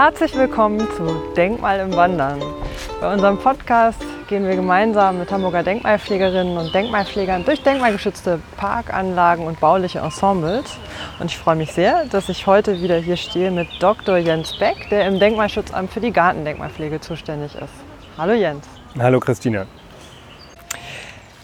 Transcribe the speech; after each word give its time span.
Herzlich 0.00 0.32
willkommen 0.36 0.78
zu 0.96 1.34
Denkmal 1.36 1.80
im 1.80 1.92
Wandern. 1.96 2.40
Bei 3.00 3.12
unserem 3.12 3.36
Podcast 3.36 4.00
gehen 4.28 4.46
wir 4.46 4.54
gemeinsam 4.54 5.18
mit 5.18 5.32
Hamburger 5.32 5.64
Denkmalpflegerinnen 5.64 6.56
und 6.56 6.72
Denkmalpflegern 6.72 7.44
durch 7.44 7.64
denkmalgeschützte 7.64 8.38
Parkanlagen 8.56 9.44
und 9.44 9.58
bauliche 9.58 9.98
Ensembles. 9.98 10.78
Und 11.18 11.32
ich 11.32 11.36
freue 11.36 11.56
mich 11.56 11.72
sehr, 11.72 12.04
dass 12.04 12.28
ich 12.28 12.46
heute 12.46 12.80
wieder 12.80 12.98
hier 12.98 13.16
stehe 13.16 13.50
mit 13.50 13.66
Dr. 13.80 14.18
Jens 14.18 14.56
Beck, 14.56 14.88
der 14.88 15.04
im 15.08 15.18
Denkmalschutzamt 15.18 15.92
für 15.92 16.00
die 16.00 16.12
Gartendenkmalpflege 16.12 17.00
zuständig 17.00 17.56
ist. 17.56 17.74
Hallo 18.16 18.34
Jens. 18.34 18.68
Hallo 19.00 19.18
Christina. 19.18 19.66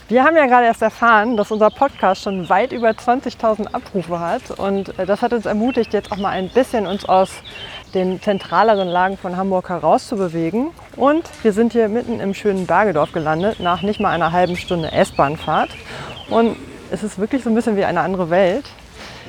Wir 0.07 0.23
haben 0.23 0.36
ja 0.36 0.45
gerade 0.45 0.66
erst 0.66 0.82
erfahren, 0.82 1.36
dass 1.36 1.50
unser 1.50 1.71
Podcast 1.71 2.23
schon 2.23 2.47
weit 2.50 2.73
über 2.73 2.91
20.000 2.91 3.73
Abrufe 3.73 4.20
hat 4.20 4.50
und 4.50 4.97
äh, 4.98 5.06
das 5.06 5.23
hat 5.23 5.33
uns 5.33 5.47
ermutigt, 5.47 5.95
jetzt 5.95 6.12
auch 6.12 6.19
mal 6.19 6.28
ein 6.28 6.50
bisschen 6.50 6.86
uns 6.86 7.06
aus 7.06 7.30
den 7.95 8.21
zentraleren 8.21 8.89
Lagen 8.89 9.16
von 9.16 9.37
Hamburg 9.37 9.69
herauszubewegen. 9.69 10.71
Und 10.97 11.25
wir 11.43 11.53
sind 11.53 11.73
hier 11.73 11.89
mitten 11.89 12.20
im 12.20 12.34
schönen 12.34 12.67
Bergedorf 12.67 13.12
gelandet, 13.12 13.61
nach 13.61 13.83
nicht 13.83 14.01
mal 14.01 14.11
einer 14.11 14.33
halben 14.33 14.57
Stunde 14.57 14.93
S-Bahnfahrt. 14.93 15.70
Und 16.29 16.57
es 16.91 17.03
ist 17.03 17.19
wirklich 17.19 17.43
so 17.45 17.51
ein 17.51 17.55
bisschen 17.55 17.77
wie 17.77 17.84
eine 17.84 18.01
andere 18.01 18.30
Welt. 18.30 18.65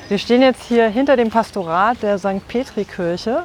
Wir 0.08 0.18
stehen 0.18 0.42
jetzt 0.42 0.64
hier 0.64 0.88
hinter 0.88 1.18
dem 1.18 1.30
Pastorat 1.30 2.02
der 2.04 2.18
St. 2.20 2.48
Petri-Kirche 2.48 3.44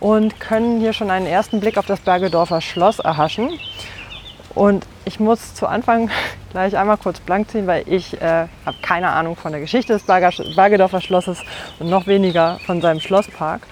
und 0.00 0.40
können 0.40 0.80
hier 0.80 0.92
schon 0.92 1.10
einen 1.10 1.26
ersten 1.26 1.60
Blick 1.60 1.78
auf 1.78 1.86
das 1.86 2.00
Bergedorfer 2.00 2.60
Schloss 2.60 2.98
erhaschen. 2.98 3.58
Und 4.54 4.86
ich 5.04 5.20
muss 5.20 5.54
zu 5.54 5.66
Anfang 5.66 6.10
gleich 6.50 6.76
einmal 6.76 6.96
kurz 6.96 7.20
blank 7.20 7.50
ziehen, 7.50 7.66
weil 7.66 7.84
ich 7.86 8.20
äh, 8.20 8.46
habe 8.64 8.76
keine 8.82 9.10
Ahnung 9.10 9.36
von 9.36 9.52
der 9.52 9.60
Geschichte 9.60 9.92
des 9.92 10.02
Bergedorfer 10.04 11.00
Schlosses 11.00 11.42
und 11.78 11.88
noch 11.88 12.06
weniger 12.06 12.58
von 12.66 12.80
seinem 12.80 13.00
Schlosspark. 13.00 13.62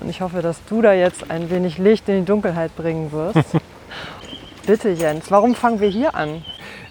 Und 0.00 0.08
ich 0.08 0.22
hoffe, 0.22 0.40
dass 0.40 0.64
du 0.64 0.80
da 0.80 0.94
jetzt 0.94 1.30
ein 1.30 1.50
wenig 1.50 1.76
Licht 1.76 2.08
in 2.08 2.20
die 2.20 2.24
Dunkelheit 2.24 2.74
bringen 2.74 3.12
wirst. 3.12 3.36
Bitte, 4.66 4.90
Jens, 4.90 5.30
warum 5.30 5.54
fangen 5.54 5.80
wir 5.80 5.88
hier 5.88 6.14
an? 6.14 6.42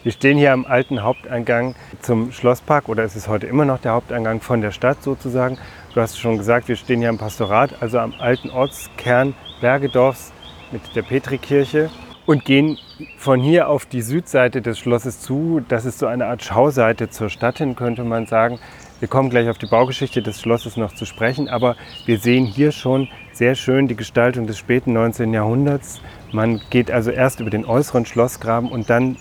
Wir 0.03 0.11
stehen 0.11 0.38
hier 0.38 0.53
am 0.53 0.66
alten 0.66 1.01
Haupteingang 1.01 1.75
zum 2.01 2.31
Schlosspark 2.31 2.88
oder 2.88 3.03
es 3.03 3.16
ist 3.16 3.27
heute 3.27 3.47
immer 3.47 3.66
noch 3.66 3.79
der 3.79 3.93
Haupteingang 3.93 4.41
von 4.41 4.61
der 4.61 4.71
Stadt 4.71 5.03
sozusagen. 5.03 5.57
Du 5.93 6.01
hast 6.01 6.19
schon 6.19 6.38
gesagt, 6.38 6.67
wir 6.67 6.75
stehen 6.75 6.99
hier 6.99 7.09
am 7.09 7.17
Pastorat, 7.17 7.81
also 7.81 7.99
am 7.99 8.13
alten 8.19 8.49
Ortskern 8.49 9.33
Bergedorfs 9.59 10.31
mit 10.71 10.95
der 10.95 11.01
Petrikirche 11.01 11.89
und 12.25 12.45
gehen 12.45 12.77
von 13.17 13.41
hier 13.41 13.67
auf 13.67 13.85
die 13.85 14.01
Südseite 14.01 14.61
des 14.61 14.77
Schlosses 14.77 15.19
zu. 15.19 15.61
Das 15.67 15.85
ist 15.85 15.99
so 15.99 16.05
eine 16.05 16.27
Art 16.27 16.44
Schauseite 16.44 17.09
zur 17.09 17.29
Stadt 17.29 17.57
hin, 17.57 17.75
könnte 17.75 18.03
man 18.03 18.27
sagen. 18.27 18.59
Wir 19.00 19.08
kommen 19.08 19.30
gleich 19.30 19.47
auf 19.47 19.58
die 19.58 19.66
Baugeschichte 19.66 20.22
des 20.22 20.42
Schlosses 20.42 20.75
noch 20.75 20.94
zu 20.94 21.05
sprechen, 21.05 21.47
aber 21.47 21.78
wir 22.05 22.19
sehen 22.19 22.45
hier 22.45 22.73
schon 22.73 23.08
sehr 23.31 23.56
schön 23.56 23.88
die 23.88 23.95
Gestaltung 23.95 24.45
des 24.45 24.58
späten 24.58 24.91
19. 24.91 25.33
Jahrhunderts. 25.33 26.02
Man 26.33 26.61
geht 26.69 26.91
also 26.91 27.09
erst 27.09 27.39
über 27.39 27.50
den 27.50 27.66
äußeren 27.66 28.06
Schlossgraben 28.06 28.69
und 28.69 28.89
dann 28.89 29.16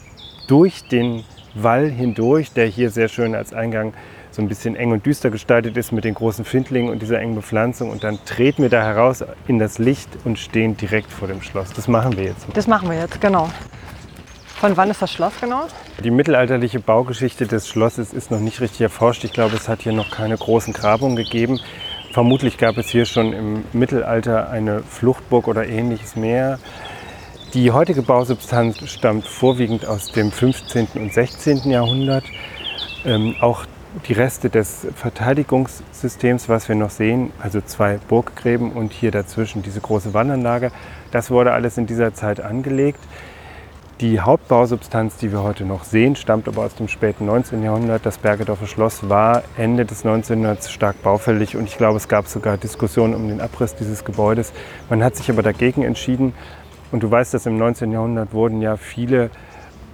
durch 0.49 0.89
den 0.89 1.23
Wall 1.55 1.89
hindurch, 1.89 2.53
der 2.53 2.67
hier 2.67 2.91
sehr 2.91 3.07
schön 3.07 3.37
als 3.37 3.53
Eingang 3.53 3.93
so 4.33 4.43
ein 4.43 4.49
bisschen 4.49 4.75
eng 4.75 4.91
und 4.91 5.07
düster 5.07 5.31
gestaltet 5.31 5.77
ist 5.77 5.93
mit 5.93 6.05
den 6.05 6.15
großen 6.15 6.45
Findlingen 6.45 6.91
und 6.91 7.01
dieser 7.01 7.21
engen 7.21 7.37
Bepflanzung. 7.37 7.91
Und 7.91 8.03
dann 8.03 8.19
treten 8.25 8.63
wir 8.63 8.71
da 8.71 8.83
heraus 8.83 9.25
in 9.47 9.61
das 9.61 9.79
Licht 9.79 10.09
und 10.25 10.41
stehen 10.41 10.77
direkt 10.77 11.13
vor 11.13 11.29
dem 11.29 11.41
Schloss. 11.41 11.73
Das 11.73 11.87
machen 11.87 12.17
wir 12.17 12.25
jetzt. 12.25 12.47
Das 12.53 12.67
machen 12.67 12.91
wir 12.91 12.99
jetzt, 12.99 13.21
genau. 13.21 13.49
Von 14.61 14.77
wann 14.77 14.91
ist 14.91 15.01
das 15.01 15.13
Schloss 15.13 15.35
genau? 15.41 15.69
Die 16.03 16.11
mittelalterliche 16.11 16.81
Baugeschichte 16.81 17.47
des 17.47 17.69
Schlosses 17.69 18.13
ist 18.13 18.33
noch 18.33 18.41
nicht 18.41 18.61
richtig 18.61 18.81
erforscht. 18.81 19.23
Ich 19.23 19.33
glaube, 19.33 19.55
es 19.55 19.69
hat 19.69 19.83
hier 19.83 19.93
noch 19.93 20.11
keine 20.11 20.37
großen 20.37 20.73
Grabungen 20.73 21.15
gegeben. 21.15 21.61
Vermutlich 22.13 22.59
gab 22.59 22.77
es 22.77 22.89
hier 22.89 23.05
schon 23.05 23.33
im 23.33 23.65
Mittelalter 23.73 24.51
eine 24.51 24.83
Fluchtburg 24.83 25.47
oder 25.47 25.69
ähnliches 25.69 26.17
mehr. 26.17 26.59
Die 27.55 27.71
heutige 27.71 28.03
Bausubstanz 28.03 28.79
stammt 28.91 29.29
vorwiegend 29.29 29.87
aus 29.87 30.11
dem 30.11 30.33
15. 30.33 30.89
und 30.97 31.15
16. 31.15 31.71
Jahrhundert. 31.71 32.25
Ähm, 33.05 33.37
auch 33.41 33.65
die 34.09 34.13
Reste 34.13 34.51
des 34.51 34.89
Verteidigungssystems, 34.97 36.49
was 36.49 36.69
wir 36.69 36.75
noch 36.75 36.91
sehen, 36.91 37.33
also 37.41 37.61
zwei 37.61 37.99
Burggräben 38.09 38.73
und 38.73 38.93
hier 38.93 39.13
dazwischen 39.13 39.63
diese 39.63 39.81
große 39.81 40.15
Wandanlage, 40.15 40.73
das 41.13 41.31
wurde 41.31 41.53
alles 41.53 41.79
in 41.79 41.87
dieser 41.87 42.13
Zeit 42.13 42.41
angelegt. 42.41 43.01
Die 44.01 44.21
Hauptbausubstanz, 44.21 45.17
die 45.17 45.33
wir 45.33 45.43
heute 45.43 45.65
noch 45.65 45.83
sehen, 45.83 46.15
stammt 46.15 46.47
aber 46.47 46.65
aus 46.65 46.77
dem 46.77 46.87
späten 46.87 47.27
19. 47.27 47.65
Jahrhundert. 47.65 48.07
Das 48.07 48.19
Bergedorfer 48.19 48.69
Schloss 48.69 49.09
war 49.09 49.43
Ende 49.57 49.85
des 49.85 50.05
19. 50.05 50.41
Jahrhunderts 50.41 50.71
stark 50.71 51.03
baufällig 51.03 51.57
und 51.57 51.65
ich 51.65 51.77
glaube, 51.77 51.97
es 51.97 52.07
gab 52.07 52.29
sogar 52.29 52.59
Diskussionen 52.59 53.13
um 53.17 53.27
den 53.27 53.41
Abriss 53.41 53.75
dieses 53.75 54.05
Gebäudes. 54.05 54.53
Man 54.89 55.03
hat 55.03 55.17
sich 55.17 55.29
aber 55.31 55.43
dagegen 55.43 55.83
entschieden. 55.83 56.33
Und 56.93 57.03
du 57.03 57.11
weißt, 57.11 57.35
dass 57.35 57.47
im 57.47 57.59
19. 57.59 57.91
Jahrhundert 57.91 58.33
wurden 58.33 58.63
ja 58.63 58.77
viele 58.77 59.31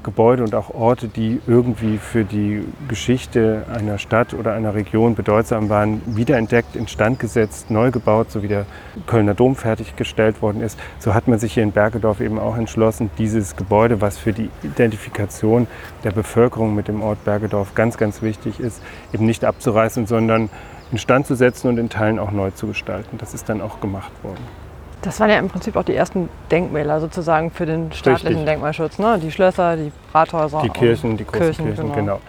Gebäude 0.04 0.44
und 0.44 0.54
auch 0.54 0.72
Orte, 0.72 1.08
die 1.08 1.40
irgendwie 1.46 1.98
für 1.98 2.24
die 2.24 2.64
Geschichte 2.86 3.64
einer 3.74 3.98
Stadt 3.98 4.34
oder 4.34 4.52
einer 4.52 4.74
Region 4.74 5.16
bedeutsam 5.16 5.68
waren, 5.68 6.00
wiederentdeckt, 6.06 6.76
instand 6.76 7.18
gesetzt, 7.18 7.70
neu 7.70 7.90
gebaut, 7.90 8.30
so 8.30 8.42
wie 8.42 8.48
der 8.48 8.66
Kölner 9.06 9.34
Dom 9.34 9.56
fertiggestellt 9.56 10.42
worden 10.42 10.62
ist. 10.62 10.78
So 10.98 11.14
hat 11.14 11.26
man 11.26 11.38
sich 11.38 11.54
hier 11.54 11.62
in 11.62 11.72
Bergedorf 11.72 12.20
eben 12.20 12.38
auch 12.38 12.56
entschlossen, 12.56 13.10
dieses 13.18 13.56
Gebäude, 13.56 14.00
was 14.00 14.18
für 14.18 14.32
die 14.32 14.50
Identifikation 14.62 15.66
der 16.04 16.12
Bevölkerung 16.12 16.74
mit 16.74 16.86
dem 16.86 17.02
Ort 17.02 17.24
Bergedorf 17.24 17.74
ganz, 17.74 17.96
ganz 17.96 18.22
wichtig 18.22 18.60
ist, 18.60 18.80
eben 19.12 19.26
nicht 19.26 19.44
abzureißen, 19.44 20.06
sondern 20.06 20.50
instand 20.92 21.26
zu 21.26 21.34
setzen 21.34 21.68
und 21.68 21.78
in 21.78 21.88
Teilen 21.88 22.18
auch 22.18 22.30
neu 22.30 22.50
zu 22.50 22.66
gestalten. 22.68 23.18
Das 23.18 23.34
ist 23.34 23.48
dann 23.48 23.60
auch 23.60 23.80
gemacht 23.80 24.12
worden. 24.22 24.63
Das 25.04 25.20
waren 25.20 25.30
ja 25.30 25.38
im 25.38 25.48
Prinzip 25.48 25.76
auch 25.76 25.84
die 25.84 25.94
ersten 25.94 26.30
Denkmäler 26.50 27.00
sozusagen 27.00 27.50
für 27.50 27.66
den 27.66 27.92
staatlichen 27.92 28.28
Richtig. 28.28 28.46
Denkmalschutz. 28.46 28.98
Ne? 28.98 29.18
Die 29.22 29.30
Schlösser, 29.30 29.76
die 29.76 29.92
Rathäuser. 30.12 30.62
Die 30.62 30.70
Kirchen, 30.70 31.16
die 31.16 31.24
großen 31.24 31.40
Kirchen, 31.40 31.64
Kirchen 31.66 31.92
genau. 31.92 31.94
genau. 31.94 32.20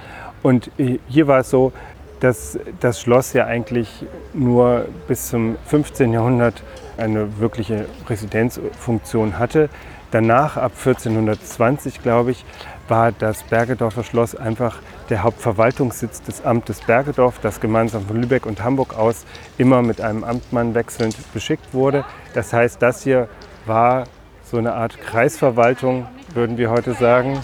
Und 0.44 0.70
hier 1.08 1.28
war 1.28 1.40
es 1.40 1.50
so, 1.50 1.72
dass 2.20 2.60
das 2.80 3.00
Schloss 3.00 3.34
ja 3.34 3.46
eigentlich 3.46 4.06
nur 4.34 4.86
bis 5.08 5.30
zum 5.30 5.58
15. 5.66 6.12
Jahrhundert 6.14 6.64
eine 6.98 7.40
wirkliche 7.40 7.86
Residenzfunktion 8.10 9.40
hatte. 9.40 9.70
Danach, 10.12 10.56
ab 10.58 10.72
1420, 10.78 12.02
glaube 12.02 12.32
ich, 12.32 12.46
war 12.88 13.12
das 13.12 13.44
Bergedorfer 13.44 14.04
Schloss 14.04 14.36
einfach 14.36 14.80
der 15.10 15.24
Hauptverwaltungssitz 15.24 16.22
des 16.22 16.46
Amtes 16.46 16.82
Bergedorf, 16.82 17.40
das 17.42 17.60
gemeinsam 17.60 18.06
von 18.06 18.22
Lübeck 18.22 18.46
und 18.46 18.64
Hamburg 18.64 18.98
aus 18.98 19.26
immer 19.58 19.82
mit 19.82 20.02
einem 20.02 20.24
Amtmann 20.24 20.74
wechselnd 20.74 21.16
beschickt 21.34 21.74
wurde. 21.74 22.06
Das 22.36 22.52
heißt, 22.52 22.82
das 22.82 23.02
hier 23.02 23.30
war 23.66 24.04
so 24.44 24.58
eine 24.58 24.74
Art 24.74 25.00
Kreisverwaltung, 25.00 26.06
würden 26.34 26.58
wir 26.58 26.70
heute 26.70 26.94
sagen. 26.94 27.40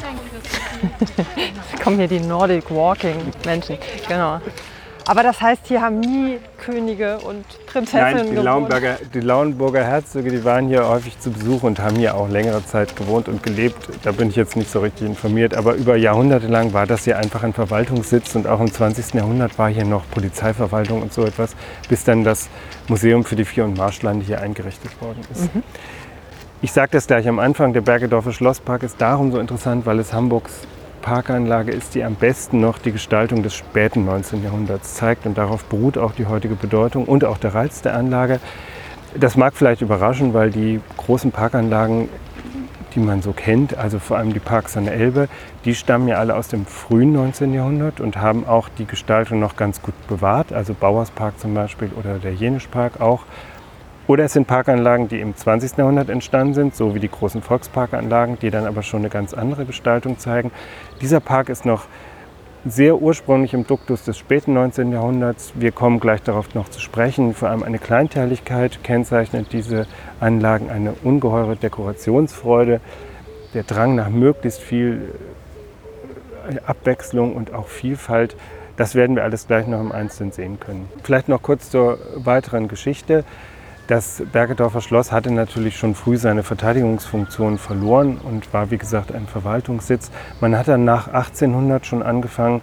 Kommen 1.84 1.98
hier 1.98 2.10
die 2.10 2.20
Nordic 2.20 2.70
Walking 2.70 3.16
Menschen. 3.46 3.78
Genau. 4.10 4.42
Aber 5.06 5.24
das 5.24 5.42
heißt, 5.42 5.68
hier 5.68 5.82
haben 5.82 6.00
nie 6.00 6.40
Könige 6.64 7.18
und 7.20 7.44
Prinzessinnen 7.66 8.26
Nein, 8.28 8.36
die 8.36 8.42
Lauenburger, 8.42 8.98
die 9.14 9.20
Lauenburger 9.20 9.84
Herzöge, 9.84 10.30
die 10.30 10.46
waren 10.46 10.68
hier 10.68 10.88
häufig 10.88 11.20
zu 11.20 11.32
Besuch 11.32 11.64
und 11.64 11.80
haben 11.80 11.96
hier 11.96 12.16
auch 12.16 12.30
längere 12.30 12.64
Zeit 12.66 12.96
gewohnt 12.96 13.28
und 13.28 13.44
gelebt. 13.44 13.90
Da 14.04 14.12
bin 14.12 14.30
ich 14.30 14.36
jetzt 14.36 14.56
nicht 14.56 14.70
so 14.70 14.80
richtig 14.80 15.08
informiert. 15.08 15.56
Aber 15.56 15.74
über 15.74 15.96
Jahrhunderte 15.96 16.48
lang 16.48 16.74
war 16.74 16.86
das 16.86 17.04
hier 17.04 17.18
einfach 17.18 17.44
ein 17.44 17.54
Verwaltungssitz 17.54 18.36
und 18.36 18.48
auch 18.48 18.60
im 18.60 18.72
20. 18.72 19.14
Jahrhundert 19.14 19.58
war 19.58 19.70
hier 19.70 19.86
noch 19.86 20.04
Polizeiverwaltung 20.12 21.02
und 21.02 21.14
so 21.14 21.26
etwas, 21.26 21.56
bis 21.90 22.04
dann 22.04 22.24
das 22.24 22.50
Museum 22.88 23.24
für 23.24 23.36
die 23.36 23.46
Vier- 23.46 23.66
und 23.66 23.78
Marschlande 23.78 24.26
hier 24.26 24.42
eingerichtet 24.42 25.02
worden 25.02 25.22
ist. 25.32 25.54
Mhm. 25.54 25.64
Ich 26.62 26.72
sage 26.72 26.92
das 26.92 27.08
gleich 27.08 27.28
am 27.28 27.40
Anfang, 27.40 27.74
der 27.74 27.82
Bergedorfer 27.82 28.34
Schlosspark 28.34 28.84
ist 28.84 29.02
darum 29.02 29.32
so 29.32 29.40
interessant, 29.40 29.88
weil 29.88 29.98
es 29.98 30.14
Hamburgs 30.14 30.54
Parkanlage 31.02 31.72
ist, 31.72 31.96
die 31.96 32.04
am 32.04 32.16
besten 32.16 32.60
noch 32.60 32.78
die 32.78 32.92
Gestaltung 32.92 33.44
des 33.44 33.54
späten 33.54 34.06
19. 34.06 34.44
Jahrhunderts 34.44 34.96
zeigt. 34.96 35.26
Und 35.26 35.38
darauf 35.38 35.66
beruht 35.66 35.98
auch 35.98 36.14
die 36.14 36.26
heutige 36.26 36.56
Bedeutung 36.56 37.06
und 37.06 37.26
auch 37.26 37.38
der 37.38 37.54
Reiz 37.54 37.82
der 37.82 37.96
Anlage. 37.96 38.40
Das 39.20 39.36
mag 39.36 39.54
vielleicht 39.56 39.82
überraschen, 39.82 40.34
weil 40.34 40.52
die 40.52 40.80
großen 40.98 41.32
Parkanlagen, 41.32 42.08
die 42.96 43.00
man 43.00 43.22
so 43.22 43.34
kennt, 43.34 43.78
also 43.78 44.00
vor 44.00 44.18
allem 44.18 44.34
die 44.34 44.40
Parks 44.40 44.78
an 44.78 44.86
der 44.86 44.94
Elbe, 44.94 45.28
die 45.66 45.76
stammen 45.76 46.08
ja 46.08 46.18
alle 46.18 46.36
aus 46.36 46.48
dem 46.48 46.66
frühen 46.66 47.12
19. 47.14 47.54
Jahrhundert 47.54 48.00
und 48.00 48.18
haben 48.18 48.48
auch 48.48 48.70
die 48.70 48.86
Gestaltung 48.86 49.40
noch 49.40 49.58
ganz 49.58 49.82
gut 49.82 49.96
bewahrt. 50.08 50.54
Also 50.54 50.74
Bauerspark 50.74 51.40
zum 51.40 51.54
Beispiel 51.54 51.90
oder 51.98 52.20
der 52.20 52.34
Jenischpark 52.34 53.02
auch. 53.02 53.24
Oder 54.12 54.26
es 54.26 54.34
sind 54.34 54.46
Parkanlagen, 54.46 55.08
die 55.08 55.22
im 55.22 55.38
20. 55.38 55.78
Jahrhundert 55.78 56.10
entstanden 56.10 56.54
sind, 56.54 56.76
so 56.76 56.94
wie 56.94 57.00
die 57.00 57.08
großen 57.08 57.42
Volksparkanlagen, 57.42 58.38
die 58.40 58.50
dann 58.52 58.66
aber 58.66 58.84
schon 58.84 59.00
eine 59.00 59.10
ganz 59.10 59.34
andere 59.34 59.64
Gestaltung 59.64 60.20
zeigen. 60.20 60.52
Dieser 61.00 61.22
Park 61.22 61.48
ist 61.48 61.66
noch 61.66 61.86
sehr 62.66 63.02
ursprünglich 63.02 63.54
im 63.54 63.66
Duktus 63.66 64.04
des 64.04 64.18
späten 64.18 64.54
19. 64.54 64.92
Jahrhunderts. 64.92 65.54
Wir 65.56 65.72
kommen 65.72 66.02
gleich 66.02 66.22
darauf 66.22 66.54
noch 66.56 66.68
zu 66.68 66.82
sprechen. 66.82 67.34
Vor 67.34 67.48
allem 67.48 67.64
eine 67.64 67.80
Kleinteiligkeit 67.80 68.84
kennzeichnet 68.84 69.54
diese 69.54 69.88
Anlagen, 70.20 70.70
eine 70.70 70.92
ungeheure 71.06 71.56
Dekorationsfreude, 71.56 72.82
der 73.54 73.64
Drang 73.64 73.96
nach 73.96 74.10
möglichst 74.10 74.60
viel 74.60 75.14
äh, 76.50 76.58
Abwechslung 76.66 77.34
und 77.34 77.54
auch 77.54 77.70
Vielfalt. 77.70 78.36
Das 78.76 78.94
werden 78.94 79.16
wir 79.16 79.24
alles 79.24 79.48
gleich 79.48 79.68
noch 79.68 79.80
im 79.80 79.94
Einzelnen 79.94 80.34
sehen 80.34 80.60
können. 80.60 80.90
Vielleicht 81.02 81.30
noch 81.30 81.42
kurz 81.42 81.70
zur 81.70 81.98
weiteren 82.16 82.68
Geschichte. 82.68 83.24
Das 83.88 84.24
Bergedorfer 84.32 84.82
Schloss 84.82 85.12
hatte 85.12 85.34
natürlich 85.34 85.76
schon 85.76 85.96
früh 85.96 86.18
seine 86.18 86.44
Verteidigungsfunktion 86.44 87.58
verloren 87.58 88.20
und 88.24 88.54
war 88.54 88.72
wie 88.72 88.78
gesagt 88.78 89.14
ein 89.14 89.28
Verwaltungssitz. 89.28 90.12
Man 90.40 90.58
hat 90.58 90.68
dann 90.68 90.86
nach 90.86 91.08
1800 91.08 91.86
schon 91.86 92.04
angefangen, 92.04 92.62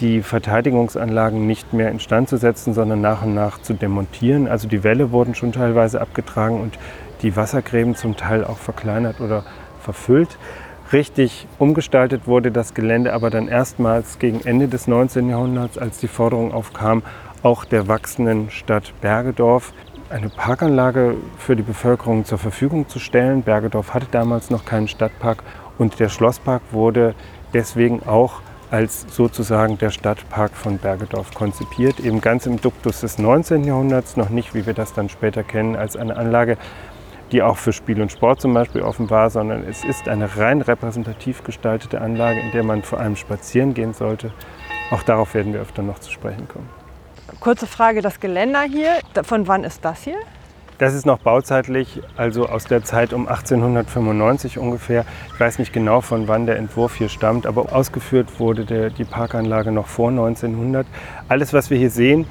die 0.00 0.22
Verteidigungsanlagen 0.22 1.46
nicht 1.46 1.72
mehr 1.72 1.90
instand 1.90 2.28
zu 2.28 2.36
setzen, 2.36 2.74
sondern 2.74 3.00
nach 3.00 3.22
und 3.22 3.34
nach 3.34 3.60
zu 3.60 3.74
demontieren. 3.74 4.46
Also 4.46 4.68
die 4.68 4.84
Wälle 4.84 5.10
wurden 5.10 5.34
schon 5.34 5.52
teilweise 5.52 6.00
abgetragen 6.00 6.60
und 6.60 6.78
die 7.22 7.34
Wassergräben 7.34 7.96
zum 7.96 8.16
Teil 8.16 8.44
auch 8.44 8.58
verkleinert 8.58 9.20
oder 9.20 9.44
verfüllt. 9.80 10.38
Richtig 10.92 11.46
umgestaltet 11.58 12.26
wurde 12.26 12.50
das 12.50 12.72
Gelände 12.72 13.12
aber 13.12 13.30
dann 13.30 13.48
erstmals 13.48 14.18
gegen 14.18 14.40
Ende 14.40 14.68
des 14.68 14.86
19. 14.86 15.28
Jahrhunderts, 15.28 15.76
als 15.76 15.98
die 15.98 16.08
Forderung 16.08 16.52
aufkam, 16.52 17.02
auch 17.42 17.64
der 17.64 17.88
wachsenden 17.88 18.50
Stadt 18.50 18.92
Bergedorf 19.00 19.72
eine 20.10 20.30
Parkanlage 20.30 21.16
für 21.36 21.56
die 21.56 21.62
Bevölkerung 21.62 22.24
zur 22.24 22.38
Verfügung 22.38 22.88
zu 22.88 22.98
stellen. 22.98 23.42
Bergedorf 23.42 23.94
hatte 23.94 24.06
damals 24.10 24.50
noch 24.50 24.64
keinen 24.64 24.88
Stadtpark 24.88 25.42
und 25.76 26.00
der 26.00 26.08
Schlosspark 26.08 26.62
wurde 26.72 27.14
deswegen 27.52 28.02
auch 28.06 28.40
als 28.70 29.06
sozusagen 29.14 29.78
der 29.78 29.90
Stadtpark 29.90 30.52
von 30.52 30.78
Bergedorf 30.78 31.32
konzipiert, 31.34 32.00
eben 32.00 32.20
ganz 32.20 32.46
im 32.46 32.60
Duktus 32.60 33.00
des 33.00 33.18
19. 33.18 33.64
Jahrhunderts, 33.64 34.16
noch 34.16 34.28
nicht, 34.28 34.54
wie 34.54 34.66
wir 34.66 34.74
das 34.74 34.92
dann 34.92 35.08
später 35.08 35.42
kennen, 35.42 35.74
als 35.74 35.96
eine 35.96 36.16
Anlage, 36.16 36.58
die 37.32 37.42
auch 37.42 37.56
für 37.56 37.72
Spiel 37.72 38.00
und 38.00 38.12
Sport 38.12 38.40
zum 38.40 38.52
Beispiel 38.52 38.82
offen 38.82 39.08
war, 39.10 39.30
sondern 39.30 39.64
es 39.64 39.84
ist 39.84 40.08
eine 40.08 40.36
rein 40.36 40.60
repräsentativ 40.60 41.44
gestaltete 41.44 42.00
Anlage, 42.00 42.40
in 42.40 42.50
der 42.52 42.62
man 42.62 42.82
vor 42.82 43.00
allem 43.00 43.16
spazieren 43.16 43.74
gehen 43.74 43.94
sollte. 43.94 44.32
Auch 44.90 45.02
darauf 45.02 45.34
werden 45.34 45.52
wir 45.52 45.60
öfter 45.60 45.82
noch 45.82 45.98
zu 45.98 46.10
sprechen 46.10 46.48
kommen. 46.48 46.87
Kurze 47.40 47.66
Frage, 47.66 48.00
das 48.00 48.20
Geländer 48.20 48.62
hier, 48.62 48.98
von 49.22 49.46
wann 49.46 49.62
ist 49.62 49.84
das 49.84 50.02
hier? 50.02 50.16
Das 50.78 50.94
ist 50.94 51.06
noch 51.06 51.18
bauzeitlich, 51.18 52.00
also 52.16 52.46
aus 52.46 52.64
der 52.64 52.84
Zeit 52.84 53.12
um 53.12 53.28
1895 53.28 54.58
ungefähr. 54.58 55.04
Ich 55.34 55.38
weiß 55.38 55.58
nicht 55.58 55.72
genau, 55.72 56.00
von 56.00 56.28
wann 56.28 56.46
der 56.46 56.56
Entwurf 56.56 56.96
hier 56.96 57.08
stammt, 57.08 57.46
aber 57.46 57.72
ausgeführt 57.72 58.38
wurde 58.40 58.64
der, 58.64 58.90
die 58.90 59.04
Parkanlage 59.04 59.72
noch 59.72 59.88
vor 59.88 60.10
1900. 60.10 60.86
Alles, 61.28 61.52
was 61.52 61.70
wir 61.70 61.78
hier 61.78 61.90
sehen, 61.90 62.26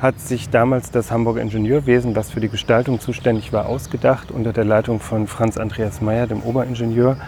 hat 0.00 0.18
sich 0.18 0.48
damals 0.48 0.90
das 0.90 1.10
Hamburger 1.10 1.42
Ingenieurwesen, 1.42 2.16
was 2.16 2.30
für 2.30 2.40
die 2.40 2.48
Gestaltung 2.48 3.00
zuständig 3.00 3.52
war, 3.52 3.66
ausgedacht 3.66 4.30
unter 4.30 4.52
der 4.52 4.64
Leitung 4.64 4.98
von 4.98 5.26
Franz 5.26 5.58
Andreas 5.58 6.00
Meyer, 6.00 6.26
dem 6.26 6.42
Oberingenieur. 6.42 7.18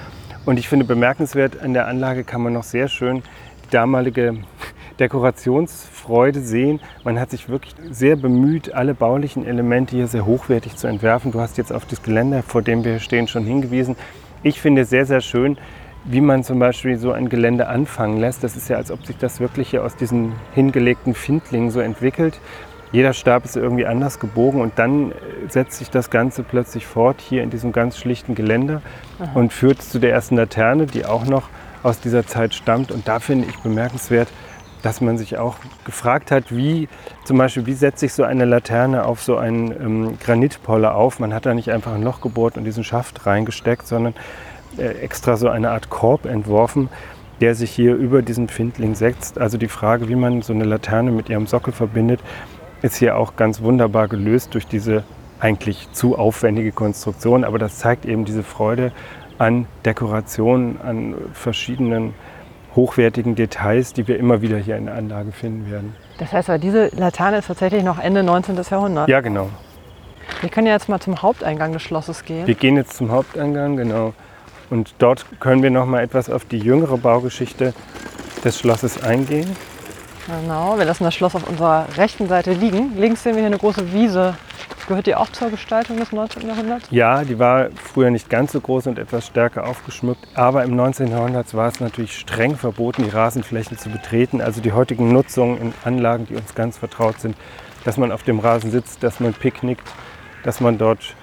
Und 0.46 0.58
ich 0.58 0.68
finde 0.68 0.86
bemerkenswert, 0.86 1.60
an 1.60 1.74
der 1.74 1.86
Anlage 1.86 2.24
kann 2.24 2.40
man 2.40 2.54
noch 2.54 2.64
sehr 2.64 2.88
schön 2.88 3.22
die 3.66 3.70
damalige 3.70 4.38
Dekorationsfreude 5.02 6.40
sehen. 6.40 6.78
Man 7.02 7.18
hat 7.18 7.30
sich 7.30 7.48
wirklich 7.48 7.74
sehr 7.90 8.14
bemüht, 8.14 8.72
alle 8.72 8.94
baulichen 8.94 9.44
Elemente 9.44 9.96
hier 9.96 10.06
sehr 10.06 10.24
hochwertig 10.26 10.76
zu 10.76 10.86
entwerfen. 10.86 11.32
Du 11.32 11.40
hast 11.40 11.58
jetzt 11.58 11.72
auf 11.72 11.84
das 11.86 12.02
Gelände, 12.02 12.44
vor 12.46 12.62
dem 12.62 12.84
wir 12.84 13.00
stehen, 13.00 13.26
schon 13.26 13.44
hingewiesen. 13.44 13.96
Ich 14.44 14.60
finde 14.60 14.84
sehr, 14.84 15.04
sehr 15.04 15.20
schön, 15.20 15.58
wie 16.04 16.20
man 16.20 16.44
zum 16.44 16.60
Beispiel 16.60 16.98
so 16.98 17.10
ein 17.10 17.28
Gelände 17.28 17.66
anfangen 17.66 18.18
lässt. 18.18 18.44
Das 18.44 18.56
ist 18.56 18.68
ja, 18.68 18.76
als 18.76 18.92
ob 18.92 19.04
sich 19.04 19.16
das 19.16 19.40
wirklich 19.40 19.70
hier 19.70 19.84
aus 19.84 19.96
diesen 19.96 20.32
hingelegten 20.54 21.14
Findlingen 21.14 21.70
so 21.70 21.80
entwickelt. 21.80 22.40
Jeder 22.92 23.12
Stab 23.12 23.44
ist 23.44 23.56
irgendwie 23.56 23.86
anders 23.86 24.20
gebogen 24.20 24.60
und 24.60 24.78
dann 24.78 25.10
äh, 25.10 25.14
setzt 25.48 25.78
sich 25.78 25.90
das 25.90 26.10
Ganze 26.10 26.44
plötzlich 26.44 26.86
fort 26.86 27.20
hier 27.20 27.42
in 27.42 27.50
diesem 27.50 27.72
ganz 27.72 27.98
schlichten 27.98 28.34
Gelände 28.36 28.82
Aha. 29.18 29.30
und 29.34 29.52
führt 29.52 29.82
zu 29.82 29.98
der 29.98 30.12
ersten 30.12 30.36
Laterne, 30.36 30.86
die 30.86 31.06
auch 31.06 31.24
noch 31.24 31.48
aus 31.82 32.00
dieser 32.00 32.24
Zeit 32.26 32.54
stammt. 32.54 32.92
Und 32.92 33.08
da 33.08 33.18
finde 33.18 33.48
ich 33.48 33.58
bemerkenswert, 33.58 34.28
dass 34.82 35.00
man 35.00 35.16
sich 35.16 35.38
auch 35.38 35.56
gefragt 35.84 36.30
hat, 36.30 36.54
wie 36.54 36.88
zum 37.24 37.38
Beispiel, 37.38 37.66
wie 37.66 37.72
setzt 37.72 38.00
sich 38.00 38.12
so 38.12 38.24
eine 38.24 38.44
Laterne 38.44 39.04
auf 39.04 39.22
so 39.22 39.36
einen 39.36 39.70
ähm, 39.70 40.18
Granitpoller 40.18 40.94
auf. 40.94 41.20
Man 41.20 41.32
hat 41.32 41.46
da 41.46 41.54
nicht 41.54 41.70
einfach 41.70 41.94
ein 41.94 42.02
Loch 42.02 42.20
gebohrt 42.20 42.56
und 42.56 42.64
diesen 42.64 42.84
Schaft 42.84 43.24
reingesteckt, 43.26 43.86
sondern 43.86 44.14
äh, 44.76 44.88
extra 45.02 45.36
so 45.36 45.48
eine 45.48 45.70
Art 45.70 45.88
Korb 45.88 46.26
entworfen, 46.26 46.88
der 47.40 47.54
sich 47.54 47.70
hier 47.70 47.94
über 47.94 48.22
diesen 48.22 48.48
Findling 48.48 48.94
setzt. 48.94 49.38
Also 49.38 49.56
die 49.56 49.68
Frage, 49.68 50.08
wie 50.08 50.16
man 50.16 50.42
so 50.42 50.52
eine 50.52 50.64
Laterne 50.64 51.12
mit 51.12 51.28
ihrem 51.28 51.46
Sockel 51.46 51.72
verbindet, 51.72 52.20
ist 52.82 52.96
hier 52.96 53.16
auch 53.16 53.36
ganz 53.36 53.62
wunderbar 53.62 54.08
gelöst 54.08 54.54
durch 54.54 54.66
diese 54.66 55.04
eigentlich 55.38 55.88
zu 55.92 56.16
aufwendige 56.18 56.72
Konstruktion. 56.72 57.44
Aber 57.44 57.58
das 57.58 57.78
zeigt 57.78 58.04
eben 58.04 58.24
diese 58.24 58.42
Freude 58.42 58.92
an 59.38 59.66
Dekoration, 59.84 60.78
an 60.82 61.14
verschiedenen 61.32 62.14
hochwertigen 62.74 63.34
Details, 63.34 63.92
die 63.92 64.08
wir 64.08 64.18
immer 64.18 64.42
wieder 64.42 64.58
hier 64.58 64.76
in 64.76 64.86
der 64.86 64.94
Anlage 64.94 65.32
finden 65.32 65.70
werden. 65.70 65.94
Das 66.18 66.32
heißt 66.32 66.48
aber, 66.48 66.58
diese 66.58 66.88
Laterne 66.88 67.38
ist 67.38 67.46
tatsächlich 67.48 67.82
noch 67.82 67.98
Ende 67.98 68.22
19. 68.22 68.56
Jahrhundert? 68.70 69.08
Ja, 69.08 69.20
genau. 69.20 69.50
Wir 70.40 70.50
können 70.50 70.66
ja 70.66 70.72
jetzt 70.72 70.88
mal 70.88 71.00
zum 71.00 71.20
Haupteingang 71.20 71.72
des 71.72 71.82
Schlosses 71.82 72.24
gehen. 72.24 72.46
Wir 72.46 72.54
gehen 72.54 72.76
jetzt 72.76 72.96
zum 72.96 73.10
Haupteingang, 73.10 73.76
genau. 73.76 74.14
Und 74.70 74.94
dort 74.98 75.26
können 75.40 75.62
wir 75.62 75.70
noch 75.70 75.86
mal 75.86 76.02
etwas 76.02 76.30
auf 76.30 76.44
die 76.44 76.58
jüngere 76.58 76.96
Baugeschichte 76.96 77.74
des 78.44 78.58
Schlosses 78.58 79.02
eingehen. 79.02 79.54
Genau, 80.26 80.78
wir 80.78 80.84
lassen 80.84 81.04
das 81.04 81.14
Schloss 81.14 81.34
auf 81.34 81.48
unserer 81.48 81.86
rechten 81.96 82.28
Seite 82.28 82.52
liegen. 82.52 82.96
Links 82.96 83.22
sehen 83.22 83.34
wir 83.34 83.40
hier 83.40 83.48
eine 83.48 83.58
große 83.58 83.92
Wiese. 83.92 84.36
Gehört 84.88 85.06
die 85.06 85.14
auch 85.14 85.30
zur 85.30 85.50
Gestaltung 85.50 85.98
des 85.98 86.12
19. 86.12 86.46
Jahrhunderts? 86.46 86.88
Ja, 86.90 87.24
die 87.24 87.38
war 87.38 87.68
früher 87.70 88.10
nicht 88.10 88.28
ganz 88.28 88.52
so 88.52 88.60
groß 88.60 88.88
und 88.88 88.98
etwas 88.98 89.26
stärker 89.26 89.66
aufgeschmückt. 89.66 90.26
Aber 90.34 90.64
im 90.64 90.74
19. 90.74 91.08
Jahrhundert 91.08 91.54
war 91.54 91.68
es 91.68 91.80
natürlich 91.80 92.18
streng 92.18 92.56
verboten, 92.56 93.04
die 93.04 93.10
Rasenflächen 93.10 93.78
zu 93.78 93.90
betreten. 93.90 94.40
Also 94.40 94.60
die 94.60 94.72
heutigen 94.72 95.12
Nutzungen 95.12 95.60
in 95.60 95.74
Anlagen, 95.84 96.26
die 96.26 96.34
uns 96.34 96.54
ganz 96.54 96.78
vertraut 96.78 97.20
sind, 97.20 97.36
dass 97.84 97.96
man 97.96 98.10
auf 98.10 98.22
dem 98.24 98.40
Rasen 98.40 98.70
sitzt, 98.70 99.02
dass 99.02 99.20
man 99.20 99.34
picknickt, 99.34 99.88
dass 100.42 100.60
man 100.60 100.78
dort 100.78 101.14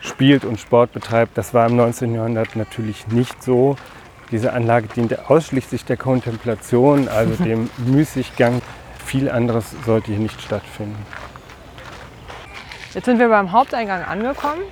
spielt 0.00 0.44
und 0.44 0.60
Sport 0.60 0.92
betreibt. 0.92 1.36
Das 1.38 1.54
war 1.54 1.66
im 1.66 1.76
19. 1.76 2.14
Jahrhundert 2.14 2.56
natürlich 2.56 3.08
nicht 3.08 3.42
so. 3.42 3.76
Diese 4.30 4.52
Anlage 4.52 4.88
diente 4.94 5.30
ausschließlich 5.30 5.86
der 5.86 5.96
Kontemplation, 5.96 7.08
also 7.08 7.42
dem 7.44 7.70
Müßiggang. 7.78 8.60
Viel 9.04 9.30
anderes 9.30 9.74
sollte 9.86 10.08
hier 10.08 10.20
nicht 10.20 10.42
stattfinden. 10.42 11.06
Jetzt 12.94 13.04
sind 13.04 13.18
wir 13.18 13.28
beim 13.28 13.52
Haupteingang 13.52 14.02
angekommen. 14.02 14.62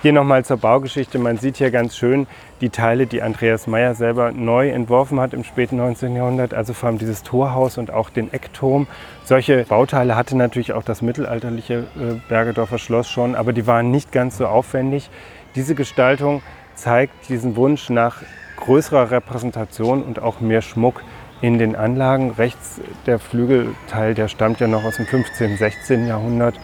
Hier 0.00 0.12
nochmal 0.12 0.44
zur 0.44 0.56
Baugeschichte. 0.56 1.18
Man 1.18 1.38
sieht 1.38 1.56
hier 1.56 1.70
ganz 1.70 1.96
schön 1.96 2.26
die 2.60 2.70
Teile, 2.70 3.06
die 3.06 3.22
Andreas 3.22 3.66
Meyer 3.66 3.94
selber 3.94 4.30
neu 4.30 4.70
entworfen 4.70 5.20
hat 5.20 5.32
im 5.32 5.42
späten 5.42 5.76
19. 5.76 6.14
Jahrhundert. 6.14 6.54
Also 6.54 6.72
vor 6.72 6.88
allem 6.88 6.98
dieses 6.98 7.24
Torhaus 7.24 7.78
und 7.78 7.90
auch 7.90 8.10
den 8.10 8.32
Eckturm. 8.32 8.86
Solche 9.24 9.64
Bauteile 9.64 10.14
hatte 10.14 10.36
natürlich 10.36 10.72
auch 10.72 10.84
das 10.84 11.02
mittelalterliche 11.02 11.84
äh, 11.96 12.14
Bergedorfer 12.28 12.78
Schloss 12.78 13.10
schon, 13.10 13.34
aber 13.34 13.52
die 13.52 13.66
waren 13.66 13.90
nicht 13.90 14.12
ganz 14.12 14.38
so 14.38 14.46
aufwendig. 14.46 15.10
Diese 15.56 15.74
Gestaltung 15.74 16.42
zeigt 16.74 17.28
diesen 17.28 17.56
Wunsch 17.56 17.90
nach 17.90 18.22
größerer 18.56 19.10
Repräsentation 19.10 20.02
und 20.02 20.20
auch 20.20 20.40
mehr 20.40 20.62
Schmuck 20.62 21.02
in 21.42 21.58
den 21.58 21.76
Anlagen. 21.76 22.30
Rechts 22.30 22.80
der 23.04 23.18
Flügelteil, 23.18 24.14
der 24.14 24.28
stammt 24.28 24.60
ja 24.60 24.68
noch 24.68 24.84
aus 24.84 24.96
dem 24.96 25.06
15., 25.06 25.58
16. 25.58 26.06
Jahrhundert 26.06 26.54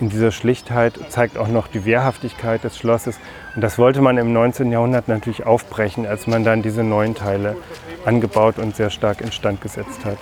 in 0.00 0.08
dieser 0.08 0.32
Schlichtheit 0.32 0.98
zeigt 1.10 1.38
auch 1.38 1.46
noch 1.46 1.68
die 1.68 1.84
Wehrhaftigkeit 1.84 2.64
des 2.64 2.76
Schlosses. 2.76 3.20
Und 3.54 3.62
das 3.62 3.78
wollte 3.78 4.00
man 4.00 4.18
im 4.18 4.32
19. 4.32 4.72
Jahrhundert 4.72 5.06
natürlich 5.06 5.46
aufbrechen, 5.46 6.06
als 6.06 6.26
man 6.26 6.42
dann 6.42 6.60
diese 6.60 6.82
neuen 6.82 7.14
Teile 7.14 7.56
angebaut 8.04 8.58
und 8.58 8.74
sehr 8.74 8.90
stark 8.90 9.20
instand 9.20 9.60
gesetzt 9.60 10.04
hat. 10.04 10.18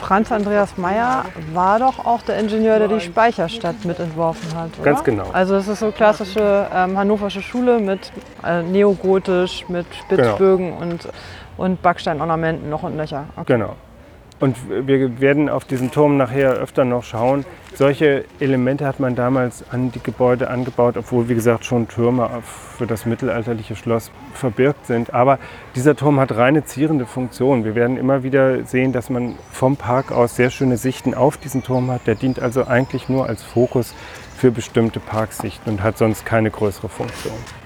Franz 0.00 0.32
Andreas 0.32 0.76
Meyer 0.76 1.24
war 1.52 1.78
doch 1.78 2.04
auch 2.04 2.22
der 2.22 2.38
Ingenieur, 2.38 2.78
der 2.78 2.88
die 2.88 3.00
Speicherstadt 3.00 3.84
mitentworfen 3.84 4.54
hat, 4.56 4.70
oder? 4.78 4.84
Ganz 4.84 5.04
genau. 5.04 5.30
Also 5.32 5.54
es 5.56 5.68
ist 5.68 5.80
so 5.80 5.92
klassische 5.92 6.66
ähm, 6.74 6.98
hannoversche 6.98 7.42
Schule 7.42 7.78
mit 7.78 8.10
äh, 8.44 8.62
neogotisch, 8.62 9.68
mit 9.68 9.86
Spitzbögen 9.94 10.78
genau. 10.78 10.82
und, 10.82 11.08
und 11.56 11.82
Backsteinornamenten 11.82 12.68
noch 12.70 12.82
und 12.82 12.96
nöcher. 12.96 13.26
Okay. 13.36 13.52
Genau. 13.54 13.76
Und 14.40 14.56
wir 14.70 15.20
werden 15.20 15.50
auf 15.50 15.66
diesen 15.66 15.90
Turm 15.90 16.16
nachher 16.16 16.52
öfter 16.54 16.86
noch 16.86 17.04
schauen. 17.04 17.44
Solche 17.74 18.24
Elemente 18.40 18.86
hat 18.86 18.98
man 18.98 19.14
damals 19.14 19.62
an 19.70 19.92
die 19.92 20.02
Gebäude 20.02 20.48
angebaut, 20.48 20.96
obwohl, 20.96 21.28
wie 21.28 21.34
gesagt, 21.34 21.66
schon 21.66 21.88
Türme 21.88 22.30
für 22.78 22.86
das 22.86 23.04
mittelalterliche 23.04 23.76
Schloss 23.76 24.10
verbirgt 24.32 24.86
sind. 24.86 25.12
Aber 25.12 25.38
dieser 25.74 25.94
Turm 25.94 26.18
hat 26.18 26.34
reine 26.34 26.64
zierende 26.64 27.04
Funktion. 27.04 27.64
Wir 27.64 27.74
werden 27.74 27.98
immer 27.98 28.22
wieder 28.22 28.64
sehen, 28.64 28.92
dass 28.92 29.10
man 29.10 29.34
vom 29.52 29.76
Park 29.76 30.10
aus 30.10 30.36
sehr 30.36 30.48
schöne 30.48 30.78
Sichten 30.78 31.12
auf 31.12 31.36
diesen 31.36 31.62
Turm 31.62 31.90
hat. 31.90 32.06
Der 32.06 32.14
dient 32.14 32.40
also 32.40 32.66
eigentlich 32.66 33.10
nur 33.10 33.28
als 33.28 33.42
Fokus 33.42 33.94
für 34.38 34.50
bestimmte 34.50 35.00
Parksichten 35.00 35.70
und 35.70 35.82
hat 35.82 35.98
sonst 35.98 36.24
keine 36.24 36.50
größere 36.50 36.88
Funktion. 36.88 37.59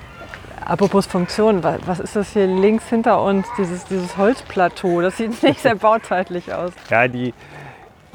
Apropos 0.67 1.07
Funktion, 1.07 1.63
was 1.63 2.01
ist 2.01 2.17
das 2.17 2.33
hier 2.33 2.47
links 2.47 2.89
hinter 2.89 3.23
uns, 3.23 3.47
dieses, 3.59 3.85
dieses 3.85 4.17
Holzplateau? 4.17 5.03
Das 5.03 5.19
sieht 5.19 5.43
nicht 5.43 5.61
sehr 5.61 5.75
bauzeitlich 5.75 6.53
aus. 6.55 6.73
Ja, 6.91 7.07
die, 7.07 7.35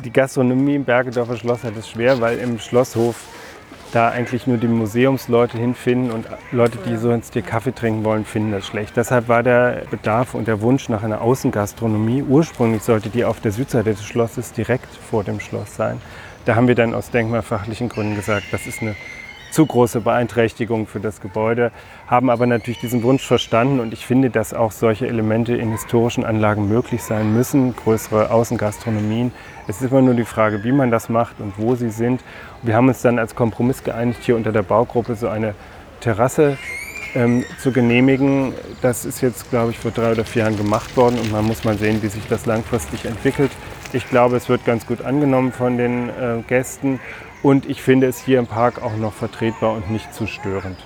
die 0.03 0.11
Gastronomie 0.11 0.75
im 0.75 0.83
Bergedorfer 0.83 1.37
Schloss 1.37 1.63
hat 1.63 1.75
es 1.77 1.89
schwer, 1.89 2.19
weil 2.21 2.39
im 2.39 2.59
Schlosshof 2.59 3.15
da 3.91 4.09
eigentlich 4.09 4.47
nur 4.47 4.57
die 4.57 4.67
Museumsleute 4.67 5.57
hinfinden 5.57 6.11
und 6.11 6.25
Leute, 6.51 6.77
die 6.87 6.95
so 6.97 7.11
ins 7.11 7.29
Tier 7.29 7.41
Kaffee 7.41 7.73
trinken 7.73 8.03
wollen, 8.03 8.25
finden 8.25 8.51
das 8.51 8.65
schlecht. 8.65 8.95
Deshalb 8.95 9.27
war 9.27 9.43
der 9.43 9.83
Bedarf 9.89 10.33
und 10.33 10.47
der 10.47 10.61
Wunsch 10.61 10.89
nach 10.89 11.03
einer 11.03 11.21
Außengastronomie, 11.21 12.23
ursprünglich 12.23 12.83
sollte 12.83 13.09
die 13.09 13.25
auf 13.25 13.39
der 13.41 13.51
Südseite 13.51 13.91
des 13.91 14.03
Schlosses 14.03 14.53
direkt 14.53 14.89
vor 15.09 15.23
dem 15.23 15.39
Schloss 15.39 15.75
sein. 15.75 16.01
Da 16.45 16.55
haben 16.55 16.67
wir 16.67 16.75
dann 16.75 16.93
aus 16.93 17.11
denkmalfachlichen 17.11 17.89
Gründen 17.89 18.15
gesagt, 18.15 18.45
das 18.51 18.65
ist 18.65 18.81
eine 18.81 18.95
zu 19.51 19.65
große 19.65 20.01
Beeinträchtigung 20.01 20.87
für 20.87 20.99
das 20.99 21.21
Gebäude, 21.21 21.71
haben 22.07 22.29
aber 22.29 22.45
natürlich 22.45 22.79
diesen 22.79 23.03
Wunsch 23.03 23.25
verstanden 23.25 23.79
und 23.79 23.93
ich 23.93 24.05
finde, 24.05 24.29
dass 24.29 24.53
auch 24.53 24.71
solche 24.71 25.07
Elemente 25.07 25.55
in 25.55 25.71
historischen 25.71 26.23
Anlagen 26.23 26.67
möglich 26.67 27.03
sein 27.03 27.33
müssen, 27.33 27.75
größere 27.75 28.31
Außengastronomien. 28.31 29.31
Es 29.67 29.81
ist 29.81 29.91
immer 29.91 30.01
nur 30.01 30.13
die 30.13 30.25
Frage, 30.25 30.63
wie 30.63 30.71
man 30.71 30.91
das 30.91 31.09
macht 31.09 31.39
und 31.39 31.53
wo 31.57 31.75
sie 31.75 31.89
sind. 31.89 32.21
Wir 32.61 32.75
haben 32.75 32.87
uns 32.87 33.01
dann 33.01 33.19
als 33.19 33.35
Kompromiss 33.35 33.83
geeinigt, 33.83 34.21
hier 34.23 34.35
unter 34.35 34.51
der 34.51 34.63
Baugruppe 34.63 35.15
so 35.15 35.27
eine 35.27 35.55
Terrasse 35.99 36.57
ähm, 37.15 37.43
zu 37.61 37.71
genehmigen. 37.71 38.53
Das 38.81 39.05
ist 39.05 39.21
jetzt, 39.21 39.49
glaube 39.49 39.71
ich, 39.71 39.79
vor 39.79 39.91
drei 39.91 40.11
oder 40.11 40.25
vier 40.25 40.43
Jahren 40.43 40.57
gemacht 40.57 40.95
worden 40.97 41.19
und 41.19 41.31
man 41.31 41.45
muss 41.45 41.63
mal 41.63 41.77
sehen, 41.77 42.01
wie 42.01 42.07
sich 42.07 42.27
das 42.27 42.45
langfristig 42.45 43.05
entwickelt. 43.05 43.51
Ich 43.93 44.07
glaube, 44.07 44.37
es 44.37 44.49
wird 44.49 44.65
ganz 44.65 44.85
gut 44.85 45.01
angenommen 45.01 45.51
von 45.51 45.77
den 45.77 46.09
äh, 46.09 46.41
Gästen 46.47 46.99
und 47.43 47.69
ich 47.69 47.81
finde 47.81 48.07
es 48.07 48.19
hier 48.19 48.39
im 48.39 48.47
Park 48.47 48.81
auch 48.81 48.95
noch 48.95 49.13
vertretbar 49.13 49.73
und 49.73 49.89
nicht 49.89 50.13
zu 50.13 50.27
störend. 50.27 50.77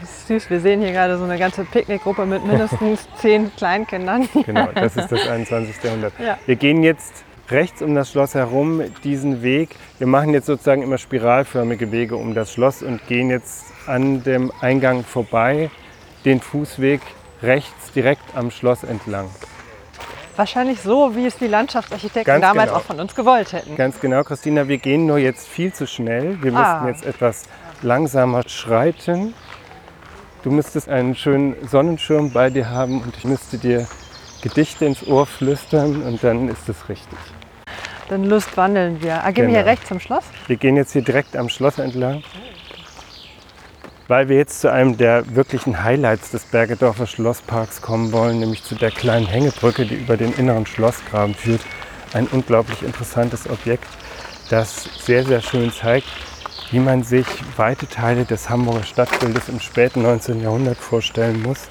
Das 0.00 0.10
ist 0.10 0.28
süß, 0.28 0.50
wir 0.50 0.60
sehen 0.60 0.80
hier 0.80 0.92
gerade 0.92 1.16
so 1.18 1.24
eine 1.24 1.38
ganze 1.38 1.64
Picknickgruppe 1.64 2.26
mit 2.26 2.44
mindestens 2.44 3.08
zehn 3.20 3.54
Kleinkindern. 3.56 4.28
Genau, 4.46 4.68
das 4.74 4.96
ist 4.96 5.10
das 5.10 5.26
21. 5.28 5.82
Jahrhundert. 5.82 6.12
Ja. 6.18 6.38
Wir 6.46 6.56
gehen 6.56 6.82
jetzt 6.82 7.24
rechts 7.50 7.82
um 7.82 7.94
das 7.94 8.10
Schloss 8.10 8.34
herum, 8.34 8.82
diesen 9.02 9.42
Weg. 9.42 9.76
Wir 9.98 10.06
machen 10.06 10.32
jetzt 10.32 10.46
sozusagen 10.46 10.82
immer 10.82 10.98
spiralförmige 10.98 11.92
Wege 11.92 12.16
um 12.16 12.34
das 12.34 12.52
Schloss 12.52 12.82
und 12.82 13.06
gehen 13.06 13.30
jetzt 13.30 13.66
an 13.86 14.22
dem 14.22 14.52
Eingang 14.60 15.04
vorbei, 15.04 15.70
den 16.24 16.40
Fußweg 16.40 17.00
rechts 17.42 17.92
direkt 17.92 18.22
am 18.34 18.50
Schloss 18.50 18.84
entlang. 18.84 19.28
Wahrscheinlich 20.36 20.80
so, 20.80 21.14
wie 21.14 21.26
es 21.26 21.36
die 21.36 21.46
Landschaftsarchitekten 21.46 22.24
Ganz 22.24 22.42
damals 22.42 22.70
genau. 22.70 22.78
auch 22.80 22.84
von 22.84 22.98
uns 23.00 23.14
gewollt 23.14 23.52
hätten. 23.52 23.76
Ganz 23.76 24.00
genau, 24.00 24.24
Christina, 24.24 24.66
wir 24.66 24.78
gehen 24.78 25.06
nur 25.06 25.18
jetzt 25.18 25.46
viel 25.46 25.72
zu 25.72 25.86
schnell. 25.86 26.42
Wir 26.42 26.52
Ah. 26.54 26.80
müssten 26.82 26.88
jetzt 26.88 27.06
etwas 27.06 27.42
langsamer 27.82 28.42
schreiten. 28.48 29.32
Du 30.42 30.50
müsstest 30.50 30.88
einen 30.88 31.14
schönen 31.14 31.54
Sonnenschirm 31.68 32.32
bei 32.32 32.50
dir 32.50 32.68
haben 32.68 33.00
und 33.02 33.16
ich 33.16 33.24
müsste 33.24 33.58
dir 33.58 33.86
Gedichte 34.42 34.84
ins 34.84 35.06
Ohr 35.06 35.24
flüstern 35.24 36.02
und 36.02 36.22
dann 36.22 36.48
ist 36.48 36.68
es 36.68 36.88
richtig. 36.88 37.18
Dann 38.08 38.24
Lust 38.24 38.54
wandeln 38.56 39.00
wir. 39.02 39.24
Ah, 39.24 39.30
gehen 39.30 39.44
wir 39.46 39.50
hier 39.50 39.58
Genau. 39.60 39.70
rechts 39.70 39.88
zum 39.88 40.00
Schloss? 40.00 40.24
Wir 40.48 40.56
gehen 40.56 40.76
jetzt 40.76 40.92
hier 40.92 41.00
direkt 41.02 41.36
am 41.36 41.48
Schloss 41.48 41.78
entlang, 41.78 42.22
weil 44.08 44.28
wir 44.28 44.36
jetzt 44.36 44.60
zu 44.60 44.70
einem 44.70 44.96
der 44.96 45.34
wirklichen 45.34 45.82
Highlights 45.82 46.30
des 46.30 46.44
Bergedorfer 46.44 47.06
Schlossparks 47.06 47.80
kommen 47.80 48.12
wollen, 48.12 48.40
nämlich 48.40 48.62
zu 48.62 48.74
der 48.74 48.90
kleinen 48.90 49.26
Hängebrücke, 49.26 49.86
die 49.86 49.94
über 49.94 50.16
den 50.16 50.32
inneren 50.34 50.66
Schlossgraben 50.66 51.34
führt. 51.34 51.62
Ein 52.12 52.26
unglaublich 52.28 52.82
interessantes 52.82 53.48
Objekt, 53.48 53.88
das 54.50 54.84
sehr, 55.04 55.24
sehr 55.24 55.40
schön 55.40 55.72
zeigt, 55.72 56.06
wie 56.70 56.78
man 56.78 57.02
sich 57.02 57.26
weite 57.56 57.88
Teile 57.88 58.24
des 58.24 58.48
Hamburger 58.50 58.84
Stadtbildes 58.84 59.48
im 59.48 59.60
späten 59.60 60.02
19. 60.02 60.42
Jahrhundert 60.42 60.76
vorstellen 60.76 61.42
muss. 61.42 61.68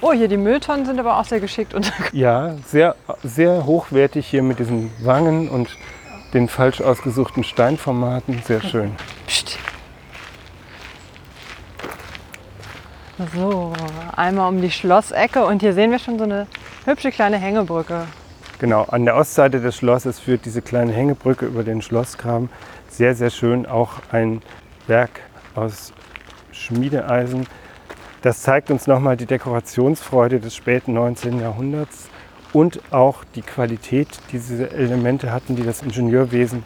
Oh, 0.00 0.12
hier 0.12 0.28
die 0.28 0.36
Mülltonnen 0.36 0.86
sind 0.86 1.00
aber 1.00 1.18
auch 1.18 1.24
sehr 1.24 1.40
geschickt 1.40 1.74
und 1.74 1.92
Ja, 2.12 2.54
sehr, 2.66 2.94
sehr 3.24 3.66
hochwertig 3.66 4.26
hier 4.26 4.42
mit 4.42 4.60
diesen 4.60 4.92
Wangen 5.02 5.48
und 5.48 5.68
den 6.32 6.48
falsch 6.48 6.80
ausgesuchten 6.80 7.42
Steinformaten. 7.42 8.40
Sehr 8.46 8.62
schön. 8.62 8.94
Psst. 9.26 9.58
So, 13.34 13.72
einmal 14.14 14.48
um 14.48 14.62
die 14.62 14.70
Schlossecke 14.70 15.44
und 15.44 15.60
hier 15.60 15.72
sehen 15.72 15.90
wir 15.90 15.98
schon 15.98 16.18
so 16.18 16.24
eine 16.24 16.46
hübsche 16.84 17.10
kleine 17.10 17.36
Hängebrücke. 17.36 18.06
Genau, 18.60 18.84
an 18.84 19.04
der 19.04 19.16
Ostseite 19.16 19.60
des 19.60 19.76
Schlosses 19.76 20.20
führt 20.20 20.44
diese 20.44 20.62
kleine 20.62 20.92
Hängebrücke 20.92 21.46
über 21.46 21.64
den 21.64 21.82
Schlossgraben. 21.82 22.48
Sehr, 22.88 23.16
sehr 23.16 23.30
schön. 23.30 23.66
Auch 23.66 23.94
ein 24.12 24.40
Werk 24.86 25.20
aus 25.56 25.92
Schmiedeeisen. 26.52 27.46
Das 28.22 28.42
zeigt 28.42 28.70
uns 28.70 28.86
nochmal 28.86 29.16
die 29.16 29.26
Dekorationsfreude 29.26 30.38
des 30.38 30.54
späten 30.54 30.92
19. 30.92 31.40
Jahrhunderts 31.40 32.08
und 32.52 32.80
auch 32.92 33.24
die 33.34 33.42
Qualität, 33.42 34.08
die 34.32 34.38
diese 34.38 34.70
Elemente 34.70 35.32
hatten, 35.32 35.56
die 35.56 35.64
das 35.64 35.82
Ingenieurwesen 35.82 36.62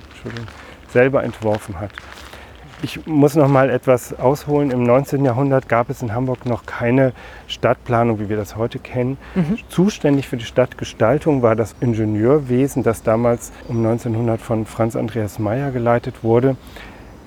selber 0.88 1.24
entworfen 1.24 1.80
hat. 1.80 1.90
Ich 2.84 3.06
muss 3.06 3.36
noch 3.36 3.46
mal 3.46 3.70
etwas 3.70 4.18
ausholen. 4.18 4.72
Im 4.72 4.82
19. 4.82 5.24
Jahrhundert 5.24 5.68
gab 5.68 5.88
es 5.88 6.02
in 6.02 6.12
Hamburg 6.12 6.46
noch 6.46 6.66
keine 6.66 7.12
Stadtplanung, 7.46 8.18
wie 8.18 8.28
wir 8.28 8.36
das 8.36 8.56
heute 8.56 8.80
kennen. 8.80 9.18
Zuständig 9.68 10.26
für 10.26 10.36
die 10.36 10.44
Stadtgestaltung 10.44 11.42
war 11.42 11.54
das 11.54 11.76
Ingenieurwesen, 11.80 12.82
das 12.82 13.04
damals 13.04 13.52
um 13.68 13.76
1900 13.76 14.40
von 14.40 14.66
Franz 14.66 14.96
Andreas 14.96 15.38
Mayer 15.38 15.70
geleitet 15.70 16.24
wurde. 16.24 16.56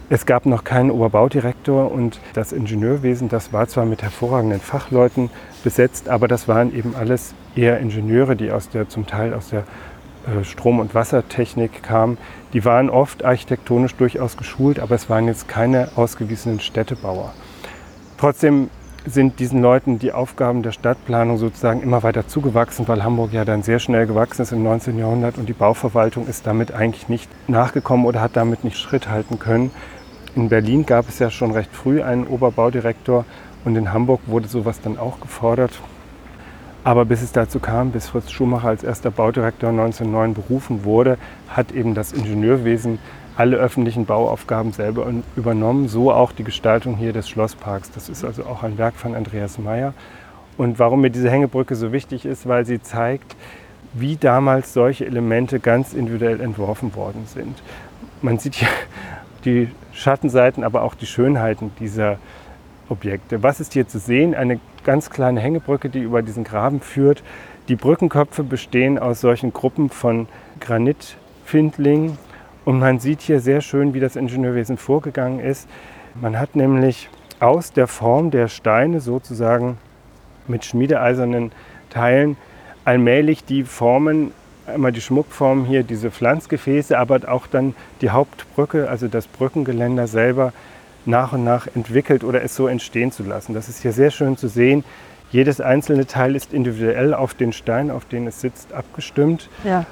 Es 0.09 0.25
gab 0.25 0.45
noch 0.45 0.65
keinen 0.65 0.91
Oberbaudirektor 0.91 1.89
und 1.89 2.19
das 2.33 2.51
Ingenieurwesen, 2.51 3.29
das 3.29 3.53
war 3.53 3.67
zwar 3.67 3.85
mit 3.85 4.03
hervorragenden 4.03 4.59
Fachleuten 4.59 5.29
besetzt, 5.63 6.09
aber 6.09 6.27
das 6.27 6.49
waren 6.49 6.75
eben 6.75 6.95
alles 6.95 7.33
eher 7.55 7.79
Ingenieure, 7.79 8.35
die 8.35 8.51
aus 8.51 8.69
der, 8.69 8.89
zum 8.89 9.07
Teil 9.07 9.33
aus 9.33 9.49
der 9.49 9.63
äh, 10.27 10.43
Strom- 10.43 10.79
und 10.79 10.93
Wassertechnik 10.93 11.81
kamen. 11.81 12.17
Die 12.55 12.63
waren 12.63 12.89
oft 12.89 13.25
architektonisch 13.25 13.95
durchaus 13.95 14.37
geschult, 14.37 14.79
aber 14.79 14.95
es 14.95 15.09
waren 15.09 15.27
jetzt 15.27 15.49
keine 15.49 15.89
ausgewiesenen 15.97 16.61
Städtebauer. 16.61 17.33
Trotzdem 18.17 18.69
sind 19.05 19.41
diesen 19.41 19.61
Leuten 19.61 19.99
die 19.99 20.13
Aufgaben 20.13 20.63
der 20.63 20.71
Stadtplanung 20.71 21.37
sozusagen 21.37 21.81
immer 21.81 22.01
weiter 22.01 22.29
zugewachsen, 22.29 22.87
weil 22.87 23.03
Hamburg 23.03 23.33
ja 23.33 23.43
dann 23.43 23.61
sehr 23.61 23.79
schnell 23.79 24.07
gewachsen 24.07 24.43
ist 24.43 24.53
im 24.53 24.63
19. 24.63 24.97
Jahrhundert 24.97 25.37
und 25.37 25.49
die 25.49 25.53
Bauverwaltung 25.53 26.27
ist 26.27 26.47
damit 26.47 26.71
eigentlich 26.71 27.09
nicht 27.09 27.29
nachgekommen 27.49 28.05
oder 28.05 28.21
hat 28.21 28.37
damit 28.37 28.63
nicht 28.63 28.77
Schritt 28.77 29.09
halten 29.09 29.37
können. 29.37 29.69
In 30.37 30.47
Berlin 30.47 30.85
gab 30.85 31.09
es 31.09 31.19
ja 31.19 31.31
schon 31.31 31.51
recht 31.51 31.75
früh 31.75 32.01
einen 32.01 32.25
Oberbaudirektor 32.25 33.25
und 33.65 33.75
in 33.75 33.91
Hamburg 33.91 34.21
wurde 34.27 34.47
sowas 34.47 34.79
dann 34.79 34.97
auch 34.97 35.19
gefordert. 35.19 35.73
Aber 36.85 37.03
bis 37.03 37.23
es 37.23 37.31
dazu 37.31 37.59
kam, 37.59 37.89
bis 37.89 38.09
Fritz 38.09 38.29
Schumacher 38.29 38.67
als 38.67 38.83
erster 38.83 39.09
Baudirektor 39.09 39.71
1909 39.71 40.35
berufen 40.35 40.83
wurde, 40.83 41.17
hat 41.47 41.71
eben 41.71 41.95
das 41.95 42.11
Ingenieurwesen 42.13 42.99
alle 43.35 43.57
öffentlichen 43.57 44.05
Bauaufgaben 44.05 44.71
selber 44.71 45.11
übernommen, 45.35 45.87
so 45.87 46.11
auch 46.11 46.31
die 46.31 46.43
Gestaltung 46.43 46.95
hier 46.95 47.11
des 47.11 47.27
Schlossparks. 47.27 47.89
Das 47.89 48.07
ist 48.07 48.23
also 48.23 48.45
auch 48.45 48.61
ein 48.61 48.77
Werk 48.77 48.97
von 48.97 49.15
Andreas 49.15 49.57
Meyer. 49.57 49.95
Und 50.57 50.77
warum 50.77 51.01
mir 51.01 51.09
diese 51.09 51.31
Hängebrücke 51.31 51.73
so 51.73 51.91
wichtig 51.91 52.23
ist, 52.23 52.47
weil 52.47 52.67
sie 52.67 52.79
zeigt, 52.79 53.35
wie 53.93 54.15
damals 54.15 54.71
solche 54.71 55.07
Elemente 55.07 55.59
ganz 55.59 55.91
individuell 55.91 56.39
entworfen 56.39 56.93
worden 56.93 57.25
sind. 57.25 57.63
Man 58.21 58.37
sieht 58.37 58.53
hier 58.53 58.67
die 59.43 59.69
Schattenseiten, 59.91 60.63
aber 60.63 60.83
auch 60.83 60.93
die 60.93 61.07
Schönheiten 61.07 61.71
dieser 61.79 62.19
Objekte. 62.89 63.41
Was 63.41 63.59
ist 63.59 63.73
hier 63.73 63.87
zu 63.87 63.97
sehen? 63.97 64.35
Eine 64.35 64.59
ganz 64.85 65.09
kleine 65.09 65.41
Hängebrücke, 65.41 65.89
die 65.89 65.99
über 65.99 66.21
diesen 66.21 66.45
Graben 66.45 66.79
führt. 66.79 67.23
Die 67.67 67.75
Brückenköpfe 67.75 68.43
bestehen 68.43 68.97
aus 68.97 69.19
solchen 69.19 69.51
Gruppen 69.51 69.89
von 69.89 70.27
Granitfindlingen. 70.61 72.17
Und 72.63 72.79
man 72.79 72.99
sieht 72.99 73.21
hier 73.21 73.41
sehr 73.41 73.61
schön, 73.61 73.93
wie 73.93 73.99
das 73.99 74.15
Ingenieurwesen 74.15 74.77
vorgegangen 74.77 75.39
ist. 75.39 75.67
Man 76.19 76.39
hat 76.39 76.55
nämlich 76.55 77.09
aus 77.39 77.73
der 77.73 77.87
Form 77.87 78.31
der 78.31 78.47
Steine 78.47 79.01
sozusagen 79.01 79.77
mit 80.47 80.63
schmiedeeisernen 80.63 81.51
Teilen 81.89 82.37
allmählich 82.85 83.43
die 83.43 83.63
Formen, 83.63 84.31
einmal 84.67 84.91
die 84.91 85.01
Schmuckformen 85.01 85.65
hier, 85.65 85.83
diese 85.83 86.11
Pflanzgefäße, 86.11 86.97
aber 86.97 87.19
auch 87.27 87.47
dann 87.47 87.75
die 88.01 88.11
Hauptbrücke, 88.11 88.89
also 88.89 89.07
das 89.07 89.27
Brückengeländer 89.27 90.07
selber 90.07 90.53
nach 91.05 91.33
und 91.33 91.43
nach 91.43 91.67
entwickelt 91.75 92.23
oder 92.23 92.43
es 92.43 92.55
so 92.55 92.67
entstehen 92.67 93.11
zu 93.11 93.23
lassen. 93.23 93.53
Das 93.53 93.69
ist 93.69 93.81
hier 93.81 93.91
sehr 93.91 94.11
schön 94.11 94.37
zu 94.37 94.47
sehen. 94.47 94.83
Jedes 95.31 95.59
einzelne 95.59 96.05
Teil 96.05 96.35
ist 96.35 96.53
individuell 96.53 97.13
auf 97.13 97.33
den 97.33 97.51
Stein, 97.51 97.91
auf 97.91 98.05
den 98.05 98.27
es 98.27 98.41
sitzt, 98.41 98.73
abgestimmt. 98.73 99.49
Ja, 99.63 99.85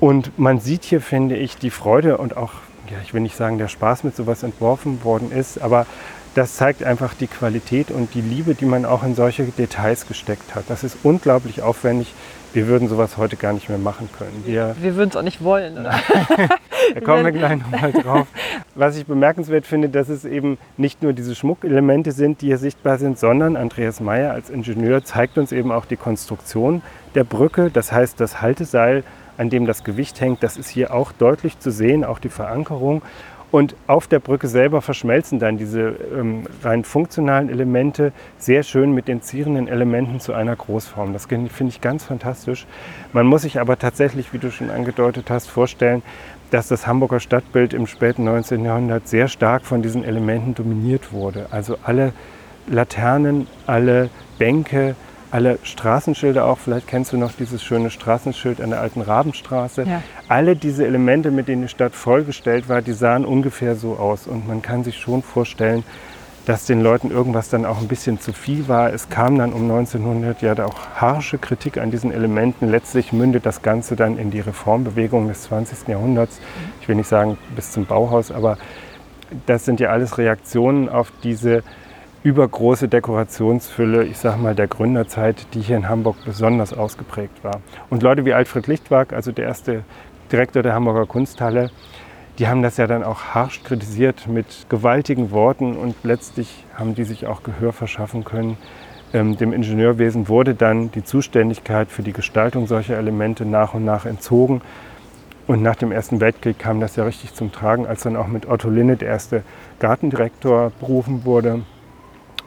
Und 0.00 0.38
man 0.38 0.60
sieht 0.60 0.84
hier, 0.84 1.00
finde 1.00 1.36
ich, 1.36 1.56
die 1.56 1.70
Freude 1.70 2.18
und 2.18 2.36
auch, 2.36 2.52
ja, 2.90 2.98
ich 3.02 3.12
will 3.14 3.20
nicht 3.20 3.36
sagen, 3.36 3.58
der 3.58 3.68
Spaß 3.68 4.04
mit 4.04 4.14
sowas 4.14 4.42
entworfen 4.42 5.02
worden 5.02 5.32
ist, 5.32 5.60
aber 5.60 5.86
das 6.34 6.54
zeigt 6.54 6.84
einfach 6.84 7.14
die 7.14 7.26
Qualität 7.26 7.90
und 7.90 8.14
die 8.14 8.20
Liebe, 8.20 8.54
die 8.54 8.66
man 8.66 8.84
auch 8.84 9.02
in 9.02 9.16
solche 9.16 9.44
Details 9.44 10.06
gesteckt 10.06 10.54
hat. 10.54 10.64
Das 10.68 10.84
ist 10.84 10.98
unglaublich 11.02 11.62
aufwendig. 11.62 12.14
Wir 12.54 12.66
würden 12.66 12.88
sowas 12.88 13.16
heute 13.18 13.36
gar 13.36 13.52
nicht 13.52 13.68
mehr 13.68 13.78
machen 13.78 14.08
können. 14.18 14.42
Wir 14.46 14.74
wir 14.80 14.96
würden 14.96 15.10
es 15.10 15.16
auch 15.16 15.22
nicht 15.22 15.44
wollen. 15.44 15.78
Oder? 15.78 15.90
da 16.94 17.00
kommen 17.00 17.24
wir 17.24 17.32
gleich 17.32 17.58
nochmal 17.58 17.92
drauf. 17.92 18.26
Was 18.74 18.96
ich 18.96 19.06
bemerkenswert 19.06 19.66
finde, 19.66 19.88
dass 19.88 20.08
es 20.08 20.24
eben 20.24 20.56
nicht 20.76 21.02
nur 21.02 21.12
diese 21.12 21.34
Schmuckelemente 21.34 22.12
sind, 22.12 22.40
die 22.40 22.46
hier 22.46 22.58
sichtbar 22.58 22.98
sind, 22.98 23.18
sondern 23.18 23.56
Andreas 23.56 24.00
Meyer 24.00 24.32
als 24.32 24.50
Ingenieur 24.50 25.04
zeigt 25.04 25.36
uns 25.36 25.52
eben 25.52 25.70
auch 25.70 25.84
die 25.84 25.96
Konstruktion 25.96 26.82
der 27.14 27.24
Brücke. 27.24 27.70
Das 27.70 27.92
heißt, 27.92 28.18
das 28.18 28.40
Halteseil, 28.40 29.04
an 29.36 29.50
dem 29.50 29.66
das 29.66 29.84
Gewicht 29.84 30.20
hängt, 30.20 30.42
das 30.42 30.56
ist 30.56 30.68
hier 30.68 30.94
auch 30.94 31.12
deutlich 31.12 31.58
zu 31.58 31.70
sehen, 31.70 32.04
auch 32.04 32.18
die 32.18 32.30
Verankerung. 32.30 33.02
Und 33.50 33.74
auf 33.86 34.06
der 34.06 34.18
Brücke 34.18 34.46
selber 34.46 34.82
verschmelzen 34.82 35.38
dann 35.38 35.56
diese 35.56 35.94
ähm, 36.14 36.44
rein 36.62 36.84
funktionalen 36.84 37.48
Elemente 37.48 38.12
sehr 38.38 38.62
schön 38.62 38.92
mit 38.92 39.08
den 39.08 39.22
zierenden 39.22 39.68
Elementen 39.68 40.20
zu 40.20 40.34
einer 40.34 40.54
Großform. 40.54 41.14
Das 41.14 41.26
finde 41.26 41.68
ich 41.68 41.80
ganz 41.80 42.04
fantastisch. 42.04 42.66
Man 43.12 43.26
muss 43.26 43.42
sich 43.42 43.58
aber 43.58 43.78
tatsächlich, 43.78 44.34
wie 44.34 44.38
du 44.38 44.50
schon 44.50 44.70
angedeutet 44.70 45.30
hast, 45.30 45.48
vorstellen, 45.48 46.02
dass 46.50 46.68
das 46.68 46.86
Hamburger 46.86 47.20
Stadtbild 47.20 47.72
im 47.72 47.86
späten 47.86 48.24
19. 48.24 48.64
Jahrhundert 48.64 49.08
sehr 49.08 49.28
stark 49.28 49.64
von 49.64 49.82
diesen 49.82 50.04
Elementen 50.04 50.54
dominiert 50.54 51.12
wurde. 51.12 51.46
Also 51.50 51.78
alle 51.82 52.12
Laternen, 52.66 53.46
alle 53.66 54.10
Bänke, 54.38 54.94
alle 55.30 55.58
Straßenschilder 55.62 56.44
auch, 56.44 56.58
vielleicht 56.58 56.86
kennst 56.86 57.12
du 57.12 57.16
noch 57.16 57.32
dieses 57.32 57.62
schöne 57.62 57.90
Straßenschild 57.90 58.60
an 58.60 58.70
der 58.70 58.80
alten 58.80 59.00
Rabenstraße. 59.00 59.82
Ja. 59.82 60.02
Alle 60.28 60.56
diese 60.56 60.86
Elemente, 60.86 61.30
mit 61.30 61.48
denen 61.48 61.62
die 61.62 61.68
Stadt 61.68 61.94
vollgestellt 61.94 62.68
war, 62.68 62.82
die 62.82 62.92
sahen 62.92 63.24
ungefähr 63.24 63.76
so 63.76 63.96
aus. 63.96 64.26
Und 64.26 64.46
man 64.48 64.62
kann 64.62 64.84
sich 64.84 64.98
schon 64.98 65.22
vorstellen, 65.22 65.84
dass 66.48 66.64
den 66.64 66.82
Leuten 66.82 67.10
irgendwas 67.10 67.50
dann 67.50 67.66
auch 67.66 67.78
ein 67.78 67.88
bisschen 67.88 68.20
zu 68.20 68.32
viel 68.32 68.68
war. 68.68 68.90
Es 68.94 69.10
kam 69.10 69.36
dann 69.36 69.52
um 69.52 69.70
1900 69.70 70.40
ja 70.40 70.54
auch 70.64 70.78
harsche 70.94 71.36
Kritik 71.36 71.76
an 71.76 71.90
diesen 71.90 72.10
Elementen. 72.10 72.70
Letztlich 72.70 73.12
mündet 73.12 73.44
das 73.44 73.60
Ganze 73.60 73.96
dann 73.96 74.16
in 74.16 74.30
die 74.30 74.40
Reformbewegung 74.40 75.28
des 75.28 75.42
20. 75.42 75.88
Jahrhunderts. 75.88 76.40
Ich 76.80 76.88
will 76.88 76.96
nicht 76.96 77.08
sagen 77.08 77.36
bis 77.54 77.72
zum 77.72 77.84
Bauhaus, 77.84 78.32
aber 78.32 78.56
das 79.44 79.66
sind 79.66 79.78
ja 79.78 79.90
alles 79.90 80.16
Reaktionen 80.16 80.88
auf 80.88 81.12
diese 81.22 81.62
übergroße 82.22 82.88
Dekorationsfülle, 82.88 84.04
ich 84.04 84.18
sage 84.18 84.38
mal, 84.38 84.54
der 84.54 84.66
Gründerzeit, 84.66 85.46
die 85.54 85.60
hier 85.60 85.76
in 85.76 85.88
Hamburg 85.88 86.16
besonders 86.24 86.72
ausgeprägt 86.72 87.44
war. 87.44 87.60
Und 87.90 88.02
Leute 88.02 88.24
wie 88.24 88.34
Alfred 88.34 88.66
Lichtwag, 88.66 89.12
also 89.12 89.32
der 89.32 89.46
erste 89.46 89.84
Direktor 90.32 90.62
der 90.62 90.74
Hamburger 90.74 91.06
Kunsthalle, 91.06 91.70
die 92.38 92.46
haben 92.46 92.62
das 92.62 92.76
ja 92.76 92.86
dann 92.86 93.02
auch 93.02 93.34
harsch 93.34 93.62
kritisiert 93.64 94.28
mit 94.28 94.66
gewaltigen 94.68 95.30
Worten 95.30 95.76
und 95.76 95.96
letztlich 96.04 96.64
haben 96.74 96.94
die 96.94 97.04
sich 97.04 97.26
auch 97.26 97.42
Gehör 97.42 97.72
verschaffen 97.72 98.24
können. 98.24 98.56
Ähm, 99.12 99.36
dem 99.36 99.52
Ingenieurwesen 99.52 100.28
wurde 100.28 100.54
dann 100.54 100.90
die 100.92 101.02
Zuständigkeit 101.02 101.90
für 101.90 102.02
die 102.02 102.12
Gestaltung 102.12 102.66
solcher 102.66 102.96
Elemente 102.96 103.44
nach 103.44 103.74
und 103.74 103.84
nach 103.84 104.06
entzogen. 104.06 104.60
Und 105.46 105.62
nach 105.62 105.76
dem 105.76 105.92
Ersten 105.92 106.20
Weltkrieg 106.20 106.58
kam 106.58 106.78
das 106.78 106.94
ja 106.96 107.04
richtig 107.04 107.32
zum 107.32 107.50
Tragen, 107.50 107.86
als 107.86 108.02
dann 108.02 108.16
auch 108.16 108.26
mit 108.26 108.46
Otto 108.46 108.68
Linne 108.68 108.96
der 108.96 109.08
erste 109.08 109.42
Gartendirektor 109.80 110.72
berufen 110.78 111.24
wurde. 111.24 111.62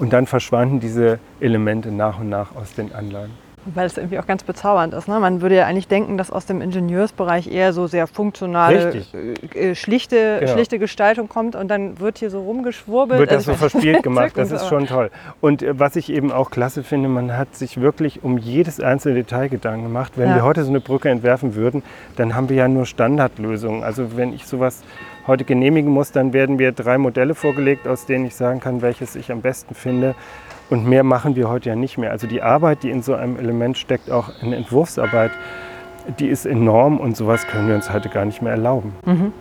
Und 0.01 0.13
dann 0.13 0.25
verschwanden 0.25 0.79
diese 0.79 1.19
Elemente 1.39 1.91
nach 1.91 2.19
und 2.19 2.27
nach 2.27 2.55
aus 2.55 2.73
den 2.73 2.91
Anlagen. 2.91 3.33
Weil 3.65 3.85
es 3.85 3.95
irgendwie 3.95 4.17
auch 4.17 4.25
ganz 4.25 4.43
bezaubernd 4.43 4.95
ist. 4.95 5.07
Ne? 5.07 5.19
Man 5.19 5.41
würde 5.41 5.57
ja 5.57 5.67
eigentlich 5.67 5.87
denken, 5.87 6.17
dass 6.17 6.31
aus 6.31 6.47
dem 6.47 6.59
Ingenieursbereich 6.59 7.45
eher 7.51 7.71
so 7.71 7.85
sehr 7.85 8.07
funktionale, 8.07 9.03
äh, 9.13 9.69
äh, 9.69 9.75
schlichte, 9.75 10.39
genau. 10.39 10.53
schlichte 10.53 10.79
Gestaltung 10.79 11.29
kommt 11.29 11.55
und 11.55 11.67
dann 11.67 11.99
wird 11.99 12.17
hier 12.17 12.31
so 12.31 12.41
rumgeschwurbelt. 12.41 13.19
Wird 13.19 13.29
das 13.29 13.47
also 13.47 13.51
so 13.51 13.69
verspielt 13.69 14.01
gemacht, 14.03 14.31
das 14.35 14.49
ist 14.49 14.67
schon 14.67 14.87
toll. 14.87 15.11
Und 15.39 15.61
äh, 15.61 15.77
was 15.77 15.95
ich 15.95 16.11
eben 16.11 16.31
auch 16.31 16.49
klasse 16.49 16.81
finde, 16.81 17.07
man 17.07 17.37
hat 17.37 17.55
sich 17.55 17.79
wirklich 17.79 18.23
um 18.23 18.39
jedes 18.39 18.79
einzelne 18.79 19.13
Detail 19.13 19.49
Gedanken 19.49 19.83
gemacht. 19.83 20.13
Wenn 20.15 20.29
ja. 20.29 20.37
wir 20.37 20.43
heute 20.43 20.63
so 20.63 20.71
eine 20.71 20.79
Brücke 20.79 21.09
entwerfen 21.09 21.53
würden, 21.53 21.83
dann 22.15 22.33
haben 22.33 22.49
wir 22.49 22.55
ja 22.55 22.67
nur 22.67 22.87
Standardlösungen. 22.87 23.83
Also 23.83 24.17
wenn 24.17 24.33
ich 24.33 24.47
sowas 24.47 24.81
heute 25.27 25.43
genehmigen 25.43 25.91
muss, 25.91 26.11
dann 26.11 26.33
werden 26.33 26.55
mir 26.55 26.71
drei 26.71 26.97
Modelle 26.97 27.35
vorgelegt, 27.35 27.87
aus 27.87 28.05
denen 28.05 28.25
ich 28.25 28.35
sagen 28.35 28.59
kann, 28.59 28.81
welches 28.81 29.15
ich 29.15 29.31
am 29.31 29.41
besten 29.41 29.75
finde. 29.75 30.15
Und 30.69 30.87
mehr 30.87 31.03
machen 31.03 31.35
wir 31.35 31.49
heute 31.49 31.69
ja 31.69 31.75
nicht 31.75 31.97
mehr. 31.97 32.11
Also 32.11 32.27
die 32.27 32.41
Arbeit, 32.41 32.83
die 32.83 32.89
in 32.89 33.01
so 33.01 33.13
einem 33.13 33.37
Element 33.37 33.77
steckt, 33.77 34.09
auch 34.09 34.31
in 34.41 34.53
Entwurfsarbeit, 34.53 35.31
die 36.19 36.27
ist 36.27 36.45
enorm 36.45 36.99
und 36.99 37.17
sowas 37.17 37.45
können 37.47 37.67
wir 37.67 37.75
uns 37.75 37.91
heute 37.91 38.09
gar 38.09 38.25
nicht 38.25 38.41
mehr 38.41 38.53
erlauben. 38.53 38.93
Mhm. 39.05 39.33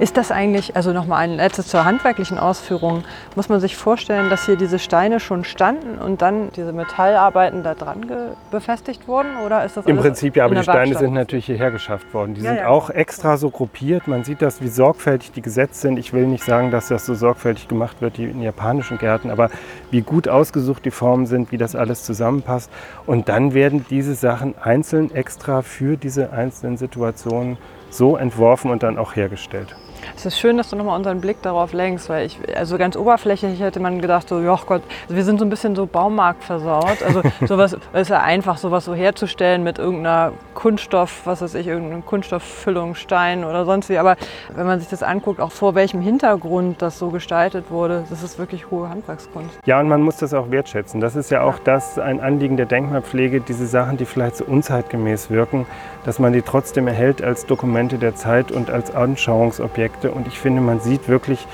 Ist 0.00 0.16
das 0.16 0.32
eigentlich, 0.32 0.74
also 0.74 0.92
nochmal 0.92 1.20
ein 1.20 1.36
letztes 1.36 1.68
zur 1.68 1.84
handwerklichen 1.84 2.36
Ausführung, 2.36 3.04
muss 3.36 3.48
man 3.48 3.60
sich 3.60 3.76
vorstellen, 3.76 4.28
dass 4.28 4.44
hier 4.44 4.56
diese 4.56 4.80
Steine 4.80 5.20
schon 5.20 5.44
standen 5.44 5.98
und 5.98 6.20
dann 6.20 6.50
diese 6.56 6.72
Metallarbeiten 6.72 7.62
da 7.62 7.74
dran 7.74 8.04
befestigt 8.50 9.06
wurden? 9.06 9.36
Oder 9.46 9.64
ist 9.64 9.76
das 9.76 9.86
Im 9.86 9.96
Prinzip 9.96 10.34
ja, 10.34 10.46
aber 10.46 10.56
die 10.56 10.62
Steine 10.64 10.98
sind 10.98 11.14
natürlich 11.14 11.46
hierher 11.46 11.70
geschafft 11.70 12.12
worden. 12.12 12.34
Die 12.34 12.40
ja, 12.40 12.50
sind 12.50 12.58
ja. 12.58 12.68
auch 12.68 12.90
extra 12.90 13.36
so 13.36 13.50
gruppiert. 13.50 14.08
Man 14.08 14.24
sieht 14.24 14.42
das, 14.42 14.60
wie 14.60 14.68
sorgfältig 14.68 15.30
die 15.30 15.42
gesetzt 15.42 15.80
sind. 15.80 15.96
Ich 15.96 16.12
will 16.12 16.26
nicht 16.26 16.44
sagen, 16.44 16.72
dass 16.72 16.88
das 16.88 17.06
so 17.06 17.14
sorgfältig 17.14 17.68
gemacht 17.68 18.00
wird 18.00 18.18
wie 18.18 18.24
in 18.24 18.42
japanischen 18.42 18.98
Gärten, 18.98 19.30
aber 19.30 19.48
wie 19.92 20.02
gut 20.02 20.26
ausgesucht 20.26 20.84
die 20.84 20.90
Formen 20.90 21.26
sind, 21.26 21.52
wie 21.52 21.56
das 21.56 21.76
alles 21.76 22.02
zusammenpasst. 22.02 22.68
Und 23.06 23.28
dann 23.28 23.54
werden 23.54 23.86
diese 23.88 24.16
Sachen 24.16 24.58
einzeln 24.58 25.14
extra 25.14 25.62
für 25.62 25.96
diese 25.96 26.32
einzelnen 26.32 26.76
Situationen 26.78 27.58
so 27.90 28.16
entworfen 28.16 28.72
und 28.72 28.82
dann 28.82 28.98
auch 28.98 29.14
hergestellt. 29.14 29.76
Es 30.16 30.26
ist 30.26 30.38
schön, 30.38 30.56
dass 30.56 30.70
du 30.70 30.76
nochmal 30.76 30.96
unseren 30.96 31.20
Blick 31.20 31.42
darauf 31.42 31.72
lenkst, 31.72 32.08
weil 32.08 32.26
ich, 32.26 32.38
also 32.56 32.78
ganz 32.78 32.96
oberflächlich 32.96 33.60
hätte 33.60 33.80
man 33.80 34.00
gedacht, 34.00 34.28
so, 34.28 34.40
ja 34.40 34.58
Gott, 34.66 34.82
also 35.04 35.16
wir 35.16 35.24
sind 35.24 35.38
so 35.38 35.44
ein 35.44 35.50
bisschen 35.50 35.74
so 35.74 35.86
Baumarkt 35.86 36.44
versaut. 36.44 37.02
Also 37.04 37.22
sowas 37.46 37.76
ist 37.92 38.10
ja 38.10 38.20
einfach, 38.20 38.56
sowas 38.56 38.84
so 38.84 38.94
herzustellen 38.94 39.62
mit 39.62 39.78
irgendeiner 39.78 40.32
Kunststoff, 40.54 41.22
was 41.24 41.42
weiß 41.42 41.54
ich, 41.56 41.66
irgendeine 41.66 42.02
Kunststofffüllung, 42.02 42.94
Stein 42.94 43.44
oder 43.44 43.64
sonst 43.64 43.88
wie. 43.88 43.98
Aber 43.98 44.16
wenn 44.54 44.66
man 44.66 44.80
sich 44.80 44.88
das 44.88 45.02
anguckt, 45.02 45.40
auch 45.40 45.52
vor 45.52 45.74
welchem 45.74 46.00
Hintergrund 46.00 46.80
das 46.80 46.98
so 46.98 47.10
gestaltet 47.10 47.70
wurde, 47.70 48.04
das 48.10 48.22
ist 48.22 48.38
wirklich 48.38 48.70
hohe 48.70 48.88
Handwerkskunst. 48.88 49.58
Ja, 49.64 49.80
und 49.80 49.88
man 49.88 50.02
muss 50.02 50.16
das 50.16 50.34
auch 50.34 50.50
wertschätzen. 50.50 51.00
Das 51.00 51.16
ist 51.16 51.30
ja 51.30 51.42
auch 51.42 51.58
das 51.58 51.98
ein 51.98 52.20
Anliegen 52.20 52.56
der 52.56 52.66
Denkmalpflege, 52.66 53.40
diese 53.40 53.66
Sachen, 53.66 53.96
die 53.96 54.04
vielleicht 54.04 54.36
so 54.36 54.44
unzeitgemäß 54.44 55.30
wirken, 55.30 55.66
dass 56.04 56.18
man 56.18 56.32
die 56.32 56.42
trotzdem 56.42 56.86
erhält 56.86 57.22
als 57.22 57.46
Dokumente 57.46 57.98
der 57.98 58.14
Zeit 58.14 58.52
und 58.52 58.70
als 58.70 58.94
Anschauungsobjekte. 58.94 60.10
Und 60.10 60.26
ich 60.26 60.38
finde, 60.38 60.60
man 60.60 60.80
sieht 60.80 61.08
wirklich, 61.08 61.46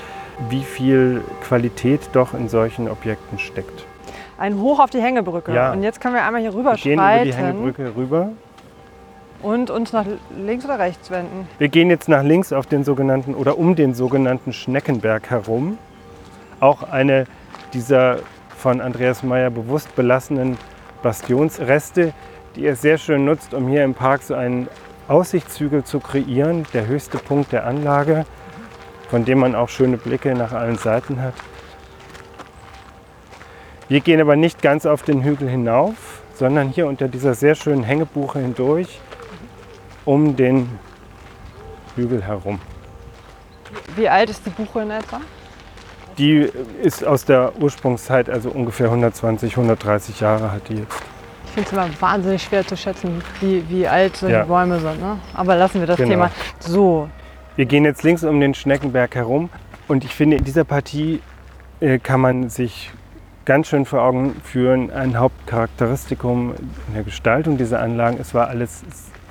wie 0.49 0.63
viel 0.63 1.23
Qualität 1.41 2.01
doch 2.13 2.33
in 2.33 2.49
solchen 2.49 2.89
Objekten 2.89 3.39
steckt. 3.39 3.85
Ein 4.37 4.59
Hoch 4.59 4.79
auf 4.79 4.89
die 4.89 5.01
Hängebrücke. 5.01 5.53
Ja. 5.53 5.71
Und 5.71 5.83
jetzt 5.83 6.01
können 6.01 6.15
wir 6.15 6.23
einmal 6.23 6.41
hier 6.41 6.53
rüber 6.53 6.71
wir 6.71 6.77
gehen 6.77 6.93
über 6.93 7.23
die 7.23 7.33
Hängebrücke 7.33 7.93
rüber. 7.95 8.29
Und 9.41 9.71
uns 9.71 9.91
nach 9.91 10.05
links 10.37 10.65
oder 10.65 10.77
rechts 10.77 11.09
wenden? 11.09 11.47
Wir 11.57 11.69
gehen 11.69 11.89
jetzt 11.89 12.09
nach 12.09 12.23
links 12.23 12.53
auf 12.53 12.67
den 12.67 12.83
sogenannten 12.83 13.33
oder 13.33 13.57
um 13.57 13.75
den 13.75 13.95
sogenannten 13.95 14.53
Schneckenberg 14.53 15.29
herum. 15.29 15.77
Auch 16.59 16.83
eine 16.83 17.25
dieser 17.73 18.19
von 18.55 18.81
Andreas 18.81 19.23
Meyer 19.23 19.49
bewusst 19.49 19.95
belassenen 19.95 20.57
Bastionsreste, 21.01 22.13
die 22.55 22.65
er 22.65 22.75
sehr 22.75 22.97
schön 22.97 23.25
nutzt, 23.25 23.53
um 23.53 23.67
hier 23.67 23.83
im 23.83 23.93
Park 23.93 24.23
so 24.23 24.33
einen 24.33 24.67
Aussichtshügel 25.07 25.83
zu 25.83 25.99
kreieren, 25.99 26.65
der 26.73 26.87
höchste 26.87 27.17
Punkt 27.17 27.51
der 27.51 27.65
Anlage, 27.65 28.25
von 29.09 29.25
dem 29.25 29.39
man 29.39 29.55
auch 29.55 29.69
schöne 29.69 29.97
Blicke 29.97 30.33
nach 30.35 30.51
allen 30.51 30.77
Seiten 30.77 31.21
hat. 31.21 31.33
Wir 33.89 33.99
gehen 33.99 34.21
aber 34.21 34.35
nicht 34.35 34.61
ganz 34.61 34.85
auf 34.85 35.03
den 35.03 35.23
Hügel 35.23 35.49
hinauf, 35.49 36.21
sondern 36.33 36.69
hier 36.69 36.87
unter 36.87 37.07
dieser 37.07 37.33
sehr 37.33 37.55
schönen 37.55 37.83
Hängebuche 37.83 38.39
hindurch 38.39 38.99
um 40.05 40.35
den 40.35 40.79
Hügel 41.95 42.23
herum. 42.23 42.59
Wie 43.95 44.07
alt 44.07 44.29
ist 44.29 44.45
die 44.45 44.49
Buche 44.49 44.81
in 44.81 44.91
etwa? 44.91 45.19
Die 46.17 46.49
ist 46.81 47.05
aus 47.05 47.25
der 47.25 47.53
Ursprungszeit, 47.59 48.29
also 48.29 48.49
ungefähr 48.49 48.87
120, 48.87 49.53
130 49.53 50.19
Jahre 50.19 50.51
hat 50.51 50.69
die 50.69 50.75
jetzt. 50.75 51.03
Ich 51.51 51.55
finde 51.55 51.67
es 51.67 51.73
immer 51.73 52.01
wahnsinnig 52.01 52.43
schwer 52.43 52.65
zu 52.65 52.77
schätzen, 52.77 53.21
wie, 53.41 53.61
wie 53.67 53.85
alt 53.85 54.15
solche 54.15 54.37
ja. 54.37 54.45
Bäume 54.45 54.79
sind. 54.79 55.01
Ne? 55.01 55.17
Aber 55.33 55.57
lassen 55.57 55.81
wir 55.81 55.87
das 55.87 55.97
genau. 55.97 56.09
Thema. 56.09 56.31
So. 56.59 57.09
Wir 57.57 57.65
gehen 57.65 57.83
jetzt 57.83 58.03
links 58.03 58.23
um 58.23 58.39
den 58.39 58.53
Schneckenberg 58.53 59.13
herum 59.15 59.49
und 59.89 60.05
ich 60.05 60.15
finde, 60.15 60.37
in 60.37 60.45
dieser 60.45 60.63
Partie 60.63 61.19
äh, 61.81 61.99
kann 61.99 62.21
man 62.21 62.49
sich 62.49 62.91
ganz 63.43 63.67
schön 63.67 63.83
vor 63.83 64.01
Augen 64.01 64.33
führen, 64.45 64.91
ein 64.91 65.19
Hauptcharakteristikum 65.19 66.53
in 66.87 66.93
der 66.93 67.03
Gestaltung 67.03 67.57
dieser 67.57 67.81
Anlagen. 67.81 68.15
Es 68.21 68.33
war 68.33 68.47
alles 68.47 68.83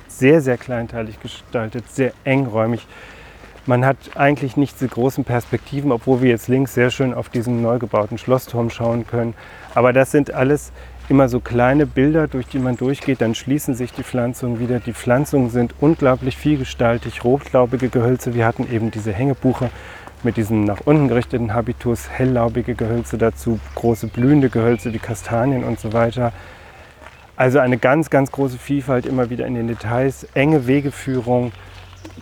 sehr, 0.07 0.41
sehr 0.41 0.57
kleinteilig 0.57 1.19
gestaltet, 1.21 1.89
sehr 1.89 2.13
engräumig. 2.23 2.85
Man 3.65 3.83
hat 3.83 3.97
eigentlich 4.13 4.57
nicht 4.57 4.77
so 4.77 4.87
großen 4.87 5.23
Perspektiven, 5.23 5.91
obwohl 5.91 6.21
wir 6.21 6.29
jetzt 6.29 6.47
links 6.47 6.75
sehr 6.75 6.91
schön 6.91 7.15
auf 7.15 7.29
diesen 7.29 7.63
neu 7.63 7.79
gebauten 7.79 8.19
Schlossturm 8.19 8.69
schauen 8.69 9.07
können. 9.07 9.33
Aber 9.73 9.91
das 9.91 10.11
sind 10.11 10.31
alles 10.31 10.71
immer 11.09 11.29
so 11.29 11.39
kleine 11.39 11.85
Bilder, 11.85 12.27
durch 12.27 12.47
die 12.47 12.59
man 12.59 12.77
durchgeht, 12.77 13.21
dann 13.21 13.35
schließen 13.35 13.75
sich 13.75 13.91
die 13.93 14.03
Pflanzungen 14.03 14.59
wieder. 14.59 14.79
Die 14.79 14.93
Pflanzungen 14.93 15.49
sind 15.49 15.75
unglaublich 15.79 16.37
vielgestaltig, 16.37 17.23
rotlaubige 17.23 17.89
Gehölze. 17.89 18.33
Wir 18.33 18.45
hatten 18.45 18.71
eben 18.71 18.91
diese 18.91 19.11
Hängebuche 19.11 19.69
mit 20.23 20.37
diesem 20.37 20.63
nach 20.63 20.81
unten 20.85 21.07
gerichteten 21.07 21.53
Habitus, 21.53 22.09
helllaubige 22.09 22.75
Gehölze 22.75 23.17
dazu, 23.17 23.59
große 23.75 24.07
blühende 24.07 24.49
Gehölze 24.49 24.93
wie 24.93 24.99
Kastanien 24.99 25.63
und 25.63 25.79
so 25.79 25.93
weiter. 25.93 26.31
Also 27.35 27.59
eine 27.59 27.77
ganz, 27.77 28.09
ganz 28.09 28.31
große 28.31 28.57
Vielfalt 28.57 29.05
immer 29.05 29.29
wieder 29.29 29.47
in 29.47 29.55
den 29.55 29.67
Details, 29.67 30.27
enge 30.35 30.67
Wegeführung, 30.67 31.51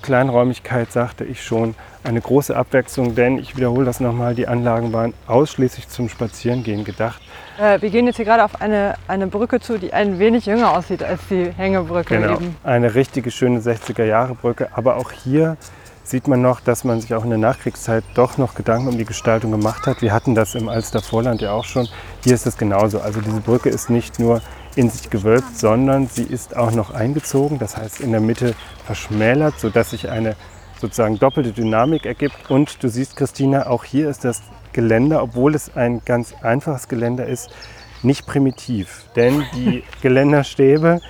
Kleinräumigkeit, 0.02 0.92
sagte 0.92 1.26
ich 1.26 1.44
schon, 1.44 1.76
eine 2.10 2.22
große 2.22 2.56
Abwechslung, 2.56 3.14
denn 3.16 3.38
ich 3.38 3.56
wiederhole 3.56 3.86
das 3.86 4.00
nochmal, 4.00 4.34
die 4.34 4.48
Anlagen 4.48 4.92
waren 4.92 5.14
ausschließlich 5.28 5.88
zum 5.90 6.10
Spazierengehen 6.10 6.84
gedacht. 6.84 7.22
Äh, 7.60 7.82
wir 7.82 7.92
gehen 7.92 8.08
jetzt 8.08 8.16
hier 8.16 8.26
gerade 8.26 8.44
auf 8.44 8.62
eine, 8.62 8.96
eine 9.08 9.28
Brücke 9.28 9.60
zu, 9.60 9.78
die 9.78 9.94
ein 9.94 10.18
wenig 10.18 10.48
jünger 10.48 10.76
aussieht 10.76 11.04
als 11.04 11.22
die 11.30 11.52
Hängebrücke. 11.56 12.16
Genau, 12.16 12.34
eben. 12.34 12.56
eine 12.64 12.96
richtige 12.96 13.30
schöne 13.30 13.60
60er 13.60 14.04
Jahre 14.04 14.34
Brücke, 14.34 14.70
aber 14.74 14.98
auch 14.98 15.12
hier 15.12 15.56
sieht 16.04 16.28
man 16.28 16.42
noch, 16.42 16.60
dass 16.60 16.84
man 16.84 17.00
sich 17.00 17.14
auch 17.14 17.24
in 17.24 17.30
der 17.30 17.38
Nachkriegszeit 17.38 18.04
doch 18.16 18.40
noch 18.40 18.56
Gedanken 18.56 18.88
um 18.88 18.98
die 18.98 19.06
Gestaltung 19.06 19.52
gemacht 19.52 19.86
hat. 19.86 20.02
Wir 20.02 20.12
hatten 20.12 20.34
das 20.34 20.56
im 20.56 20.68
Alstervorland 20.68 21.42
ja 21.42 21.52
auch 21.52 21.66
schon. 21.66 21.88
Hier 22.24 22.34
ist 22.34 22.48
es 22.48 22.58
genauso. 22.58 23.00
Also 23.00 23.22
diese 23.22 23.42
Brücke 23.42 23.70
ist 23.70 23.92
nicht 23.92 24.18
nur 24.18 24.42
in 24.76 24.90
sich 24.90 25.12
gewölbt, 25.12 25.60
sondern 25.60 26.08
sie 26.08 26.24
ist 26.24 26.58
auch 26.58 26.72
noch 26.72 26.90
eingezogen, 26.90 27.60
das 27.60 27.78
heißt 27.78 28.02
in 28.02 28.12
der 28.12 28.22
Mitte 28.22 28.56
verschmälert, 28.86 29.60
sodass 29.60 29.92
sich 29.92 30.10
eine 30.10 30.36
sozusagen 30.80 31.20
doppelte 31.20 31.52
Dynamik 31.52 32.06
ergibt. 32.06 32.50
Und 32.50 32.82
du 32.84 32.90
siehst, 32.90 33.16
Christina, 33.16 33.68
auch 33.68 33.84
hier 33.84 34.10
ist 34.10 34.26
das 34.26 34.42
Geländer, 34.74 35.22
obwohl 35.22 35.56
es 35.56 35.76
ein 35.76 36.02
ganz 36.06 36.34
einfaches 36.42 36.88
Geländer 36.88 37.26
ist, 37.26 37.50
nicht 38.02 38.26
primitiv. 38.26 39.06
Denn 39.16 39.44
die 39.56 39.84
Geländerstäbe 40.02 41.02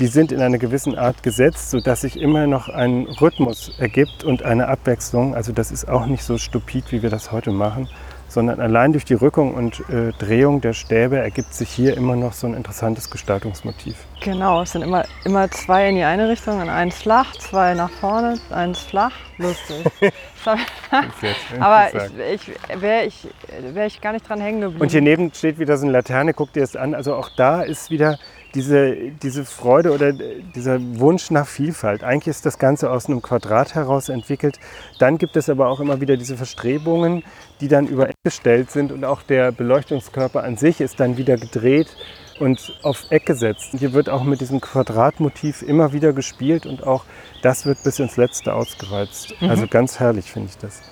die 0.00 0.08
sind 0.08 0.32
in 0.32 0.40
einer 0.40 0.58
gewissen 0.58 0.98
Art 0.98 1.22
gesetzt, 1.22 1.70
sodass 1.70 2.00
sich 2.00 2.20
immer 2.20 2.48
noch 2.48 2.68
ein 2.68 3.06
Rhythmus 3.20 3.72
ergibt 3.78 4.24
und 4.24 4.42
eine 4.42 4.66
Abwechslung. 4.66 5.36
Also 5.36 5.52
das 5.52 5.70
ist 5.70 5.88
auch 5.88 6.06
nicht 6.06 6.24
so 6.24 6.36
stupid, 6.36 6.90
wie 6.90 7.02
wir 7.02 7.10
das 7.10 7.30
heute 7.30 7.52
machen, 7.52 7.88
sondern 8.34 8.60
allein 8.60 8.92
durch 8.92 9.04
die 9.04 9.14
Rückung 9.14 9.54
und 9.54 9.80
äh, 9.88 10.12
Drehung 10.18 10.60
der 10.60 10.72
Stäbe 10.72 11.18
ergibt 11.18 11.54
sich 11.54 11.70
hier 11.70 11.96
immer 11.96 12.16
noch 12.16 12.32
so 12.32 12.46
ein 12.46 12.54
interessantes 12.54 13.10
Gestaltungsmotiv. 13.10 13.96
Genau, 14.20 14.62
es 14.62 14.72
sind 14.72 14.82
immer, 14.82 15.04
immer 15.24 15.50
zwei 15.50 15.88
in 15.88 15.96
die 15.96 16.02
eine 16.02 16.28
Richtung 16.28 16.60
und 16.60 16.68
eins 16.68 16.96
flach, 16.96 17.32
zwei 17.38 17.74
nach 17.74 17.90
vorne, 17.90 18.38
eins 18.50 18.80
flach. 18.80 19.12
Lustig. 19.38 19.84
Aber 21.60 21.88
ich, 21.94 22.48
ich, 22.48 22.80
wäre 22.80 23.04
ich, 23.06 23.28
wär 23.72 23.86
ich 23.86 24.00
gar 24.00 24.12
nicht 24.12 24.28
dran 24.28 24.40
hängen 24.40 24.60
geblieben. 24.60 24.82
Und 24.82 24.90
hier 24.90 25.00
neben 25.00 25.32
steht 25.32 25.58
wieder 25.58 25.76
so 25.78 25.84
eine 25.84 25.92
Laterne, 25.92 26.34
guck 26.34 26.52
dir 26.52 26.60
das 26.60 26.76
an. 26.76 26.94
Also 26.94 27.14
auch 27.14 27.30
da 27.36 27.62
ist 27.62 27.90
wieder 27.90 28.18
diese, 28.54 28.94
diese 29.22 29.44
Freude 29.44 29.92
oder 29.92 30.12
dieser 30.12 30.80
Wunsch 30.98 31.30
nach 31.30 31.46
Vielfalt. 31.46 32.04
Eigentlich 32.04 32.28
ist 32.28 32.46
das 32.46 32.58
Ganze 32.58 32.90
aus 32.90 33.06
einem 33.06 33.20
Quadrat 33.20 33.74
heraus 33.74 34.08
entwickelt. 34.08 34.58
Dann 34.98 35.18
gibt 35.18 35.36
es 35.36 35.48
aber 35.48 35.68
auch 35.68 35.80
immer 35.80 36.00
wieder 36.00 36.16
diese 36.16 36.36
Verstrebungen, 36.36 37.24
die 37.60 37.68
dann 37.68 37.86
über 37.86 38.08
Eck 38.08 38.16
gestellt 38.24 38.70
sind 38.70 38.92
und 38.92 39.04
auch 39.04 39.22
der 39.22 39.52
Beleuchtungskörper 39.52 40.44
an 40.44 40.56
sich 40.56 40.80
ist 40.80 41.00
dann 41.00 41.16
wieder 41.16 41.36
gedreht 41.36 41.96
und 42.40 42.78
auf 42.82 43.04
Eck 43.10 43.26
gesetzt. 43.26 43.70
Hier 43.78 43.92
wird 43.92 44.08
auch 44.08 44.24
mit 44.24 44.40
diesem 44.40 44.60
Quadratmotiv 44.60 45.62
immer 45.62 45.92
wieder 45.92 46.12
gespielt 46.12 46.66
und 46.66 46.86
auch 46.86 47.04
das 47.42 47.66
wird 47.66 47.82
bis 47.82 47.98
ins 47.98 48.16
Letzte 48.16 48.54
ausgereizt. 48.54 49.34
Mhm. 49.40 49.50
Also 49.50 49.66
ganz 49.66 50.00
herrlich 50.00 50.30
finde 50.30 50.48
ich 50.50 50.58
das. 50.58 50.82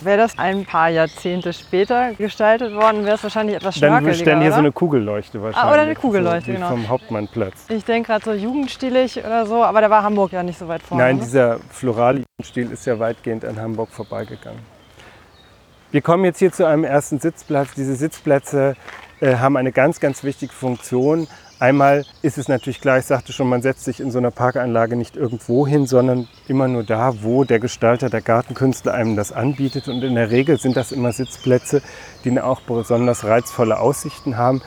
Wäre 0.00 0.18
das 0.18 0.38
ein 0.38 0.64
paar 0.64 0.88
Jahrzehnte 0.88 1.52
später 1.52 2.14
gestaltet 2.14 2.74
worden, 2.74 3.04
wäre 3.04 3.16
es 3.16 3.22
wahrscheinlich 3.22 3.56
etwas 3.56 3.76
schnörkeliger, 3.76 4.06
Dann 4.06 4.14
stellen 4.14 4.40
hier 4.40 4.48
oder? 4.48 4.56
so 4.56 4.58
eine 4.60 4.72
Kugelleuchte 4.72 5.42
wahrscheinlich. 5.42 5.70
Ah, 5.70 5.72
oder 5.72 5.82
eine 5.82 5.94
Kugelleuchte, 5.94 6.46
so, 6.46 6.52
genau. 6.52 6.68
Vom 6.68 6.88
Hauptmannplatz. 6.88 7.66
Ich 7.68 7.84
denke 7.84 8.08
gerade 8.08 8.24
so 8.24 8.32
jugendstilig 8.32 9.18
oder 9.18 9.46
so, 9.46 9.62
aber 9.62 9.80
da 9.80 9.90
war 9.90 10.02
Hamburg 10.02 10.32
ja 10.32 10.42
nicht 10.42 10.58
so 10.58 10.66
weit 10.68 10.82
vorne. 10.82 11.04
Nein, 11.04 11.16
ne? 11.16 11.22
dieser 11.22 11.58
florale 11.70 12.22
Jugendstil 12.38 12.72
ist 12.72 12.86
ja 12.86 12.98
weitgehend 12.98 13.44
an 13.44 13.60
Hamburg 13.60 13.90
vorbeigegangen. 13.90 14.60
Wir 15.90 16.00
kommen 16.00 16.24
jetzt 16.24 16.38
hier 16.38 16.50
zu 16.50 16.64
einem 16.64 16.84
ersten 16.84 17.20
Sitzplatz. 17.20 17.74
Diese 17.74 17.94
Sitzplätze 17.94 18.76
äh, 19.20 19.36
haben 19.36 19.56
eine 19.56 19.72
ganz, 19.72 20.00
ganz 20.00 20.24
wichtige 20.24 20.52
Funktion. 20.52 21.28
Einmal 21.62 22.04
ist 22.22 22.38
es 22.38 22.48
natürlich 22.48 22.80
klar, 22.80 22.98
ich 22.98 23.04
sagte 23.04 23.32
schon, 23.32 23.48
man 23.48 23.62
setzt 23.62 23.84
sich 23.84 24.00
in 24.00 24.10
so 24.10 24.18
einer 24.18 24.32
Parkanlage 24.32 24.96
nicht 24.96 25.14
irgendwo 25.14 25.64
hin, 25.64 25.86
sondern 25.86 26.26
immer 26.48 26.66
nur 26.66 26.82
da, 26.82 27.22
wo 27.22 27.44
der 27.44 27.60
Gestalter, 27.60 28.10
der 28.10 28.20
Gartenkünstler 28.20 28.92
einem 28.94 29.14
das 29.14 29.30
anbietet. 29.30 29.86
Und 29.86 30.02
in 30.02 30.16
der 30.16 30.32
Regel 30.32 30.58
sind 30.58 30.76
das 30.76 30.90
immer 30.90 31.12
Sitzplätze, 31.12 31.80
die 32.24 32.40
auch 32.40 32.62
besonders 32.62 33.22
reizvolle 33.22 33.78
Aussichten 33.78 34.36
haben. 34.36 34.60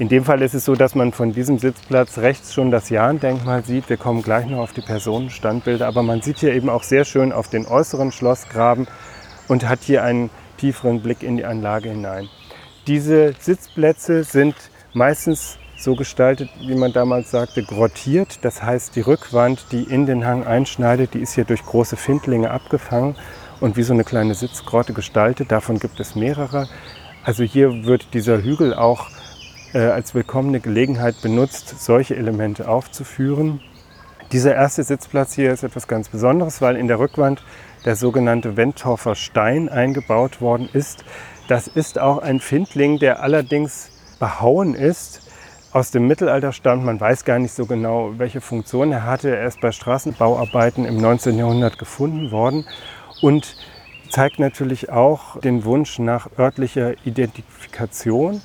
In 0.00 0.08
dem 0.08 0.24
Fall 0.24 0.42
ist 0.42 0.54
es 0.54 0.64
so, 0.64 0.74
dass 0.74 0.96
man 0.96 1.12
von 1.12 1.32
diesem 1.32 1.60
Sitzplatz 1.60 2.18
rechts 2.18 2.52
schon 2.52 2.72
das 2.72 2.90
Jahn-Denkmal 2.90 3.64
sieht. 3.64 3.88
Wir 3.88 3.96
kommen 3.96 4.24
gleich 4.24 4.46
noch 4.46 4.58
auf 4.58 4.72
die 4.72 4.80
Personenstandbilder, 4.80 5.86
aber 5.86 6.02
man 6.02 6.20
sieht 6.20 6.40
hier 6.40 6.52
eben 6.52 6.68
auch 6.68 6.82
sehr 6.82 7.04
schön 7.04 7.30
auf 7.30 7.46
den 7.46 7.64
äußeren 7.64 8.10
Schlossgraben 8.10 8.88
und 9.46 9.68
hat 9.68 9.82
hier 9.82 10.02
einen 10.02 10.30
tieferen 10.56 11.00
Blick 11.00 11.22
in 11.22 11.36
die 11.36 11.44
Anlage 11.44 11.90
hinein. 11.90 12.28
Diese 12.88 13.34
Sitzplätze 13.38 14.24
sind 14.24 14.56
meistens 14.94 15.59
so 15.82 15.96
gestaltet, 15.96 16.50
wie 16.60 16.74
man 16.74 16.92
damals 16.92 17.30
sagte, 17.30 17.62
grottiert. 17.62 18.44
Das 18.44 18.62
heißt, 18.62 18.94
die 18.96 19.00
Rückwand, 19.00 19.66
die 19.72 19.84
in 19.84 20.06
den 20.06 20.26
Hang 20.26 20.46
einschneidet, 20.46 21.14
die 21.14 21.20
ist 21.20 21.34
hier 21.34 21.44
durch 21.44 21.64
große 21.64 21.96
Findlinge 21.96 22.50
abgefangen 22.50 23.16
und 23.60 23.76
wie 23.76 23.82
so 23.82 23.92
eine 23.92 24.04
kleine 24.04 24.34
Sitzgrotte 24.34 24.92
gestaltet. 24.92 25.50
Davon 25.50 25.78
gibt 25.78 26.00
es 26.00 26.14
mehrere. 26.14 26.68
Also 27.24 27.44
hier 27.44 27.84
wird 27.84 28.14
dieser 28.14 28.42
Hügel 28.42 28.74
auch 28.74 29.08
äh, 29.72 29.78
als 29.78 30.14
willkommene 30.14 30.60
Gelegenheit 30.60 31.20
benutzt, 31.22 31.80
solche 31.80 32.16
Elemente 32.16 32.68
aufzuführen. 32.68 33.60
Dieser 34.32 34.54
erste 34.54 34.84
Sitzplatz 34.84 35.34
hier 35.34 35.52
ist 35.52 35.64
etwas 35.64 35.88
ganz 35.88 36.08
Besonderes, 36.08 36.62
weil 36.62 36.76
in 36.76 36.88
der 36.88 36.98
Rückwand 36.98 37.42
der 37.84 37.96
sogenannte 37.96 38.56
Wentorfer 38.56 39.14
Stein 39.14 39.68
eingebaut 39.68 40.40
worden 40.40 40.68
ist. 40.72 41.04
Das 41.48 41.66
ist 41.66 41.98
auch 41.98 42.18
ein 42.18 42.40
Findling, 42.40 42.98
der 42.98 43.22
allerdings 43.22 43.90
behauen 44.18 44.74
ist 44.74 45.29
aus 45.72 45.90
dem 45.90 46.06
Mittelalter 46.06 46.52
stammt. 46.52 46.84
Man 46.84 47.00
weiß 47.00 47.24
gar 47.24 47.38
nicht 47.38 47.52
so 47.52 47.66
genau, 47.66 48.18
welche 48.18 48.40
Funktion 48.40 48.92
er 48.92 49.04
hatte. 49.04 49.36
Er 49.36 49.46
ist 49.46 49.60
bei 49.60 49.72
Straßenbauarbeiten 49.72 50.84
im 50.84 50.96
19. 50.96 51.38
Jahrhundert 51.38 51.78
gefunden 51.78 52.30
worden 52.30 52.66
und 53.22 53.56
zeigt 54.10 54.38
natürlich 54.40 54.90
auch 54.90 55.38
den 55.40 55.64
Wunsch 55.64 55.98
nach 55.98 56.28
örtlicher 56.38 56.94
Identifikation. 57.04 58.42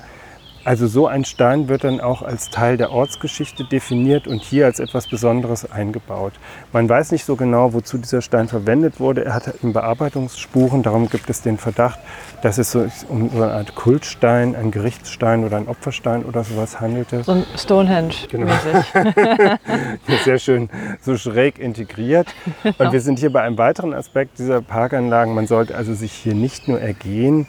Also 0.66 0.88
so 0.88 1.06
ein 1.06 1.24
Stein 1.24 1.68
wird 1.68 1.84
dann 1.84 2.00
auch 2.00 2.22
als 2.22 2.50
Teil 2.50 2.76
der 2.76 2.90
Ortsgeschichte 2.90 3.62
definiert 3.62 4.26
und 4.26 4.42
hier 4.42 4.66
als 4.66 4.80
etwas 4.80 5.06
Besonderes 5.06 5.70
eingebaut. 5.70 6.32
Man 6.72 6.88
weiß 6.88 7.12
nicht 7.12 7.24
so 7.24 7.36
genau, 7.36 7.72
wozu 7.72 7.98
dieser 7.98 8.20
Stein 8.20 8.48
verwendet 8.48 8.98
wurde. 8.98 9.24
Er 9.24 9.34
hatte 9.34 9.54
Bearbeitungsspuren, 9.62 10.82
darum 10.82 11.08
gibt 11.08 11.30
es 11.30 11.40
den 11.40 11.56
Verdacht, 11.56 12.00
dass 12.42 12.58
es 12.58 12.72
so 12.72 12.88
um 13.08 13.30
so 13.30 13.44
eine 13.44 13.52
Art 13.52 13.76
Kultstein, 13.76 14.56
ein 14.56 14.72
Gerichtsstein 14.72 15.44
oder 15.44 15.56
ein 15.56 15.68
Opferstein 15.68 16.24
oder 16.24 16.42
sowas 16.42 16.80
handelte. 16.80 17.22
So 17.22 17.30
ein 17.30 17.44
Stonehenge. 17.56 18.14
Genau. 18.28 18.52
Sehr 20.24 20.40
schön, 20.40 20.68
so 21.00 21.16
schräg 21.16 21.60
integriert. 21.60 22.26
Und 22.64 22.90
wir 22.90 23.00
sind 23.00 23.20
hier 23.20 23.30
bei 23.30 23.42
einem 23.42 23.56
weiteren 23.56 23.94
Aspekt 23.94 24.40
dieser 24.40 24.62
Parkanlagen. 24.62 25.32
Man 25.32 25.46
sollte 25.46 25.76
also 25.76 25.94
sich 25.94 26.10
hier 26.10 26.34
nicht 26.34 26.66
nur 26.66 26.80
ergehen, 26.80 27.46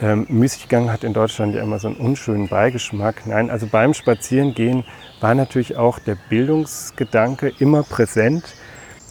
ähm, 0.00 0.26
Müßiggang 0.28 0.90
hat 0.92 1.04
in 1.04 1.12
Deutschland 1.12 1.54
ja 1.54 1.62
immer 1.62 1.78
so 1.78 1.88
einen 1.88 1.96
unschönen 1.96 2.48
Beigeschmack. 2.48 3.26
Nein, 3.26 3.50
also 3.50 3.66
beim 3.66 3.94
Spazierengehen 3.94 4.84
war 5.20 5.34
natürlich 5.34 5.76
auch 5.76 5.98
der 5.98 6.16
Bildungsgedanke 6.28 7.52
immer 7.58 7.82
präsent. 7.82 8.44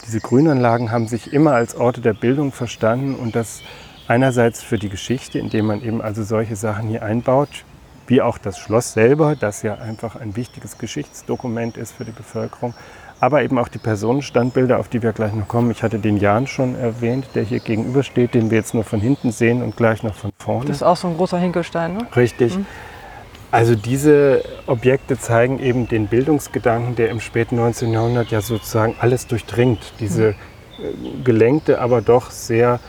Diese 0.06 0.20
Grünanlagen 0.20 0.92
haben 0.92 1.08
sich 1.08 1.32
immer 1.32 1.52
als 1.52 1.74
Orte 1.74 2.00
der 2.00 2.14
Bildung 2.14 2.52
verstanden 2.52 3.16
und 3.16 3.34
das 3.34 3.62
einerseits 4.06 4.62
für 4.62 4.78
die 4.78 4.88
Geschichte, 4.88 5.38
indem 5.38 5.66
man 5.66 5.82
eben 5.82 6.00
also 6.00 6.22
solche 6.22 6.54
Sachen 6.54 6.88
hier 6.88 7.02
einbaut, 7.02 7.64
wie 8.06 8.22
auch 8.22 8.38
das 8.38 8.58
Schloss 8.58 8.92
selber, 8.92 9.34
das 9.34 9.62
ja 9.62 9.74
einfach 9.74 10.14
ein 10.14 10.36
wichtiges 10.36 10.78
Geschichtsdokument 10.78 11.76
ist 11.76 11.92
für 11.92 12.04
die 12.04 12.12
Bevölkerung, 12.12 12.74
aber 13.20 13.42
eben 13.42 13.58
auch 13.58 13.68
die 13.68 13.78
Personenstandbilder, 13.78 14.78
auf 14.78 14.88
die 14.88 15.02
wir 15.02 15.12
gleich 15.12 15.32
noch 15.32 15.48
kommen. 15.48 15.70
Ich 15.70 15.82
hatte 15.82 15.98
den 15.98 16.18
Jan 16.18 16.46
schon 16.46 16.74
erwähnt, 16.74 17.26
der 17.34 17.44
hier 17.44 17.60
gegenübersteht, 17.60 18.34
den 18.34 18.50
wir 18.50 18.58
jetzt 18.58 18.74
nur 18.74 18.84
von 18.84 19.00
hinten 19.00 19.32
sehen 19.32 19.62
und 19.62 19.76
gleich 19.76 20.02
noch 20.02 20.14
von 20.14 20.32
vorne. 20.38 20.66
Das 20.66 20.76
ist 20.76 20.82
auch 20.82 20.96
so 20.96 21.08
ein 21.08 21.16
großer 21.16 21.38
Hinkelstein, 21.38 21.94
ne? 21.94 22.06
Richtig. 22.14 22.56
Mhm. 22.56 22.66
Also 23.50 23.74
diese 23.74 24.44
Objekte 24.66 25.18
zeigen 25.18 25.58
eben 25.60 25.88
den 25.88 26.08
Bildungsgedanken, 26.08 26.96
der 26.96 27.08
im 27.10 27.20
späten 27.20 27.56
19. 27.56 27.92
Jahrhundert 27.92 28.30
ja 28.30 28.40
sozusagen 28.42 28.96
alles 28.98 29.26
durchdringt. 29.26 29.94
Diese 29.98 30.34
mhm. 30.78 31.24
gelenkte, 31.24 31.80
aber 31.80 32.02
doch 32.02 32.30
sehr, 32.30 32.80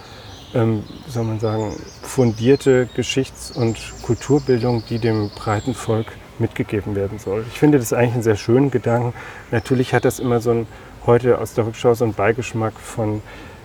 ähm, 0.53 0.83
soll 1.07 1.23
man 1.23 1.39
sagen, 1.39 1.73
fundierte 2.01 2.89
Geschichts- 2.95 3.51
und 3.51 3.77
Kulturbildung, 4.01 4.83
die 4.89 4.99
dem 4.99 5.29
breiten 5.29 5.73
Volk 5.73 6.07
mitgegeben 6.39 6.95
werden 6.95 7.19
soll. 7.19 7.45
Ich 7.51 7.59
finde 7.59 7.79
das 7.79 7.93
eigentlich 7.93 8.13
einen 8.13 8.23
sehr 8.23 8.35
schönen 8.35 8.71
Gedanken. 8.71 9.13
Natürlich 9.51 9.93
hat 9.93 10.05
das 10.05 10.19
immer 10.19 10.39
so 10.39 10.51
ein, 10.51 10.67
heute 11.05 11.39
aus 11.39 11.53
der 11.53 11.65
Rückschau 11.65 11.93
so 11.93 12.05
einen 12.05 12.13
Beigeschmack 12.13 12.73
von 12.79 13.21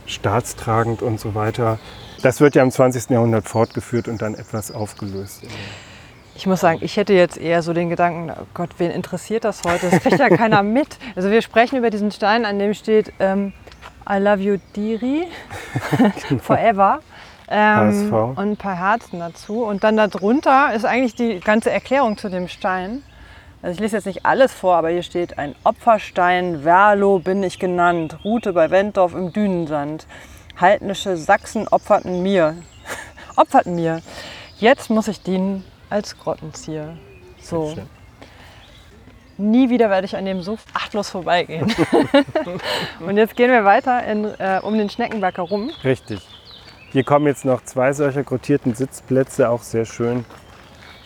staatstragend 0.06 1.02
und 1.02 1.20
so 1.20 1.34
weiter. 1.34 1.78
Das 2.22 2.40
wird 2.40 2.54
ja 2.54 2.62
im 2.62 2.70
20. 2.70 3.10
Jahrhundert 3.10 3.48
fortgeführt 3.48 4.08
und 4.08 4.22
dann 4.22 4.34
etwas 4.34 4.70
aufgelöst. 4.70 5.42
Ich 6.34 6.46
muss 6.46 6.60
sagen, 6.60 6.78
ich 6.82 6.96
hätte 6.96 7.12
jetzt 7.12 7.36
eher 7.36 7.62
so 7.62 7.72
den 7.72 7.90
Gedanken, 7.90 8.30
oh 8.30 8.46
Gott, 8.54 8.70
wen 8.78 8.90
interessiert 8.90 9.44
das 9.44 9.64
heute? 9.64 9.90
Das 9.90 10.00
kriegt 10.00 10.18
ja 10.18 10.28
keiner 10.30 10.62
mit. 10.62 10.96
Also 11.14 11.30
wir 11.30 11.42
sprechen 11.42 11.76
über 11.76 11.90
diesen 11.90 12.10
Stein, 12.10 12.44
an 12.44 12.58
dem 12.58 12.74
steht 12.74 13.12
ähm, 13.18 13.52
I 14.08 14.18
love 14.18 14.40
you, 14.40 14.56
Diri, 14.74 15.26
genau. 16.28 16.42
forever. 16.42 17.00
Ähm, 17.48 18.12
und 18.12 18.38
ein 18.38 18.56
paar 18.56 18.76
Herzen 18.76 19.18
dazu. 19.18 19.64
Und 19.64 19.84
dann 19.84 19.96
darunter 19.96 20.72
ist 20.74 20.84
eigentlich 20.84 21.14
die 21.14 21.40
ganze 21.40 21.70
Erklärung 21.70 22.16
zu 22.16 22.28
dem 22.28 22.48
Stein. 22.48 23.02
Also 23.62 23.74
ich 23.74 23.80
lese 23.80 23.96
jetzt 23.96 24.06
nicht 24.06 24.26
alles 24.26 24.52
vor, 24.52 24.74
aber 24.76 24.90
hier 24.90 25.04
steht 25.04 25.38
ein 25.38 25.54
Opferstein, 25.62 26.64
Werlo 26.64 27.20
bin 27.20 27.44
ich 27.44 27.60
genannt, 27.60 28.18
Route 28.24 28.52
bei 28.52 28.70
Wentorf 28.70 29.14
im 29.14 29.32
Dünensand. 29.32 30.06
Heidnische 30.60 31.16
Sachsen 31.16 31.68
opferten 31.68 32.22
mir, 32.24 32.56
opferten 33.36 33.76
mir. 33.76 34.02
Jetzt 34.58 34.90
muss 34.90 35.06
ich 35.06 35.22
dienen 35.22 35.64
als 35.90 36.18
Grottenzieher. 36.18 36.96
So. 37.40 37.76
Nie 39.38 39.70
wieder 39.70 39.90
werde 39.90 40.06
ich 40.06 40.16
an 40.16 40.24
dem 40.24 40.42
so 40.42 40.58
achtlos 40.74 41.10
vorbeigehen. 41.10 41.72
und 43.00 43.16
jetzt 43.16 43.36
gehen 43.36 43.50
wir 43.50 43.64
weiter 43.64 44.04
in, 44.04 44.24
äh, 44.24 44.60
um 44.62 44.76
den 44.76 44.90
Schneckenberg 44.90 45.36
herum. 45.36 45.70
Richtig. 45.84 46.26
Hier 46.92 47.04
kommen 47.04 47.26
jetzt 47.26 47.46
noch 47.46 47.64
zwei 47.64 47.94
solcher 47.94 48.22
grottierten 48.22 48.74
Sitzplätze, 48.74 49.48
auch 49.48 49.62
sehr 49.62 49.86
schön. 49.86 50.26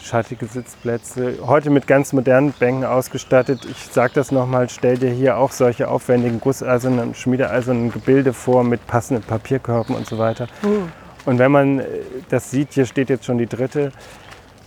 Schattige 0.03 0.47
Sitzplätze. 0.47 1.35
Heute 1.47 1.71
mit 1.71 1.87
ganz 1.87 2.13
modernen 2.13 2.53
Bänken 2.53 2.85
ausgestattet. 2.85 3.65
Ich 3.71 3.93
sage 3.93 4.13
das 4.15 4.33
nochmal, 4.33 4.69
stell 4.69 4.99
dir 4.99 5.11
hier 5.11 5.37
auch 5.39 5.53
solche 5.53 5.87
aufwendigen 5.87 6.41
gusseisernen, 6.41 7.15
schmiedeeisernen 7.15 7.93
Gebilde 7.93 8.33
vor 8.33 8.65
mit 8.65 8.85
passenden 8.89 9.23
Papierkörben 9.23 9.95
und 9.95 10.07
so 10.07 10.19
weiter. 10.19 10.49
Uh. 10.65 10.89
Und 11.25 11.39
wenn 11.39 11.53
man 11.53 11.79
äh, 11.79 11.85
das 12.31 12.51
sieht, 12.51 12.73
hier 12.73 12.87
steht 12.87 13.09
jetzt 13.09 13.25
schon 13.25 13.39
die 13.39 13.47
dritte, 13.47 13.93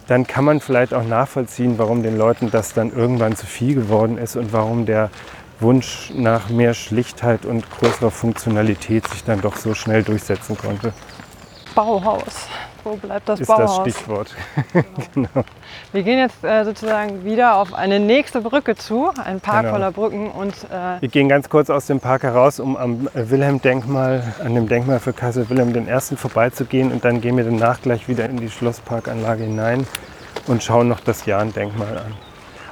dann 0.08 0.26
kann 0.26 0.46
man 0.46 0.62
vielleicht 0.62 0.94
auch 0.94 1.06
nachvollziehen, 1.06 1.78
warum 1.78 2.02
den 2.02 2.18
Leuten 2.18 2.50
das 2.50 2.74
dann 2.74 2.94
irgendwann 2.94 3.36
zu 3.36 3.46
viel 3.46 3.76
geworden 3.76 4.18
ist 4.18 4.38
und 4.38 4.54
warum 4.54 4.86
der 4.86 5.10
Wunsch 5.60 6.12
nach 6.16 6.50
mehr 6.50 6.74
Schlichtheit 6.74 7.46
und 7.46 7.70
größerer 7.70 8.12
Funktionalität 8.12 9.06
sich 9.08 9.26
dann 9.26 9.42
doch 9.42 9.58
so 9.58 9.74
schnell 9.74 10.04
durchsetzen 10.04 10.58
konnte. 10.58 10.94
Bauhaus. 11.76 12.48
Wo 12.84 12.96
bleibt 12.96 13.28
das 13.28 13.42
ist 13.42 13.48
Bauhaus? 13.48 13.84
das 13.84 13.94
Stichwort. 13.94 14.36
genau. 15.14 15.30
Wir 15.92 16.04
gehen 16.04 16.20
jetzt 16.20 16.44
äh, 16.44 16.64
sozusagen 16.64 17.26
wieder 17.26 17.56
auf 17.58 17.74
eine 17.74 18.00
nächste 18.00 18.42
Brücke 18.42 18.76
zu, 18.76 19.12
ein 19.24 19.40
Park 19.42 19.64
Genau. 19.64 19.74
voller 19.74 19.92
Brücken 19.92 20.32
und 20.32 20.54
äh, 20.72 21.02
Wir 21.02 21.10
gehen 21.10 21.28
ganz 21.28 21.50
kurz 21.50 21.70
aus 21.70 21.88
dem 21.88 22.00
Park 22.00 22.24
heraus, 22.24 22.60
um 22.60 22.78
am 22.78 23.08
äh, 23.14 23.30
Wilhelm-Denkmal, 23.30 24.24
an 24.44 24.56
dem 24.56 24.68
Denkmal 24.68 25.00
für 25.00 25.14
Kaiser 25.14 25.50
Wilhelm 25.50 25.76
I. 25.76 26.16
vorbeizugehen 26.16 26.92
und 26.92 27.04
dann 27.04 27.22
gehen 27.22 27.38
wir 27.38 27.44
danach 27.44 27.82
gleich 27.82 28.08
wieder 28.08 28.26
in 28.26 28.38
die 28.38 28.50
Schlossparkanlage 28.50 29.44
hinein 29.44 29.86
und 30.48 30.64
schauen 30.64 30.88
noch 30.88 31.02
das 31.02 31.26
Jahn-Denkmal 31.26 31.98
an. 31.98 32.14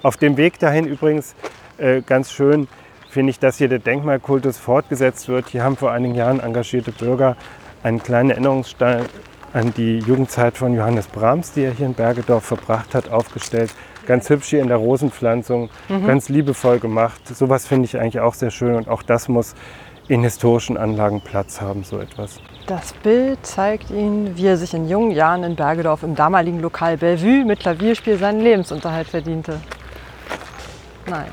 Auf 0.04 0.18
dem 0.18 0.38
Weg 0.38 0.60
dahin 0.60 0.86
übrigens 0.86 1.36
äh, 1.78 2.02
ganz 2.02 2.32
schön 2.32 2.68
finde 3.10 3.32
ich, 3.32 3.40
dass 3.40 3.58
hier 3.58 3.68
der 3.68 3.80
Denkmalkultus 3.80 4.58
fortgesetzt 4.58 5.28
wird. 5.28 5.50
Hier 5.50 5.64
haben 5.64 5.76
vor 5.76 5.92
einigen 5.92 6.16
Jahren 6.16 6.40
engagierte 6.40 6.92
Bürger 6.92 7.36
einen 7.84 8.02
kleinen 8.02 8.32
Erinnerungsstein 8.32 9.06
an 9.54 9.74
die 9.76 10.00
Jugendzeit 10.00 10.58
von 10.58 10.74
Johannes 10.74 11.08
Brahms, 11.08 11.54
die 11.54 11.63
er 11.63 11.72
hier 11.72 11.86
in 11.86 11.94
Bergedorf 11.94 12.44
verbracht 12.46 12.94
hat, 12.94 13.10
aufgestellt. 13.10 13.72
Ganz 14.06 14.30
hübsch 14.30 14.50
hier 14.50 14.62
in 14.62 14.68
der 14.68 14.78
Rosenpflanzung, 14.78 15.70
ganz 16.06 16.30
liebevoll 16.30 16.80
gemacht. 16.80 17.20
Sowas 17.28 17.68
finde 17.68 17.86
ich 17.86 17.98
eigentlich 18.00 18.20
auch 18.22 18.34
sehr 18.34 18.52
schön 18.52 18.76
und 18.76 18.88
auch 18.88 19.04
das 19.04 19.28
muss 19.28 19.56
in 20.08 20.24
historischen 20.24 20.78
Anlagen 20.78 21.20
Platz 21.20 21.60
haben, 21.60 21.84
so 21.84 22.00
etwas. 22.00 22.40
das 22.68 22.94
Bild 22.94 23.46
zeigt 23.46 23.90
ihn, 23.92 24.36
wie 24.36 24.46
er 24.48 24.58
sich 24.58 24.74
in 24.74 24.88
jungen 24.88 25.12
Jahren 25.12 25.44
in 25.44 25.56
Bergedorf 25.56 26.04
im 26.04 26.16
damaligen 26.16 26.60
Lokal 26.60 26.98
Bellevue 26.98 27.46
mit 27.46 27.60
Klavierspiel 27.60 28.18
seinen 28.18 28.42
Lebensunterhalt 28.42 29.08
verdiente. 29.08 29.60
Nice. 31.08 31.32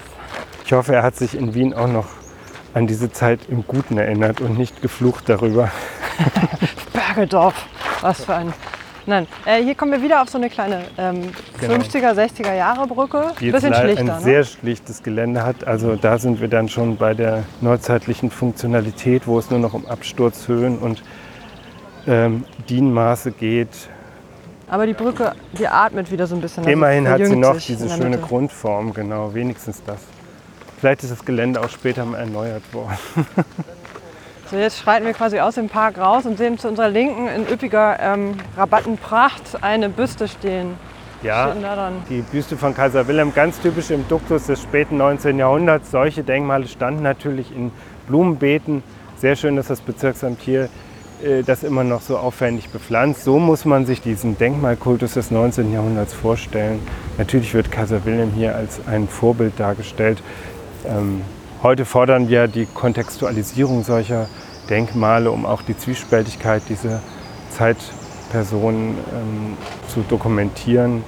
Ich 0.64 0.72
hoffe, 0.72 0.94
er 0.94 1.02
hat 1.02 1.16
sich 1.16 1.36
in 1.36 1.54
Wien 1.54 1.74
auch 1.74 1.88
noch 1.88 2.06
an 2.74 2.86
diese 2.86 3.10
Zeit 3.10 3.40
im 3.48 3.66
Guten 3.66 3.96
erinnert 3.98 4.40
und 4.40 4.58
nicht 4.58 4.82
geflucht 4.82 5.28
darüber. 5.28 5.70
Bergedorf, 6.92 7.66
was 8.00 8.24
für 8.24 8.34
ein. 8.34 8.52
Nein, 9.06 9.26
äh, 9.44 9.62
hier 9.62 9.74
kommen 9.74 9.92
wir 9.92 10.02
wieder 10.02 10.22
auf 10.22 10.30
so 10.30 10.38
eine 10.38 10.48
kleine 10.48 10.86
ähm, 10.96 11.30
Genau. 11.60 11.74
50er, 11.74 12.14
60er 12.14 12.54
Jahre 12.54 12.86
Brücke. 12.86 13.32
die 13.38 13.46
jetzt 13.46 13.54
Bisschen 13.54 13.74
schlichter, 13.74 14.00
ein 14.00 14.06
ne? 14.06 14.20
sehr 14.20 14.44
schlichtes 14.44 15.02
Gelände 15.02 15.44
hat. 15.44 15.66
Also 15.66 15.94
da 15.96 16.18
sind 16.18 16.40
wir 16.40 16.48
dann 16.48 16.68
schon 16.68 16.96
bei 16.96 17.12
der 17.14 17.44
neuzeitlichen 17.60 18.30
Funktionalität, 18.30 19.26
wo 19.26 19.38
es 19.38 19.50
nur 19.50 19.58
noch 19.58 19.74
um 19.74 19.86
Absturzhöhen 19.86 20.78
und 20.78 21.02
ähm, 22.06 22.44
Dienmaße 22.68 23.32
geht. 23.32 23.68
Aber 24.68 24.86
die 24.86 24.94
Brücke, 24.94 25.32
die 25.58 25.68
atmet 25.68 26.10
wieder 26.10 26.26
so 26.26 26.34
ein 26.34 26.40
bisschen. 26.40 26.64
also 26.64 26.72
Immerhin 26.72 27.06
hat 27.06 27.24
sie 27.24 27.36
noch 27.36 27.58
diese 27.58 27.88
schöne. 27.90 28.16
Grundform, 28.18 28.94
genau, 28.94 29.34
wenigstens 29.34 29.82
das. 29.84 29.98
Vielleicht 30.78 31.02
ist 31.02 31.12
das 31.12 31.24
Gelände 31.24 31.60
auch 31.60 31.68
später 31.68 32.04
mal 32.04 32.18
erneuert 32.18 32.62
worden. 32.72 32.98
So, 34.50 34.58
jetzt 34.58 34.78
schreiten 34.78 35.06
wir 35.06 35.14
quasi 35.14 35.40
aus 35.40 35.54
dem 35.54 35.70
Park 35.70 35.96
raus 35.96 36.26
und 36.26 36.36
sehen 36.36 36.58
zu 36.58 36.68
unserer 36.68 36.90
Linken 36.90 37.28
in 37.28 37.48
üppiger 37.48 37.98
ähm, 37.98 38.36
Rabattenpracht 38.58 39.62
eine 39.62 39.88
Büste 39.88 40.28
stehen. 40.28 40.74
Ja? 41.22 41.54
Die 42.10 42.20
Büste 42.20 42.58
von 42.58 42.74
Kaiser 42.74 43.08
Wilhelm, 43.08 43.32
ganz 43.34 43.58
typisch 43.60 43.90
im 43.90 44.06
Duktus 44.06 44.46
des 44.46 44.60
späten 44.62 44.98
19. 44.98 45.38
Jahrhunderts. 45.38 45.90
Solche 45.90 46.22
Denkmale 46.22 46.68
standen 46.68 47.02
natürlich 47.02 47.56
in 47.56 47.72
Blumenbeeten. 48.06 48.82
Sehr 49.16 49.34
schön, 49.34 49.56
dass 49.56 49.68
das 49.68 49.80
Bezirksamt 49.80 50.42
hier 50.42 50.68
äh, 51.24 51.42
das 51.42 51.62
immer 51.62 51.82
noch 51.82 52.02
so 52.02 52.18
aufwendig 52.18 52.68
bepflanzt. 52.68 53.24
So 53.24 53.38
muss 53.38 53.64
man 53.64 53.86
sich 53.86 54.02
diesen 54.02 54.36
Denkmalkultus 54.36 55.14
des 55.14 55.30
19. 55.30 55.72
Jahrhunderts 55.72 56.12
vorstellen. 56.12 56.80
Natürlich 57.16 57.54
wird 57.54 57.72
Kaiser 57.72 58.04
Wilhelm 58.04 58.32
hier 58.32 58.54
als 58.54 58.80
ein 58.86 59.08
Vorbild 59.08 59.58
dargestellt. 59.58 60.22
Ähm, 60.86 61.22
heute 61.62 61.84
fordern 61.84 62.28
wir 62.28 62.48
die 62.48 62.66
Kontextualisierung 62.66 63.84
solcher 63.84 64.28
Denkmale, 64.68 65.30
um 65.30 65.46
auch 65.46 65.62
die 65.62 65.76
Zwiespältigkeit 65.76 66.62
dieser 66.68 67.00
Zeitpersonen 67.50 68.98
ähm, 69.12 69.56
zu 69.88 70.00
dokumentieren. 70.00 71.04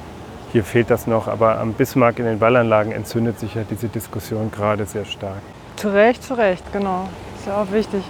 Hier 0.53 0.65
fehlt 0.65 0.91
das 0.91 1.07
noch, 1.07 1.29
aber 1.29 1.59
am 1.59 1.73
Bismarck 1.73 2.19
in 2.19 2.25
den 2.25 2.41
Wallanlagen 2.41 2.93
entzündet 2.93 3.39
sich 3.39 3.55
ja 3.55 3.63
diese 3.69 3.89
Diskussion 3.89 4.51
gerade 4.51 4.87
sehr 4.87 5.05
stark. 5.05 5.43
Zu 5.77 5.89
Recht, 5.89 6.23
zu 6.23 6.35
Recht, 6.35 6.65
genau. 6.73 7.09
Ist 7.39 7.47
ja 7.47 7.61
auch 7.61 7.71
wichtig. 7.73 8.03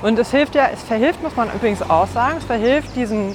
Und 0.00 0.18
es 0.18 0.30
hilft 0.30 0.54
ja, 0.54 0.68
es 0.72 0.82
verhilft, 0.82 1.22
muss 1.22 1.36
man 1.36 1.48
übrigens 1.54 1.82
auch 1.82 2.06
sagen, 2.06 2.36
es 2.38 2.44
verhilft 2.44 2.94
diesen 2.96 3.34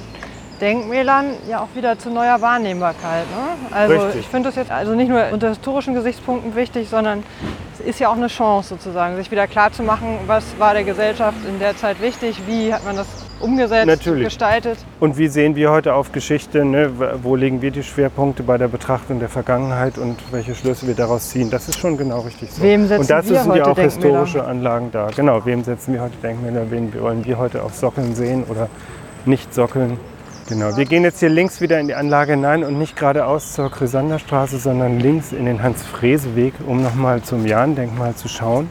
Denkmälern 0.60 1.34
ja 1.48 1.60
auch 1.62 1.68
wieder 1.74 1.98
zu 1.98 2.10
neuer 2.10 2.40
Wahrnehmbarkeit. 2.40 3.24
Ne? 3.30 3.76
Also 3.76 3.94
Richtig. 3.94 4.20
ich 4.20 4.28
finde 4.28 4.48
das 4.48 4.56
jetzt 4.56 4.70
also 4.70 4.94
nicht 4.94 5.08
nur 5.08 5.24
unter 5.32 5.48
historischen 5.48 5.94
Gesichtspunkten 5.94 6.54
wichtig, 6.54 6.88
sondern 6.88 7.22
ist 7.86 8.00
ja 8.00 8.08
auch 8.08 8.16
eine 8.16 8.28
Chance 8.28 8.70
sozusagen, 8.70 9.16
sich 9.16 9.30
wieder 9.30 9.46
klarzumachen, 9.46 10.18
was 10.26 10.44
war 10.58 10.74
der 10.74 10.84
Gesellschaft 10.84 11.38
in 11.48 11.58
der 11.58 11.76
Zeit 11.76 12.00
wichtig, 12.00 12.40
wie 12.46 12.72
hat 12.72 12.84
man 12.84 12.96
das 12.96 13.06
umgesetzt, 13.40 13.86
Natürlich. 13.86 14.24
gestaltet. 14.24 14.78
Und 15.00 15.16
wie 15.18 15.28
sehen 15.28 15.56
wir 15.56 15.70
heute 15.70 15.94
auf 15.94 16.12
Geschichte? 16.12 16.64
Ne? 16.64 16.90
Wo 17.22 17.36
legen 17.36 17.62
wir 17.62 17.70
die 17.70 17.82
Schwerpunkte 17.82 18.42
bei 18.42 18.58
der 18.58 18.68
Betrachtung 18.68 19.18
der 19.18 19.28
Vergangenheit 19.28 19.98
und 19.98 20.18
welche 20.30 20.54
Schlüsse 20.54 20.86
wir 20.86 20.94
daraus 20.94 21.30
ziehen? 21.30 21.50
Das 21.50 21.68
ist 21.68 21.78
schon 21.78 21.96
genau 21.96 22.20
richtig 22.20 22.52
so. 22.52 22.62
Wem 22.62 22.86
setzen 22.86 23.00
und 23.00 23.10
dazu 23.10 23.30
wir 23.30 23.40
sind 23.40 23.56
ja 23.56 23.66
auch 23.66 23.78
historische 23.78 24.44
Anlagen 24.44 24.90
da. 24.92 25.08
Genau, 25.14 25.44
wem 25.44 25.64
setzen 25.64 25.94
wir 25.94 26.02
heute 26.02 26.16
Denkmäler? 26.22 26.70
Wen 26.70 26.92
wollen 27.00 27.24
wir 27.24 27.38
heute 27.38 27.62
auf 27.62 27.74
Sockeln 27.74 28.14
sehen 28.14 28.44
oder 28.48 28.68
nicht 29.24 29.54
sockeln? 29.54 29.98
Genau, 30.50 30.76
wir 30.76 30.84
gehen 30.84 31.04
jetzt 31.04 31.20
hier 31.20 31.28
links 31.28 31.60
wieder 31.60 31.78
in 31.78 31.86
die 31.86 31.94
Anlage 31.94 32.32
hinein 32.32 32.64
und 32.64 32.76
nicht 32.76 32.96
geradeaus 32.96 33.52
zur 33.52 33.70
Chrysanderstraße, 33.70 34.58
sondern 34.58 34.98
links 34.98 35.30
in 35.30 35.44
den 35.44 35.62
Hans-Frese-Weg, 35.62 36.54
um 36.66 36.82
nochmal 36.82 37.22
zum 37.22 37.46
Jahn-Denkmal 37.46 38.16
zu 38.16 38.26
schauen. 38.26 38.68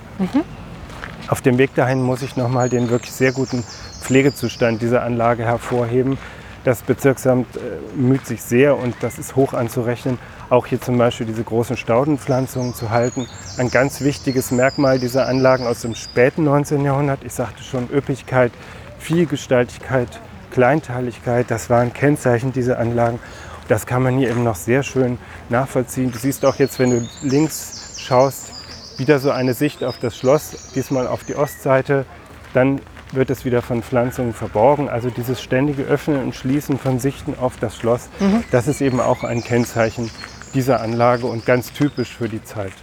Auf 1.29 1.39
dem 1.39 1.57
Weg 1.57 1.73
dahin 1.75 2.01
muss 2.01 2.21
ich 2.21 2.35
nochmal 2.35 2.67
den 2.67 2.89
wirklich 2.89 3.13
sehr 3.13 3.31
guten 3.31 3.63
Pflegezustand 4.01 4.81
dieser 4.81 5.03
Anlage 5.03 5.45
hervorheben. 5.45 6.17
Das 6.65 6.81
Bezirksamt 6.81 7.55
äh, 7.55 7.59
müht 7.95 8.25
sich 8.25 8.41
sehr 8.41 8.77
und 8.77 8.95
das 8.99 9.17
ist 9.17 9.37
hoch 9.37 9.53
anzurechnen, 9.53 10.19
auch 10.49 10.65
hier 10.65 10.81
zum 10.81 10.97
Beispiel 10.97 11.27
diese 11.27 11.45
großen 11.45 11.77
Staudenpflanzungen 11.77 12.73
zu 12.73 12.89
halten. 12.89 13.25
Ein 13.57 13.71
ganz 13.71 14.01
wichtiges 14.01 14.51
Merkmal 14.51 14.99
dieser 14.99 15.27
Anlagen 15.27 15.65
aus 15.65 15.79
dem 15.79 15.95
späten 15.95 16.43
19. 16.43 16.83
Jahrhundert. 16.83 17.23
Ich 17.23 17.31
sagte 17.31 17.63
schon, 17.63 17.89
Üppigkeit, 17.89 18.51
Vielgestaltigkeit, 18.99 20.19
Kleinteiligkeit, 20.51 21.49
das 21.49 21.69
waren 21.69 21.93
Kennzeichen 21.93 22.51
dieser 22.51 22.79
Anlagen. 22.79 23.19
Das 23.67 23.85
kann 23.85 24.01
man 24.01 24.17
hier 24.17 24.29
eben 24.29 24.43
noch 24.43 24.55
sehr 24.55 24.83
schön 24.83 25.17
nachvollziehen. 25.49 26.11
Du 26.11 26.17
siehst 26.17 26.43
auch 26.45 26.55
jetzt, 26.55 26.79
wenn 26.79 26.89
du 26.89 27.07
links 27.21 27.97
schaust, 27.99 28.51
wieder 28.97 29.19
so 29.19 29.31
eine 29.31 29.53
Sicht 29.53 29.83
auf 29.83 29.99
das 29.99 30.17
Schloss, 30.17 30.71
diesmal 30.75 31.07
auf 31.07 31.23
die 31.23 31.35
Ostseite. 31.35 32.05
Dann 32.53 32.81
wird 33.11 33.29
es 33.29 33.45
wieder 33.45 33.61
von 33.61 33.83
Pflanzungen 33.83 34.33
verborgen. 34.33 34.89
Also 34.89 35.09
dieses 35.09 35.41
ständige 35.41 35.83
Öffnen 35.83 36.23
und 36.23 36.35
Schließen 36.35 36.79
von 36.79 36.99
Sichten 36.99 37.35
auf 37.39 37.57
das 37.57 37.77
Schloss, 37.77 38.09
das 38.51 38.67
ist 38.67 38.81
eben 38.81 38.99
auch 38.99 39.23
ein 39.23 39.43
Kennzeichen 39.43 40.09
dieser 40.53 40.81
Anlage 40.81 41.27
und 41.27 41.45
ganz 41.45 41.71
typisch 41.73 42.15
für 42.15 42.27
die 42.27 42.43
Zeit 42.43 42.73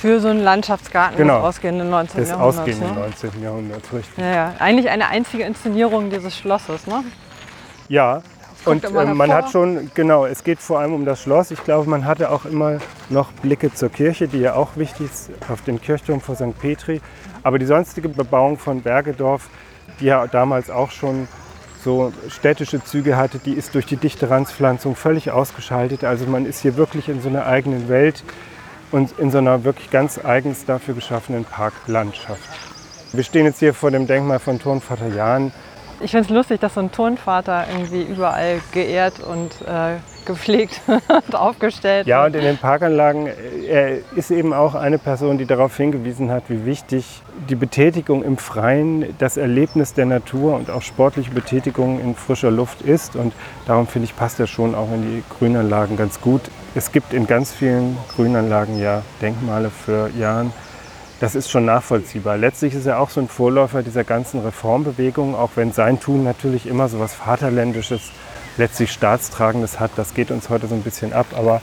Für 0.00 0.20
so 0.20 0.28
einen 0.28 0.44
Landschaftsgarten 0.44 1.16
Genau. 1.16 1.38
des 1.38 1.44
ausgehenden 1.44 1.90
19. 1.90 2.20
des 2.20 2.28
Jahrhunderts. 2.30 2.58
ausgehenden 2.58 2.94
ne? 2.94 3.00
19. 3.00 3.42
Jahrhunderts. 3.42 3.92
Richtig. 3.92 4.18
Ja, 4.18 4.30
ja, 4.30 4.54
eigentlich 4.60 4.88
eine 4.90 5.08
einzige 5.08 5.42
Inszenierung 5.42 6.08
dieses 6.08 6.36
Schlosses. 6.38 6.86
Ne? 6.86 7.02
Ja, 7.88 8.22
und 8.64 8.84
äh, 8.84 8.90
man 9.14 9.32
hat 9.32 9.50
schon, 9.50 9.90
genau, 9.94 10.24
es 10.24 10.44
geht 10.44 10.60
vor 10.60 10.78
allem 10.78 10.92
um 10.92 11.04
das 11.04 11.22
Schloss. 11.22 11.50
Ich 11.50 11.64
glaube, 11.64 11.90
man 11.90 12.04
hatte 12.04 12.30
auch 12.30 12.44
immer 12.44 12.78
noch 13.08 13.32
Blicke 13.32 13.74
zur 13.74 13.88
Kirche, 13.88 14.28
die 14.28 14.38
ja 14.38 14.54
auch 14.54 14.76
wichtig 14.76 15.06
ist, 15.06 15.30
auf 15.50 15.62
den 15.62 15.80
Kirchturm 15.80 16.20
vor 16.20 16.36
St. 16.36 16.58
Petri. 16.60 17.00
Aber 17.42 17.58
die 17.58 17.66
sonstige 17.66 18.08
Bebauung 18.08 18.56
von 18.58 18.82
Bergedorf, 18.82 19.48
die 20.00 20.06
ja 20.06 20.26
damals 20.28 20.70
auch 20.70 20.90
schon 20.92 21.26
so 21.82 22.12
städtische 22.28 22.84
Züge 22.84 23.16
hatte, 23.16 23.38
die 23.38 23.52
ist 23.54 23.74
durch 23.74 23.86
die 23.86 23.96
dichte 23.96 24.30
Ranzpflanzung 24.30 24.94
völlig 24.96 25.30
ausgeschaltet. 25.30 26.04
Also 26.04 26.26
man 26.26 26.44
ist 26.46 26.60
hier 26.60 26.76
wirklich 26.76 27.08
in 27.08 27.20
so 27.20 27.28
einer 27.28 27.46
eigenen 27.46 27.88
Welt 27.88 28.22
und 28.90 29.18
in 29.18 29.30
so 29.30 29.38
einer 29.38 29.64
wirklich 29.64 29.90
ganz 29.90 30.18
eigens 30.24 30.64
dafür 30.64 30.94
geschaffenen 30.94 31.44
Parklandschaft. 31.44 32.48
Wir 33.12 33.24
stehen 33.24 33.46
jetzt 33.46 33.58
hier 33.58 33.74
vor 33.74 33.90
dem 33.90 34.06
Denkmal 34.06 34.38
von 34.38 34.58
Turnvater 34.58 35.08
Jahn. 35.08 35.52
Ich 36.00 36.12
finde 36.12 36.26
es 36.26 36.30
lustig, 36.30 36.60
dass 36.60 36.74
so 36.74 36.80
ein 36.80 36.92
Turnvater 36.92 37.64
irgendwie 37.72 38.02
überall 38.02 38.60
geehrt 38.72 39.18
und 39.18 39.50
äh, 39.66 39.96
gepflegt 40.26 40.80
und 40.86 41.34
aufgestellt. 41.34 42.06
Ja, 42.06 42.24
und 42.26 42.36
in 42.36 42.42
den 42.42 42.56
Parkanlagen, 42.56 43.26
äh, 43.26 43.66
er 43.66 43.98
ist 44.14 44.30
eben 44.30 44.52
auch 44.52 44.76
eine 44.76 44.98
Person, 44.98 45.38
die 45.38 45.46
darauf 45.46 45.76
hingewiesen 45.76 46.30
hat, 46.30 46.44
wie 46.48 46.64
wichtig 46.64 47.22
die 47.48 47.56
Betätigung 47.56 48.22
im 48.22 48.36
Freien, 48.36 49.16
das 49.18 49.36
Erlebnis 49.36 49.94
der 49.94 50.06
Natur 50.06 50.54
und 50.54 50.70
auch 50.70 50.82
sportliche 50.82 51.32
Betätigung 51.32 51.98
in 52.00 52.14
frischer 52.14 52.52
Luft 52.52 52.82
ist. 52.82 53.16
Und 53.16 53.32
darum 53.66 53.88
finde 53.88 54.04
ich, 54.04 54.14
passt 54.14 54.38
er 54.38 54.46
schon 54.46 54.76
auch 54.76 54.92
in 54.92 55.02
die 55.02 55.24
Grünanlagen 55.36 55.96
ganz 55.96 56.20
gut. 56.20 56.42
Es 56.74 56.92
gibt 56.92 57.12
in 57.12 57.26
ganz 57.26 57.52
vielen 57.52 57.96
Grünanlagen 58.14 58.78
ja 58.78 59.02
Denkmale 59.22 59.70
für 59.70 60.10
Jahren. 60.10 60.52
Das 61.20 61.34
ist 61.34 61.50
schon 61.50 61.64
nachvollziehbar. 61.64 62.36
Letztlich 62.36 62.74
ist 62.74 62.86
er 62.86 63.00
auch 63.00 63.10
so 63.10 63.20
ein 63.20 63.28
Vorläufer 63.28 63.82
dieser 63.82 64.04
ganzen 64.04 64.40
Reformbewegung, 64.40 65.34
auch 65.34 65.50
wenn 65.56 65.72
sein 65.72 65.98
Tun 65.98 66.22
natürlich 66.22 66.66
immer 66.66 66.88
so 66.88 67.00
was 67.00 67.14
Vaterländisches, 67.14 68.12
letztlich 68.56 68.92
Staatstragendes 68.92 69.80
hat. 69.80 69.90
Das 69.96 70.14
geht 70.14 70.30
uns 70.30 70.48
heute 70.48 70.68
so 70.68 70.74
ein 70.74 70.82
bisschen 70.82 71.12
ab. 71.12 71.26
Aber 71.36 71.60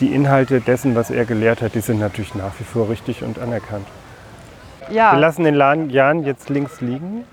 die 0.00 0.12
Inhalte 0.12 0.60
dessen, 0.60 0.96
was 0.96 1.10
er 1.10 1.24
gelehrt 1.24 1.62
hat, 1.62 1.74
die 1.74 1.80
sind 1.80 2.00
natürlich 2.00 2.34
nach 2.34 2.58
wie 2.58 2.64
vor 2.64 2.88
richtig 2.88 3.22
und 3.22 3.38
anerkannt. 3.38 3.86
Ja. 4.90 5.12
Wir 5.12 5.20
lassen 5.20 5.44
den 5.44 5.54
Laden 5.54 5.90
Jan 5.90 6.24
jetzt 6.24 6.48
links 6.48 6.80
liegen. 6.80 7.24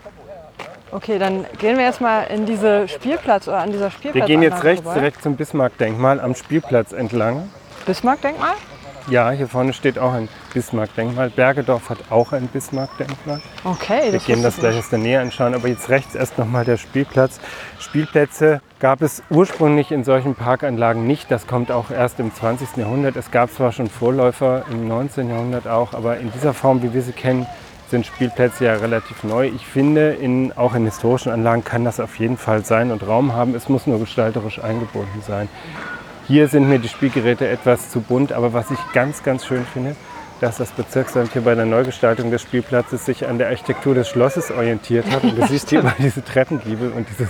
Okay, 0.91 1.19
dann 1.19 1.45
gehen 1.57 1.77
wir 1.77 1.85
jetzt 1.85 2.01
mal 2.01 2.23
in 2.23 2.45
diese 2.45 2.87
Spielplatz 2.89 3.47
oder 3.47 3.59
an 3.59 3.71
dieser 3.71 3.91
Spielplatz. 3.91 4.27
Wir 4.27 4.27
gehen 4.27 4.43
jetzt 4.43 4.63
rechts 4.63 4.93
direkt 4.93 5.23
zum 5.23 5.37
Bismarck-Denkmal 5.37 6.19
am 6.19 6.35
Spielplatz 6.35 6.91
entlang. 6.91 7.49
Bismarck-Denkmal? 7.85 8.55
Ja, 9.07 9.31
hier 9.31 9.47
vorne 9.47 9.73
steht 9.73 9.97
auch 9.97 10.13
ein 10.13 10.27
Bismarck-Denkmal. 10.53 11.29
Bergedorf 11.29 11.89
hat 11.89 11.97
auch 12.09 12.33
ein 12.33 12.47
Bismarck-Denkmal. 12.47 13.41
Okay, 13.63 14.05
Wir 14.05 14.11
das 14.11 14.25
gehen 14.25 14.43
das 14.43 14.57
gleich 14.57 14.73
ich 14.73 14.79
aus 14.79 14.89
der 14.89 14.99
Nähe 14.99 15.19
anschauen, 15.21 15.55
aber 15.55 15.69
jetzt 15.69 15.89
rechts 15.89 16.13
erst 16.13 16.37
nochmal 16.37 16.65
der 16.65 16.77
Spielplatz. 16.77 17.39
Spielplätze 17.79 18.61
gab 18.79 19.01
es 19.01 19.23
ursprünglich 19.29 19.91
in 19.91 20.03
solchen 20.03 20.35
Parkanlagen 20.35 21.07
nicht. 21.07 21.31
Das 21.31 21.47
kommt 21.47 21.71
auch 21.71 21.89
erst 21.89 22.19
im 22.19 22.33
20. 22.33 22.77
Jahrhundert. 22.77 23.15
Es 23.15 23.31
gab 23.31 23.51
zwar 23.51 23.71
schon 23.71 23.87
Vorläufer 23.87 24.65
im 24.69 24.87
19. 24.87 25.29
Jahrhundert 25.29 25.67
auch, 25.67 25.93
aber 25.93 26.17
in 26.17 26.31
dieser 26.33 26.53
Form, 26.53 26.83
wie 26.83 26.93
wir 26.93 27.01
sie 27.01 27.13
kennen, 27.13 27.47
sind 27.91 28.05
Spielplätze 28.07 28.65
ja 28.65 28.73
relativ 28.73 29.23
neu. 29.23 29.47
Ich 29.53 29.65
finde, 29.67 30.09
in, 30.13 30.51
auch 30.57 30.73
in 30.73 30.85
historischen 30.85 31.31
Anlagen 31.31 31.63
kann 31.63 31.85
das 31.85 31.99
auf 31.99 32.17
jeden 32.17 32.37
Fall 32.37 32.65
sein 32.65 32.89
und 32.91 33.05
Raum 33.07 33.33
haben. 33.33 33.53
Es 33.53 33.69
muss 33.69 33.85
nur 33.85 33.99
gestalterisch 33.99 34.63
eingebunden 34.63 35.21
sein. 35.25 35.47
Hier 36.27 36.47
sind 36.47 36.67
mir 36.67 36.79
die 36.79 36.87
Spielgeräte 36.87 37.47
etwas 37.47 37.89
zu 37.91 38.01
bunt, 38.01 38.31
aber 38.33 38.53
was 38.53 38.71
ich 38.71 38.79
ganz, 38.93 39.21
ganz 39.21 39.45
schön 39.45 39.65
finde, 39.71 39.95
dass 40.39 40.57
das 40.57 40.71
Bezirksamt 40.71 41.33
hier 41.33 41.43
bei 41.43 41.53
der 41.53 41.65
Neugestaltung 41.65 42.31
des 42.31 42.41
Spielplatzes 42.41 43.05
sich 43.05 43.27
an 43.27 43.37
der 43.37 43.47
Architektur 43.49 43.93
des 43.93 44.07
Schlosses 44.09 44.49
orientiert 44.49 45.05
hat. 45.11 45.23
Und 45.23 45.37
du 45.37 45.45
siehst 45.45 45.69
hier 45.69 45.81
immer 45.81 45.93
diese 45.99 46.23
Treppengiebel 46.23 46.91
und 46.91 47.07
dieses 47.09 47.29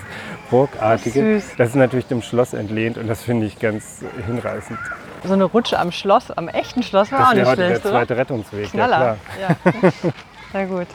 Burgartige. 0.49 1.39
Süß. 1.41 1.55
Das 1.57 1.69
ist 1.69 1.75
natürlich 1.75 2.07
dem 2.07 2.21
Schloss 2.21 2.53
entlehnt 2.53 2.97
und 2.97 3.07
das 3.07 3.23
finde 3.23 3.47
ich 3.47 3.59
ganz 3.59 3.99
hinreißend. 4.25 4.79
So 5.25 5.33
eine 5.33 5.43
Rutsche 5.43 5.77
am 5.77 5.91
Schloss, 5.91 6.31
am 6.31 6.47
echten 6.47 6.83
Schloss 6.83 7.11
war 7.11 7.19
Das 7.19 7.27
auch 7.29 7.33
nicht 7.33 7.45
heute 7.45 7.61
der 7.61 7.67
schlecht, 7.67 7.85
oder? 7.85 7.93
zweite 7.93 8.17
Rettungsweg. 8.17 8.63
Ja, 8.65 8.69
Knaller. 8.71 9.17
klar. 9.37 9.55
Ja, 9.73 10.11
Sehr 10.51 10.65
gut. 10.65 10.87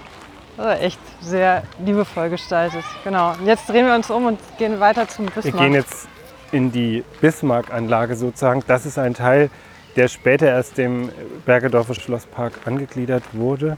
Also 0.58 0.70
echt 0.82 1.00
sehr 1.20 1.62
liebevoll 1.84 2.30
gestaltet. 2.30 2.84
Genau. 3.04 3.32
Und 3.32 3.46
jetzt 3.46 3.68
drehen 3.68 3.86
wir 3.86 3.94
uns 3.94 4.10
um 4.10 4.26
und 4.26 4.38
gehen 4.58 4.80
weiter 4.80 5.06
zum 5.06 5.26
Bismarck. 5.26 5.44
Wir 5.44 5.52
gehen 5.52 5.74
jetzt 5.74 6.08
in 6.52 6.72
die 6.72 7.04
Bismarck-Anlage 7.20 8.16
sozusagen. 8.16 8.62
Das 8.66 8.86
ist 8.86 8.98
ein 8.98 9.14
Teil, 9.14 9.50
der 9.96 10.08
später 10.08 10.46
erst 10.46 10.78
dem 10.78 11.10
Bergedorfer 11.44 11.94
Schlosspark 11.94 12.52
angegliedert 12.66 13.22
wurde, 13.32 13.76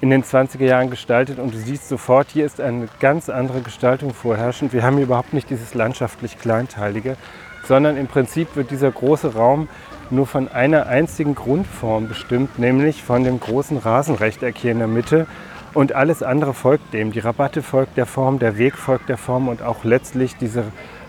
in 0.00 0.10
den 0.10 0.24
20er 0.24 0.64
Jahren 0.64 0.90
gestaltet. 0.90 1.38
Und 1.38 1.54
du 1.54 1.58
siehst 1.58 1.88
sofort, 1.88 2.28
hier 2.32 2.46
ist 2.46 2.60
eine 2.60 2.88
ganz 3.00 3.28
andere 3.28 3.60
Gestaltung 3.60 4.14
vorherrschend. 4.14 4.72
Wir 4.72 4.82
haben 4.82 4.96
hier 4.96 5.04
überhaupt 5.04 5.34
nicht 5.34 5.50
dieses 5.50 5.74
landschaftlich 5.74 6.38
Kleinteilige, 6.38 7.16
sondern 7.66 7.96
im 7.96 8.06
Prinzip 8.06 8.56
wird 8.56 8.70
dieser 8.70 8.90
große 8.90 9.34
Raum 9.34 9.68
nur 10.12 10.26
von 10.26 10.48
einer 10.48 10.86
einzigen 10.86 11.34
Grundform 11.34 12.08
bestimmt, 12.08 12.58
nämlich 12.58 13.02
von 13.02 13.24
dem 13.24 13.40
großen 13.40 13.76
Rasenrechteck 13.78 14.56
hier 14.58 14.72
in 14.72 14.78
der 14.78 14.88
Mitte. 14.88 15.26
Und 15.74 15.92
alles 15.92 16.22
andere 16.22 16.54
folgt 16.54 16.94
dem. 16.94 17.12
Die 17.12 17.18
Rabatte 17.18 17.62
folgt 17.62 17.96
der 17.96 18.06
Form, 18.06 18.38
der 18.38 18.58
Weg 18.58 18.74
folgt 18.76 19.08
der 19.08 19.18
Form 19.18 19.48
und 19.48 19.62
auch 19.62 19.84
letztlich 19.84 20.36
diese 20.36 20.64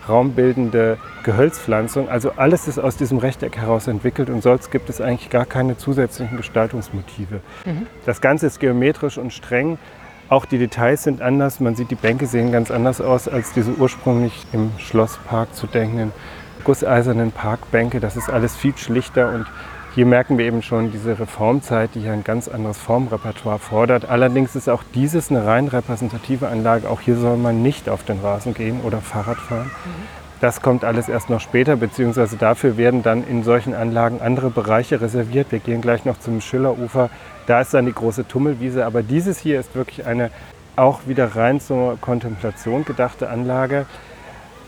raumbildende 0.08 0.98
Gehölzpflanzung. 1.22 2.08
Also 2.08 2.32
alles 2.36 2.68
ist 2.68 2.78
aus 2.78 2.96
diesem 2.96 3.18
Rechteck 3.18 3.56
heraus 3.56 3.86
entwickelt 3.86 4.30
und 4.30 4.42
sonst 4.42 4.70
gibt 4.70 4.90
es 4.90 5.00
eigentlich 5.00 5.30
gar 5.30 5.46
keine 5.46 5.76
zusätzlichen 5.76 6.36
Gestaltungsmotive. 6.36 7.40
Das 8.06 8.20
Ganze 8.20 8.46
ist 8.46 8.60
geometrisch 8.60 9.18
und 9.18 9.32
streng. 9.32 9.78
Auch 10.28 10.44
die 10.44 10.58
Details 10.58 11.02
sind 11.02 11.22
anders. 11.22 11.58
Man 11.60 11.74
sieht, 11.74 11.90
die 11.90 11.96
Bänke 11.96 12.26
sehen 12.26 12.52
ganz 12.52 12.70
anders 12.70 13.00
aus 13.00 13.28
als 13.28 13.52
diese 13.52 13.72
ursprünglich 13.72 14.46
im 14.52 14.70
Schlosspark 14.78 15.54
zu 15.54 15.66
denkenden 15.66 16.12
gusseisernen 16.60 17.32
Parkbänke. 17.32 18.00
Das 18.00 18.16
ist 18.16 18.30
alles 18.30 18.56
viel 18.56 18.76
schlichter 18.76 19.32
und 19.32 19.46
hier 19.94 20.06
merken 20.06 20.38
wir 20.38 20.44
eben 20.44 20.62
schon 20.62 20.92
diese 20.92 21.18
Reformzeit, 21.18 21.90
die 21.94 22.00
hier 22.00 22.12
ein 22.12 22.22
ganz 22.22 22.46
anderes 22.46 22.78
Formrepertoire 22.78 23.58
fordert. 23.58 24.08
Allerdings 24.08 24.54
ist 24.54 24.68
auch 24.68 24.84
dieses 24.94 25.30
eine 25.30 25.44
rein 25.44 25.66
repräsentative 25.66 26.46
Anlage. 26.46 26.88
Auch 26.88 27.00
hier 27.00 27.16
soll 27.16 27.36
man 27.36 27.62
nicht 27.62 27.88
auf 27.88 28.04
den 28.04 28.20
Rasen 28.20 28.54
gehen 28.54 28.82
oder 28.82 28.98
Fahrrad 28.98 29.38
fahren. 29.38 29.70
Das 30.40 30.62
kommt 30.62 30.84
alles 30.84 31.08
erst 31.08 31.28
noch 31.28 31.40
später, 31.40 31.76
beziehungsweise 31.76 32.36
dafür 32.36 32.76
werden 32.76 33.02
dann 33.02 33.26
in 33.26 33.42
solchen 33.42 33.74
Anlagen 33.74 34.20
andere 34.20 34.50
Bereiche 34.50 35.00
reserviert. 35.00 35.50
Wir 35.50 35.58
gehen 35.58 35.80
gleich 35.80 36.04
noch 36.04 36.20
zum 36.20 36.40
Schillerufer. 36.40 37.10
Da 37.46 37.60
ist 37.60 37.74
dann 37.74 37.84
die 37.84 37.92
große 37.92 38.28
Tummelwiese. 38.28 38.86
Aber 38.86 39.02
dieses 39.02 39.40
hier 39.40 39.58
ist 39.58 39.74
wirklich 39.74 40.06
eine 40.06 40.30
auch 40.76 41.00
wieder 41.06 41.34
rein 41.34 41.60
zur 41.60 41.98
Kontemplation 42.00 42.84
gedachte 42.84 43.28
Anlage. 43.28 43.86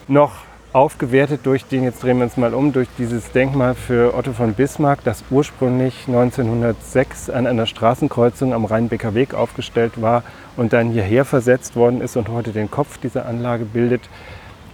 Noch 0.09 0.33
aufgewertet 0.73 1.41
durch 1.45 1.67
den, 1.67 1.85
jetzt 1.85 2.03
drehen 2.03 2.17
wir 2.19 2.25
uns 2.25 2.37
mal 2.37 2.55
um, 2.55 2.73
durch 2.73 2.89
dieses 2.97 3.31
Denkmal 3.33 3.75
für 3.75 4.15
Otto 4.15 4.33
von 4.33 4.55
Bismarck, 4.55 5.05
das 5.05 5.23
ursprünglich 5.31 6.07
1906 6.07 7.29
an 7.29 7.47
einer 7.47 7.67
Straßenkreuzung 7.67 8.55
am 8.55 8.65
Rheinbecker 8.65 9.15
Weg 9.15 9.35
aufgestellt 9.35 10.01
war 10.01 10.23
und 10.57 10.73
dann 10.73 10.91
hierher 10.91 11.25
versetzt 11.25 11.77
worden 11.77 12.01
ist 12.01 12.17
und 12.17 12.29
heute 12.29 12.53
den 12.53 12.71
Kopf 12.71 12.99
dieser 12.99 13.27
Anlage 13.27 13.67
bildet. 13.67 14.09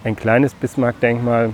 Ein 0.04 0.14
kleines 0.14 0.54
Bismarck-Denkmal, 0.54 1.50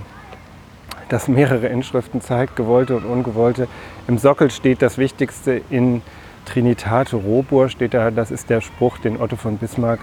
das 1.09 1.27
mehrere 1.27 1.67
Inschriften 1.67 2.21
zeigt, 2.21 2.55
gewollte 2.55 2.95
und 2.95 3.05
ungewollte. 3.05 3.67
Im 4.07 4.19
Sockel 4.19 4.51
steht 4.51 4.83
das 4.83 4.99
Wichtigste 4.99 5.61
in 5.71 6.03
Trinitate 6.45 7.15
Robur, 7.15 7.69
steht 7.69 7.95
da, 7.95 8.11
das 8.11 8.29
ist 8.29 8.51
der 8.51 8.61
Spruch, 8.61 8.99
den 8.99 9.19
Otto 9.19 9.35
von 9.35 9.57
Bismarck 9.57 9.99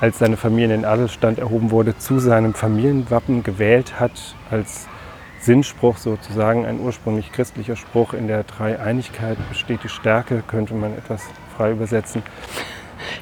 als 0.00 0.18
seine 0.18 0.36
Familie 0.36 0.74
in 0.74 0.82
den 0.82 0.84
Adelsstand 0.84 1.38
erhoben 1.38 1.70
wurde, 1.70 1.96
zu 1.96 2.18
seinem 2.18 2.54
Familienwappen 2.54 3.42
gewählt 3.42 3.98
hat, 3.98 4.12
als 4.50 4.88
Sinnspruch 5.40 5.96
sozusagen, 5.96 6.66
ein 6.66 6.80
ursprünglich 6.80 7.32
christlicher 7.32 7.76
Spruch. 7.76 8.12
In 8.12 8.26
der 8.26 8.44
Dreieinigkeit 8.44 9.38
besteht 9.48 9.84
die 9.84 9.88
Stärke, 9.88 10.42
könnte 10.46 10.74
man 10.74 10.96
etwas 10.96 11.22
frei 11.56 11.72
übersetzen. 11.72 12.22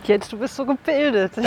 Jetzt, 0.05 0.33
du 0.33 0.39
bist 0.39 0.57
so 0.57 0.65
gebildet. 0.65 1.33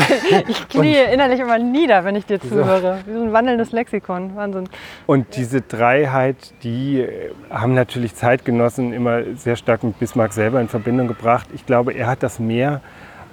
Ich 0.48 0.68
knie 0.68 0.98
innerlich 1.12 1.40
immer 1.40 1.58
nieder, 1.58 2.04
wenn 2.04 2.16
ich 2.16 2.26
dir 2.26 2.40
zuhöre. 2.40 3.00
Wie 3.06 3.14
so 3.14 3.22
ein 3.22 3.34
wandelndes 3.34 3.72
Lexikon. 3.72 4.36
Wahnsinn. 4.36 4.70
Und 5.06 5.36
diese 5.36 5.62
Dreiheit, 5.62 6.54
die 6.64 7.02
äh, 7.02 7.32
haben 7.50 7.74
natürlich 7.74 8.16
Zeitgenossen 8.16 8.94
immer 8.94 9.24
sehr 9.36 9.56
stark 9.56 9.84
mit 9.84 10.00
Bismarck 10.00 10.34
selber 10.34 10.62
in 10.62 10.68
Verbindung 10.68 11.08
gebracht. 11.08 11.48
Ich 11.54 11.66
glaube, 11.66 11.94
er 11.94 12.08
hat 12.08 12.24
das 12.24 12.40
mehr 12.40 12.82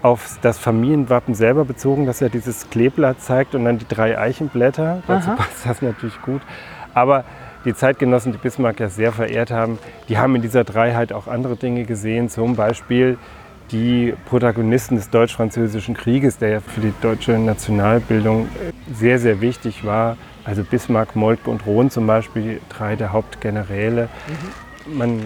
auf 0.05 0.39
das 0.43 0.59
Familienwappen 0.59 1.35
selber 1.35 1.65
bezogen, 1.65 2.05
dass 2.05 2.21
er 2.21 2.29
dieses 2.29 2.69
Kleeblatt 2.69 3.23
zeigt 3.23 3.55
und 3.55 3.65
dann 3.65 3.79
die 3.79 3.89
drei 3.89 4.19
Eichenblätter. 4.19 5.03
Dazu 5.07 5.31
Aha. 5.31 5.37
passt 5.37 5.65
das 5.65 5.81
natürlich 5.81 6.21
gut. 6.21 6.43
Aber 6.93 7.25
die 7.65 7.75
Zeitgenossen, 7.75 8.31
die 8.33 8.37
Bismarck 8.37 8.81
ja 8.81 8.91
sehr 8.91 9.13
verehrt 9.13 9.51
haben, 9.51 9.79
die 10.11 10.19
haben 10.19 10.37
in 10.37 10.43
dieser 10.43 10.63
Dreiheit 10.63 11.15
auch 11.15 11.27
andere 11.27 11.57
Dinge 11.57 11.85
gesehen. 11.85 12.29
Zum 12.29 12.55
Beispiel 12.55 13.17
die 13.71 14.13
Protagonisten 14.27 14.97
des 14.97 15.09
Deutsch-Französischen 15.09 15.95
Krieges, 15.95 16.37
der 16.37 16.51
ja 16.51 16.61
für 16.61 16.83
die 16.83 16.93
deutsche 17.01 17.39
Nationalbildung 17.39 18.45
äh, 18.45 18.73
sehr, 18.93 19.19
sehr 19.19 19.41
wichtig 19.41 19.87
war. 19.87 20.19
Also 20.45 20.65
Bismarck, 20.65 21.17
Moltke 21.17 21.49
und 21.49 21.65
Rohn 21.65 21.89
zum 21.89 22.07
Beispiel, 22.07 22.43
die 22.43 22.61
drei 22.69 22.95
der 22.95 23.13
Hauptgeneräle. 23.13 24.11
Man 24.87 25.23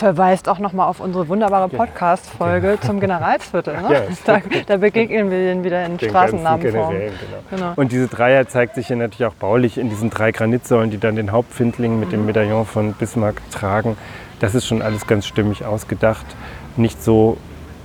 Verweist 0.00 0.48
auch 0.48 0.58
nochmal 0.58 0.88
auf 0.88 0.98
unsere 0.98 1.28
wunderbare 1.28 1.68
Podcast-Folge 1.68 2.78
zum 2.80 3.00
Generalsviertel. 3.00 3.82
Ne? 3.82 3.92
Ja, 3.92 4.00
da, 4.24 4.40
da 4.66 4.76
begegnen 4.78 5.30
wir 5.30 5.52
ihnen 5.52 5.62
wieder 5.62 5.84
in 5.84 5.98
den 5.98 6.08
Straßennamenform. 6.08 6.94
genau. 6.94 7.10
Genau. 7.50 7.72
Und 7.76 7.92
diese 7.92 8.08
Dreier 8.08 8.48
zeigt 8.48 8.76
sich 8.76 8.86
hier 8.86 8.96
natürlich 8.96 9.26
auch 9.26 9.34
baulich 9.34 9.76
in 9.76 9.90
diesen 9.90 10.08
drei 10.08 10.32
Granitsäulen, 10.32 10.90
die 10.90 10.96
dann 10.96 11.16
den 11.16 11.32
Hauptfindling 11.32 12.00
mit 12.00 12.12
dem 12.12 12.24
Medaillon 12.24 12.64
von 12.64 12.94
Bismarck 12.94 13.42
tragen. 13.50 13.98
Das 14.38 14.54
ist 14.54 14.66
schon 14.66 14.80
alles 14.80 15.06
ganz 15.06 15.26
stimmig 15.26 15.66
ausgedacht. 15.66 16.24
Nicht 16.78 17.04
so 17.04 17.36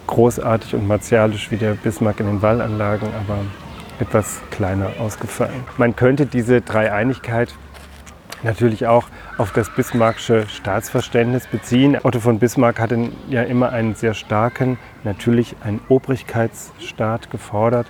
großartig 0.07 0.73
und 0.73 0.87
martialisch 0.87 1.51
wie 1.51 1.57
der 1.57 1.71
Bismarck 1.71 2.21
in 2.21 2.27
den 2.27 2.41
Wallanlagen, 2.41 3.09
aber 3.09 3.39
etwas 3.99 4.39
kleiner 4.51 4.91
ausgefallen. 4.99 5.65
Man 5.75 5.97
könnte 5.97 6.27
diese 6.27 6.61
Dreieinigkeit 6.61 7.53
natürlich 8.45 8.87
auch 8.87 9.07
auf 9.37 9.51
das 9.51 9.69
bismarckische 9.69 10.47
Staatsverständnis 10.47 11.47
beziehen. 11.47 11.97
Otto 12.01 12.21
von 12.21 12.39
Bismarck 12.39 12.79
hatte 12.79 13.09
ja 13.29 13.43
immer 13.43 13.71
einen 13.71 13.95
sehr 13.95 14.13
starken, 14.13 14.77
natürlich 15.03 15.57
einen 15.61 15.81
Obrigkeitsstaat 15.89 17.29
gefordert. 17.29 17.87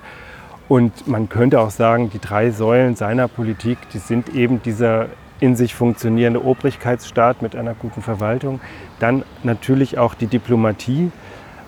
Und 0.67 1.07
man 1.07 1.29
könnte 1.29 1.59
auch 1.59 1.69
sagen, 1.69 2.09
die 2.09 2.19
drei 2.19 2.49
Säulen 2.49 2.95
seiner 2.95 3.27
Politik, 3.27 3.77
die 3.93 3.99
sind 3.99 4.29
eben 4.29 4.63
dieser 4.63 5.09
in 5.39 5.55
sich 5.55 5.75
funktionierende 5.75 6.43
Obrigkeitsstaat 6.43 7.41
mit 7.41 7.55
einer 7.55 7.73
guten 7.75 8.01
Verwaltung. 8.01 8.61
Dann 8.99 9.23
natürlich 9.43 9.97
auch 9.97 10.15
die 10.15 10.27
Diplomatie. 10.27 11.11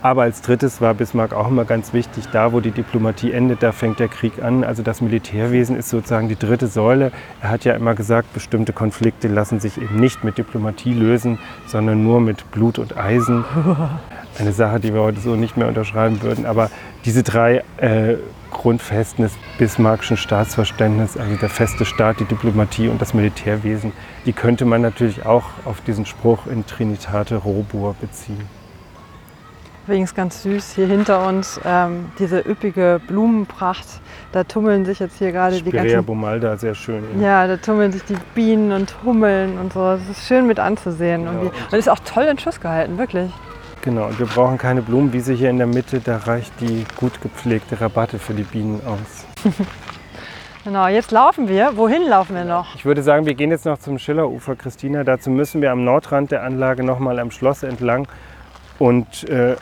Aber 0.07 0.21
als 0.21 0.41
drittes 0.41 0.79
war 0.79 0.93
Bismarck 0.93 1.33
auch 1.33 1.49
immer 1.49 1.65
ganz 1.65 1.91
wichtig, 1.91 2.29
da 2.31 2.53
wo 2.53 2.61
die 2.61 2.71
Diplomatie 2.71 3.33
endet, 3.33 3.61
da 3.61 3.73
fängt 3.73 3.99
der 3.99 4.07
Krieg 4.07 4.41
an. 4.41 4.63
Also 4.63 4.81
das 4.81 5.01
Militärwesen 5.01 5.75
ist 5.75 5.89
sozusagen 5.89 6.29
die 6.29 6.37
dritte 6.37 6.67
Säule. 6.67 7.11
Er 7.41 7.49
hat 7.49 7.65
ja 7.65 7.73
immer 7.73 7.93
gesagt, 7.93 8.33
bestimmte 8.33 8.71
Konflikte 8.71 9.27
lassen 9.27 9.59
sich 9.59 9.77
eben 9.77 9.97
nicht 9.97 10.23
mit 10.23 10.37
Diplomatie 10.37 10.93
lösen, 10.93 11.39
sondern 11.65 12.03
nur 12.03 12.21
mit 12.21 12.49
Blut 12.51 12.79
und 12.79 12.95
Eisen. 12.95 13.43
Eine 14.39 14.53
Sache, 14.53 14.79
die 14.79 14.93
wir 14.93 15.01
heute 15.01 15.19
so 15.19 15.35
nicht 15.35 15.57
mehr 15.57 15.67
unterschreiben 15.67 16.21
würden. 16.21 16.45
Aber 16.45 16.71
diese 17.03 17.23
drei 17.23 17.65
äh, 17.75 18.15
Grundfesten 18.51 19.25
des 19.25 19.33
Bismarckschen 19.57 20.15
Staatsverständnisses, 20.15 21.17
also 21.17 21.35
der 21.35 21.49
feste 21.49 21.83
Staat, 21.83 22.21
die 22.21 22.25
Diplomatie 22.25 22.87
und 22.87 23.01
das 23.01 23.13
Militärwesen, 23.13 23.91
die 24.25 24.31
könnte 24.31 24.63
man 24.63 24.81
natürlich 24.81 25.25
auch 25.25 25.49
auf 25.65 25.81
diesen 25.81 26.05
Spruch 26.05 26.47
in 26.47 26.65
Trinitate 26.65 27.35
Robur 27.35 27.93
beziehen. 27.99 28.56
Übrigens 29.87 30.13
ganz 30.13 30.43
süß, 30.43 30.75
hier 30.75 30.87
hinter 30.87 31.25
uns 31.25 31.61
ähm, 31.63 32.11
diese 32.19 32.39
üppige 32.39 32.99
Blumenpracht. 33.07 33.85
Da 34.33 34.43
tummeln 34.43 34.83
sich 34.83 34.99
jetzt 34.99 35.17
hier 35.17 35.31
gerade 35.31 35.61
die 35.61 35.71
ganzen... 35.71 36.03
Bumalda, 36.03 36.57
sehr 36.57 36.75
schön. 36.75 37.03
Ja, 37.21 37.47
da 37.47 37.55
tummeln 37.55 37.93
sich 37.93 38.03
die 38.03 38.17
Bienen 38.35 38.73
und 38.73 38.93
Hummeln 39.05 39.57
und 39.57 39.71
so. 39.71 39.79
Das 39.79 40.01
ist 40.09 40.27
schön 40.27 40.45
mit 40.45 40.59
anzusehen. 40.59 41.23
Ja, 41.23 41.31
irgendwie. 41.31 41.47
und- 41.47 41.71
und 41.71 41.79
ist 41.79 41.87
auch 41.89 41.99
toll 41.99 42.25
in 42.25 42.37
Schuss 42.37 42.59
gehalten, 42.59 42.97
wirklich. 42.97 43.31
Genau, 43.81 44.07
und 44.07 44.19
wir 44.19 44.25
brauchen 44.25 44.57
keine 44.57 44.81
Blumenwiese 44.81 45.31
hier 45.31 45.49
in 45.49 45.57
der 45.57 45.67
Mitte, 45.67 46.01
da 46.01 46.17
reicht 46.17 46.51
die 46.59 46.83
gut 46.97 47.21
gepflegte 47.21 47.79
Rabatte 47.79 48.19
für 48.19 48.33
die 48.33 48.43
Bienen 48.43 48.81
aus. 48.85 49.53
Genau, 50.65 50.87
jetzt 50.87 51.11
laufen 51.11 51.47
wir. 51.47 51.77
Wohin 51.77 52.03
laufen 52.09 52.35
wir 52.35 52.43
noch? 52.43 52.75
Ich 52.75 52.83
würde 52.83 53.01
sagen, 53.01 53.25
wir 53.25 53.35
gehen 53.35 53.51
jetzt 53.51 53.63
noch 53.63 53.77
zum 53.77 53.97
Schillerufer, 53.97 54.57
Christina. 54.57 55.05
Dazu 55.05 55.29
müssen 55.29 55.61
wir 55.61 55.71
am 55.71 55.85
Nordrand 55.85 56.29
der 56.29 56.43
Anlage 56.43 56.83
nochmal 56.83 57.19
am 57.19 57.31
Schloss 57.31 57.63
entlang 57.63 58.05
und 58.77 59.29
äh, 59.29 59.55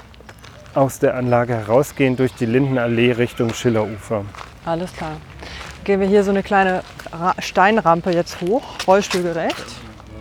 aus 0.76 1.00
der 1.00 1.16
Anlage 1.16 1.54
herausgehen 1.54 2.16
durch 2.16 2.34
die 2.34 2.46
Lindenallee 2.46 3.14
Richtung 3.14 3.54
Schillerufer. 3.54 4.26
Alles 4.66 4.94
klar. 4.94 5.18
Gehen 5.84 6.00
wir 6.00 6.08
hier 6.08 6.24
so 6.24 6.32
eine 6.32 6.44
kleine 6.44 6.84
Ra 7.12 7.36
Steinrampe 7.40 8.12
jetzt 8.12 8.42
hoch, 8.42 8.64
rollstuhlgerecht. 8.88 9.66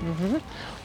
Mhm. 0.03 0.37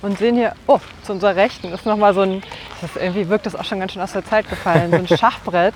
Und 0.01 0.17
sehen 0.17 0.35
hier, 0.35 0.53
oh, 0.67 0.79
zu 1.03 1.11
unserer 1.11 1.35
Rechten 1.35 1.73
ist 1.73 1.85
nochmal 1.85 2.13
so 2.13 2.21
ein, 2.21 2.41
das 2.81 2.95
irgendwie 2.95 3.27
wirkt 3.27 3.45
das 3.45 3.55
auch 3.55 3.65
schon 3.65 3.79
ganz 3.79 3.91
schön 3.91 4.01
aus 4.01 4.13
der 4.13 4.23
Zeit 4.23 4.49
gefallen, 4.49 4.91
so 4.91 4.97
ein 4.97 5.07
Schachbrett. 5.17 5.73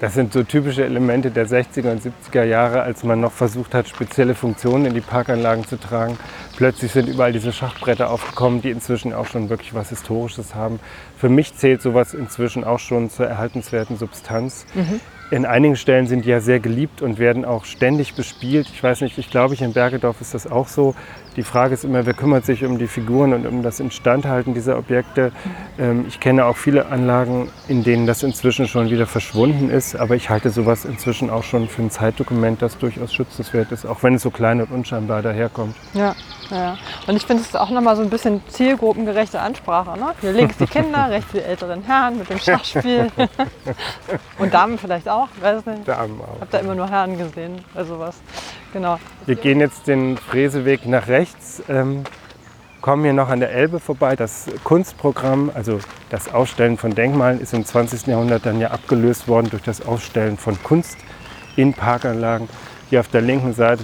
Das 0.00 0.14
sind 0.14 0.32
so 0.32 0.42
typische 0.42 0.84
Elemente 0.84 1.30
der 1.30 1.46
60er 1.46 1.90
und 1.90 2.02
70er 2.02 2.44
Jahre, 2.44 2.82
als 2.82 3.04
man 3.04 3.20
noch 3.20 3.32
versucht 3.32 3.74
hat, 3.74 3.88
spezielle 3.88 4.34
Funktionen 4.34 4.86
in 4.86 4.94
die 4.94 5.00
Parkanlagen 5.00 5.66
zu 5.66 5.78
tragen. 5.78 6.18
Plötzlich 6.56 6.92
sind 6.92 7.08
überall 7.08 7.32
diese 7.32 7.52
Schachbretter 7.52 8.10
aufgekommen, 8.10 8.62
die 8.62 8.70
inzwischen 8.70 9.12
auch 9.12 9.26
schon 9.26 9.48
wirklich 9.50 9.74
was 9.74 9.88
Historisches 9.88 10.54
haben. 10.54 10.78
Für 11.16 11.28
mich 11.28 11.54
zählt 11.56 11.82
sowas 11.82 12.14
inzwischen 12.14 12.62
auch 12.62 12.78
schon 12.78 13.10
zur 13.10 13.26
erhaltenswerten 13.26 13.96
Substanz. 13.96 14.64
In 15.30 15.46
einigen 15.46 15.76
Stellen 15.76 16.06
sind 16.06 16.24
die 16.26 16.30
ja 16.30 16.40
sehr 16.40 16.60
geliebt 16.60 17.02
und 17.02 17.18
werden 17.18 17.44
auch 17.44 17.64
ständig 17.64 18.14
bespielt. 18.14 18.68
Ich 18.72 18.82
weiß 18.82 19.00
nicht, 19.00 19.18
ich 19.18 19.30
glaube, 19.30 19.54
hier 19.54 19.66
in 19.66 19.72
Bergedorf 19.72 20.20
ist 20.20 20.34
das 20.34 20.50
auch 20.50 20.68
so. 20.68 20.94
Die 21.36 21.42
Frage 21.42 21.74
ist 21.74 21.84
immer, 21.84 22.06
wer 22.06 22.14
kümmert 22.14 22.44
sich 22.44 22.64
um 22.64 22.78
die 22.78 22.86
Figuren 22.86 23.32
und 23.32 23.46
um 23.46 23.62
das 23.62 23.80
Instandhalten 23.80 24.54
dieser 24.54 24.78
Objekte. 24.78 25.32
Ähm, 25.78 26.04
ich 26.06 26.20
kenne 26.20 26.44
auch 26.44 26.56
viele 26.56 26.86
Anlagen, 26.86 27.48
in 27.66 27.82
denen 27.82 28.06
das 28.06 28.22
inzwischen 28.22 28.68
schon 28.68 28.90
wieder 28.90 29.06
verschwunden 29.06 29.68
ist, 29.68 29.96
aber 29.96 30.14
ich 30.14 30.30
halte 30.30 30.50
sowas 30.50 30.84
inzwischen 30.84 31.30
auch 31.30 31.42
schon 31.42 31.68
für 31.68 31.82
ein 31.82 31.90
Zeitdokument, 31.90 32.62
das 32.62 32.78
durchaus 32.78 33.12
schützenswert 33.12 33.72
ist, 33.72 33.84
auch 33.84 34.02
wenn 34.04 34.14
es 34.14 34.22
so 34.22 34.30
klein 34.30 34.60
und 34.60 34.70
unscheinbar 34.70 35.22
daherkommt. 35.22 35.74
Ja, 35.94 36.14
ja. 36.50 36.76
Und 37.06 37.16
ich 37.16 37.26
finde 37.26 37.42
es 37.42 37.56
auch 37.56 37.70
nochmal 37.70 37.96
so 37.96 38.02
ein 38.02 38.10
bisschen 38.10 38.40
zielgruppengerechte 38.48 39.40
Ansprache. 39.40 39.98
Ne? 39.98 40.12
Hier 40.20 40.32
links 40.32 40.56
die 40.56 40.66
Kinder, 40.66 41.06
rechts 41.10 41.32
die 41.32 41.40
älteren 41.40 41.82
Herren 41.82 42.18
mit 42.18 42.30
dem 42.30 42.38
Schachspiel. 42.38 43.10
Und 44.38 44.54
Damen 44.54 44.78
vielleicht 44.78 45.08
auch, 45.08 45.13
weiß 45.40 45.66
nicht. 45.66 45.88
Damen 45.88 46.20
auch. 46.20 46.40
Hab 46.40 46.50
da 46.50 46.58
immer 46.58 46.74
nur 46.74 46.88
Herren 46.88 47.18
gesehen 47.18 47.64
bei 47.74 47.84
sowas. 47.84 48.16
Genau. 48.72 48.98
Wir 49.26 49.36
gehen 49.36 49.60
jetzt 49.60 49.86
den 49.86 50.16
Fräseweg 50.16 50.86
nach 50.86 51.08
rechts, 51.08 51.62
ähm, 51.68 52.04
kommen 52.80 53.04
hier 53.04 53.12
noch 53.12 53.28
an 53.28 53.40
der 53.40 53.52
Elbe 53.52 53.80
vorbei. 53.80 54.16
Das 54.16 54.46
Kunstprogramm, 54.64 55.50
also 55.54 55.78
das 56.10 56.32
Ausstellen 56.32 56.76
von 56.76 56.94
Denkmalen, 56.94 57.40
ist 57.40 57.54
im 57.54 57.64
20. 57.64 58.08
Jahrhundert 58.08 58.44
dann 58.46 58.60
ja 58.60 58.72
abgelöst 58.72 59.28
worden 59.28 59.48
durch 59.50 59.62
das 59.62 59.86
Ausstellen 59.86 60.36
von 60.36 60.62
Kunst 60.62 60.98
in 61.56 61.72
Parkanlagen. 61.72 62.48
Hier 62.90 63.00
auf 63.00 63.08
der 63.08 63.22
linken 63.22 63.54
Seite 63.54 63.82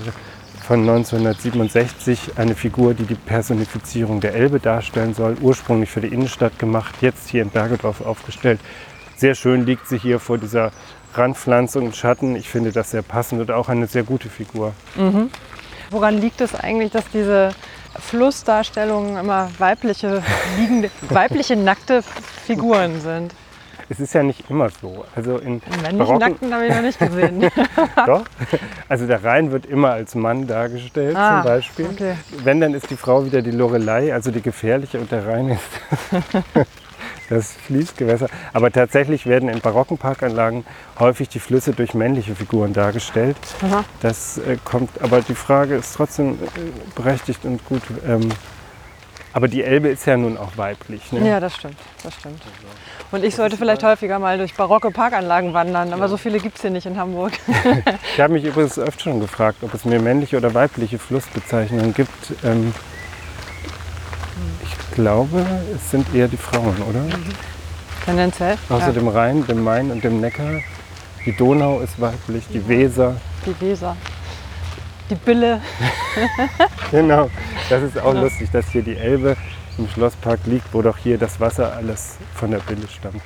von 0.71 0.81
1967 0.81 2.33
eine 2.37 2.55
Figur, 2.55 2.95
die 2.95 3.05
die 3.05 3.15
Personifizierung 3.15 4.21
der 4.21 4.35
Elbe 4.35 4.61
darstellen 4.61 5.15
soll, 5.15 5.37
ursprünglich 5.41 5.91
für 5.91 6.01
die 6.01 6.09
Innenstadt 6.09 6.59
gemacht, 6.59 6.95
jetzt 7.01 7.29
hier 7.29 7.43
in 7.43 7.51
Bergedorf 7.51 8.01
aufgestellt. 8.01 8.61
Sehr 9.17 9.35
schön 9.35 9.67
liegt 9.67 9.89
sie 9.89 9.99
hier 9.99 10.21
vor 10.21 10.39
dieser 10.39 10.71
Randpflanzung 11.15 11.87
im 11.87 11.93
Schatten. 11.93 12.37
Ich 12.37 12.49
finde 12.49 12.73
das 12.73 12.91
sehr 12.91 13.03
passend 13.03 13.41
und 13.41 13.51
auch 13.51 13.69
eine 13.69 13.87
sehr 13.87 14.03
gute 14.03 14.29
Figur. 14.29 14.73
Woran 15.91 16.19
liegt 16.19 16.41
es 16.41 16.55
eigentlich, 16.55 16.93
dass 16.93 17.05
diese 17.13 17.51
Flussdarstellungen 17.99 19.17
immer 19.17 19.51
weibliche, 19.59 20.23
liegende, 20.59 20.91
weibliche 21.09 21.57
nackte 21.57 22.03
Figuren 22.47 23.01
sind? 23.01 23.35
Es 23.89 23.99
ist 23.99 24.13
ja 24.15 24.23
nicht 24.23 24.49
immer 24.49 24.69
so. 24.81 25.05
Also 25.17 25.39
in 25.39 25.61
männlichen 25.83 25.99
barocken, 25.99 26.19
Nackten 26.21 26.55
habe 26.55 26.67
ich 26.67 26.73
noch 26.75 26.83
nicht 26.83 26.99
gesehen. 27.01 27.41
doch. 28.07 28.23
Also 28.89 29.09
der 29.09 29.25
Rhein 29.25 29.51
wird 29.51 29.67
immer 29.67 29.91
als 29.91 30.15
Mann 30.15 30.47
dargestellt 30.47 31.17
Ah, 31.17 31.43
zum 31.43 31.51
Beispiel. 31.51 31.87
okay. 31.87 32.15
Wenn, 32.45 32.61
dann 32.61 32.73
ist 32.75 32.89
die 32.91 32.97
Frau 32.97 33.25
wieder 33.25 33.43
die 33.43 33.51
Lorelei, 33.51 34.15
also 34.15 34.31
die 34.31 34.43
gefährliche 34.43 35.01
und 35.01 35.11
der 35.11 35.27
Rhein 35.27 35.49
ist 35.49 35.61
das 37.31 37.53
Fließgewässer. 37.53 38.29
Aber 38.53 38.71
tatsächlich 38.71 39.25
werden 39.27 39.49
in 39.49 39.61
barocken 39.61 39.97
Parkanlagen 39.97 40.65
häufig 40.99 41.31
die 41.31 41.41
Flüsse 41.41 41.73
durch 41.73 41.95
männliche 41.95 42.35
Figuren 42.35 42.75
dargestellt. 42.75 43.37
Aha. 43.63 43.85
Das 44.01 44.37
äh, 44.39 44.59
kommt, 44.63 45.01
aber 45.01 45.23
die 45.23 45.35
Frage 45.35 45.77
ist 45.77 45.95
trotzdem 45.95 46.35
äh, 46.35 46.37
berechtigt 46.95 47.45
und 47.45 47.65
gut. 47.65 47.83
Ähm, 48.07 48.29
aber 49.33 49.47
die 49.47 49.63
Elbe 49.63 49.89
ist 49.89 50.07
ja 50.07 50.17
nun 50.17 50.37
auch 50.37 50.57
weiblich. 50.57 51.13
Ne? 51.13 51.27
Ja, 51.29 51.39
das 51.39 51.55
stimmt, 51.55 51.77
das 52.03 52.15
stimmt. 52.15 52.43
Und 53.13 53.25
ich 53.25 53.37
sollte 53.37 53.57
vielleicht 53.57 53.85
häufiger 53.85 54.19
mal 54.19 54.39
durch 54.39 54.55
barocke 54.55 54.91
Parkanlagen 54.91 55.55
wandern, 55.55 55.93
aber 55.93 56.09
so 56.09 56.17
viele 56.17 56.41
gibt 56.41 56.57
es 56.57 56.63
hier 56.63 56.71
nicht 56.71 56.87
in 56.87 56.99
Hamburg. 56.99 57.33
Ich 58.15 58.21
habe 58.21 58.33
mich 58.35 58.45
übrigens 58.45 58.79
öfter 58.79 59.05
schon 59.05 59.21
gefragt, 59.21 59.59
ob 59.63 59.73
es 59.73 59.85
mir 59.85 60.01
männliche 60.01 60.37
oder 60.37 60.53
weibliche 60.53 60.99
Flussbezeichnungen 60.99 61.95
gibt. 61.95 62.11
Ähm, 62.45 62.75
ich 64.63 64.80
glaube, 64.93 65.45
es 65.75 65.91
sind 65.91 66.15
eher 66.15 66.29
die 66.29 66.37
Frauen, 66.37 66.77
oder? 66.89 67.05
Tendenziell. 68.05 68.57
Außer 68.69 68.89
ja, 68.89 68.93
dem 68.93 69.09
Rhein, 69.09 69.47
dem 69.47 69.63
Main 69.63 69.91
und 69.91 70.03
dem 70.03 70.21
Neckar. 70.21 70.61
Die 71.27 71.37
Donau 71.37 71.81
ist 71.81 72.01
weiblich, 72.01 72.45
die 72.53 72.67
Weser. 72.67 73.17
die 73.45 73.61
Weser. 73.61 73.97
Die 75.11 75.15
Bille. 75.17 75.61
Genau, 76.91 77.31
das 77.69 77.83
ist 77.83 77.99
auch 77.99 78.15
lustig, 78.15 78.51
dass 78.51 78.69
hier 78.71 78.83
die 78.83 78.97
Elbe 78.97 79.37
im 79.79 79.89
Schlosspark 79.89 80.41
liegt, 80.47 80.75
wo 80.75 80.83
doch 80.83 80.97
hier 80.97 81.19
das 81.19 81.39
Wasser 81.39 81.77
alles 81.77 82.17
von 82.35 82.51
der 82.51 82.59
Bille 82.59 82.89
stammt. 82.89 83.23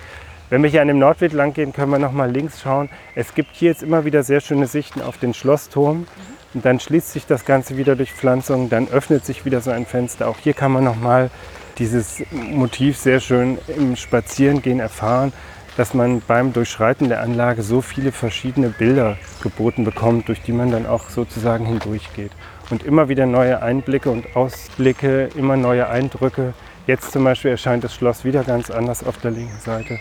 Wenn 0.51 0.63
wir 0.63 0.69
hier 0.69 0.83
an 0.83 0.89
dem 0.89 0.99
Nordweg 0.99 1.33
lang 1.33 1.55
gehen, 1.55 1.73
können 1.73 1.91
wir 1.91 1.99
noch 1.99 2.13
mal 2.13 2.31
links 2.31 2.61
schauen. 2.61 2.91
Es 3.15 3.35
gibt 3.35 3.57
hier 3.57 3.71
jetzt 3.71 3.83
immer 3.83 4.05
wieder 4.05 4.23
sehr 4.23 4.41
schöne 4.41 4.67
Sichten 4.67 5.01
auf 5.01 5.17
den 5.17 5.33
Schlossturm. 5.33 6.07
Und 6.55 6.65
dann 6.65 6.79
schließt 6.79 7.13
sich 7.13 7.27
das 7.27 7.45
Ganze 7.45 7.77
wieder 7.77 7.97
durch 7.97 8.13
Pflanzung, 8.13 8.71
dann 8.71 8.89
öffnet 8.89 9.27
sich 9.27 9.45
wieder 9.45 9.61
so 9.61 9.71
ein 9.71 9.87
Fenster. 9.87 10.29
Auch 10.29 10.39
hier 10.39 10.55
kann 10.55 10.73
man 10.73 10.85
noch 10.85 10.97
mal 10.97 11.31
dieses 11.79 12.23
Motiv 12.31 12.97
sehr 12.97 13.19
schön 13.19 13.59
im 13.77 13.97
Spazierengehen 13.97 14.79
erfahren, 14.79 15.33
dass 15.77 15.93
man 15.93 16.23
beim 16.27 16.53
Durchschreiten 16.53 17.09
der 17.09 17.21
Anlage 17.21 17.63
so 17.63 17.81
viele 17.81 18.13
verschiedene 18.13 18.69
Bilder 18.69 19.17
geboten 19.43 19.85
bekommt, 19.85 20.29
durch 20.29 20.41
die 20.43 20.53
man 20.53 20.71
dann 20.71 20.87
auch 20.87 21.11
sozusagen 21.11 21.67
hindurchgeht. 21.67 22.31
Und 22.71 22.85
immer 22.85 23.09
wieder 23.09 23.27
neue 23.27 23.61
Einblicke 23.61 24.11
und 24.11 24.37
Ausblicke, 24.37 25.29
immer 25.35 25.57
neue 25.57 25.89
Eindrücke. 25.89 26.55
Jetzt 26.87 27.13
zum 27.13 27.25
Beispiel 27.25 27.51
erscheint 27.51 27.83
das 27.83 27.95
Schloss 27.95 28.25
wieder 28.25 28.45
ganz 28.45 28.71
anders 28.71 29.05
auf 29.05 29.19
der 29.19 29.33
linken 29.33 29.59
Seite. 29.59 29.99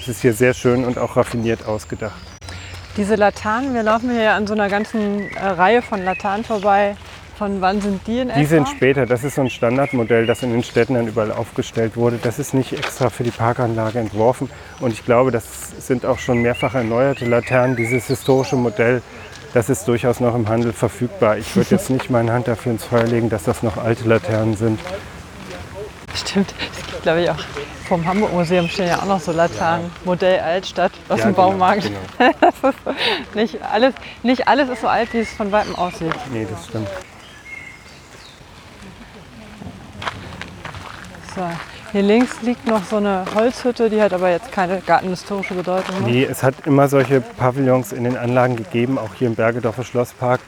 Es 0.00 0.08
ist 0.08 0.22
hier 0.22 0.32
sehr 0.32 0.54
schön 0.54 0.84
und 0.84 0.98
auch 0.98 1.16
raffiniert 1.16 1.66
ausgedacht. 1.66 2.27
Diese 2.96 3.14
Laternen, 3.14 3.74
wir 3.74 3.82
laufen 3.82 4.10
hier 4.10 4.32
an 4.32 4.46
so 4.46 4.54
einer 4.54 4.68
ganzen 4.68 5.30
äh, 5.36 5.46
Reihe 5.46 5.82
von 5.82 6.04
Laternen 6.04 6.44
vorbei. 6.44 6.96
Von 7.38 7.60
wann 7.60 7.80
sind 7.80 8.04
die 8.08 8.18
in 8.18 8.30
etwa? 8.30 8.40
Die 8.40 8.46
sind 8.46 8.68
später, 8.68 9.06
das 9.06 9.22
ist 9.22 9.36
so 9.36 9.42
ein 9.42 9.50
Standardmodell, 9.50 10.26
das 10.26 10.42
in 10.42 10.50
den 10.50 10.64
Städten 10.64 10.94
dann 10.94 11.06
überall 11.06 11.30
aufgestellt 11.30 11.96
wurde. 11.96 12.18
Das 12.20 12.40
ist 12.40 12.52
nicht 12.52 12.72
extra 12.72 13.10
für 13.10 13.22
die 13.22 13.30
Parkanlage 13.30 14.00
entworfen. 14.00 14.50
Und 14.80 14.92
ich 14.92 15.04
glaube, 15.04 15.30
das 15.30 15.86
sind 15.86 16.04
auch 16.04 16.18
schon 16.18 16.42
mehrfach 16.42 16.74
erneuerte 16.74 17.26
Laternen. 17.26 17.76
Dieses 17.76 18.08
historische 18.08 18.56
Modell, 18.56 19.02
das 19.54 19.70
ist 19.70 19.86
durchaus 19.86 20.18
noch 20.18 20.34
im 20.34 20.48
Handel 20.48 20.72
verfügbar. 20.72 21.38
Ich 21.38 21.54
würde 21.54 21.70
jetzt 21.70 21.90
nicht 21.90 22.10
meine 22.10 22.32
Hand 22.32 22.48
dafür 22.48 22.72
ins 22.72 22.84
Feuer 22.84 23.04
legen, 23.04 23.28
dass 23.28 23.44
das 23.44 23.62
noch 23.62 23.76
alte 23.76 24.08
Laternen 24.08 24.56
sind. 24.56 24.80
Stimmt, 26.14 26.52
gibt 26.58 27.02
glaube 27.02 27.22
ich 27.22 27.30
auch 27.30 27.36
vom 27.88 28.06
Hamburg 28.06 28.32
Museum 28.32 28.68
stehen 28.68 28.88
ja 28.88 28.98
auch 28.98 29.06
noch 29.06 29.20
so 29.20 29.32
Laternen. 29.32 29.86
Ja. 29.86 29.90
Modell 30.04 30.40
Altstadt 30.40 30.92
aus 31.08 31.18
ja, 31.18 31.24
dem 31.24 31.34
genau, 31.34 31.50
Baumarkt. 31.50 31.84
Genau. 31.84 32.32
das 32.40 32.54
nicht, 33.34 33.58
alles, 33.62 33.94
nicht 34.22 34.46
alles 34.46 34.68
ist 34.68 34.82
so 34.82 34.88
alt, 34.88 35.12
wie 35.14 35.18
es 35.18 35.30
von 35.30 35.50
weitem 35.50 35.74
aussieht. 35.74 36.14
Nee, 36.30 36.46
das 36.48 36.66
stimmt. 36.66 36.88
So. 41.34 41.42
Hier 41.92 42.02
links 42.02 42.42
liegt 42.42 42.66
noch 42.66 42.84
so 42.84 42.96
eine 42.96 43.24
Holzhütte, 43.34 43.88
die 43.88 44.02
hat 44.02 44.12
aber 44.12 44.28
jetzt 44.30 44.52
keine 44.52 44.80
gartenhistorische 44.80 45.54
Bedeutung. 45.54 46.02
Ne? 46.02 46.10
Nee, 46.10 46.24
es 46.24 46.42
hat 46.42 46.54
immer 46.66 46.86
solche 46.86 47.22
Pavillons 47.22 47.92
in 47.92 48.04
den 48.04 48.18
Anlagen 48.18 48.56
gegeben, 48.56 48.98
auch 48.98 49.14
hier 49.14 49.28
im 49.28 49.34
Bergedorfer 49.34 49.84
Schlosspark. 49.84 50.40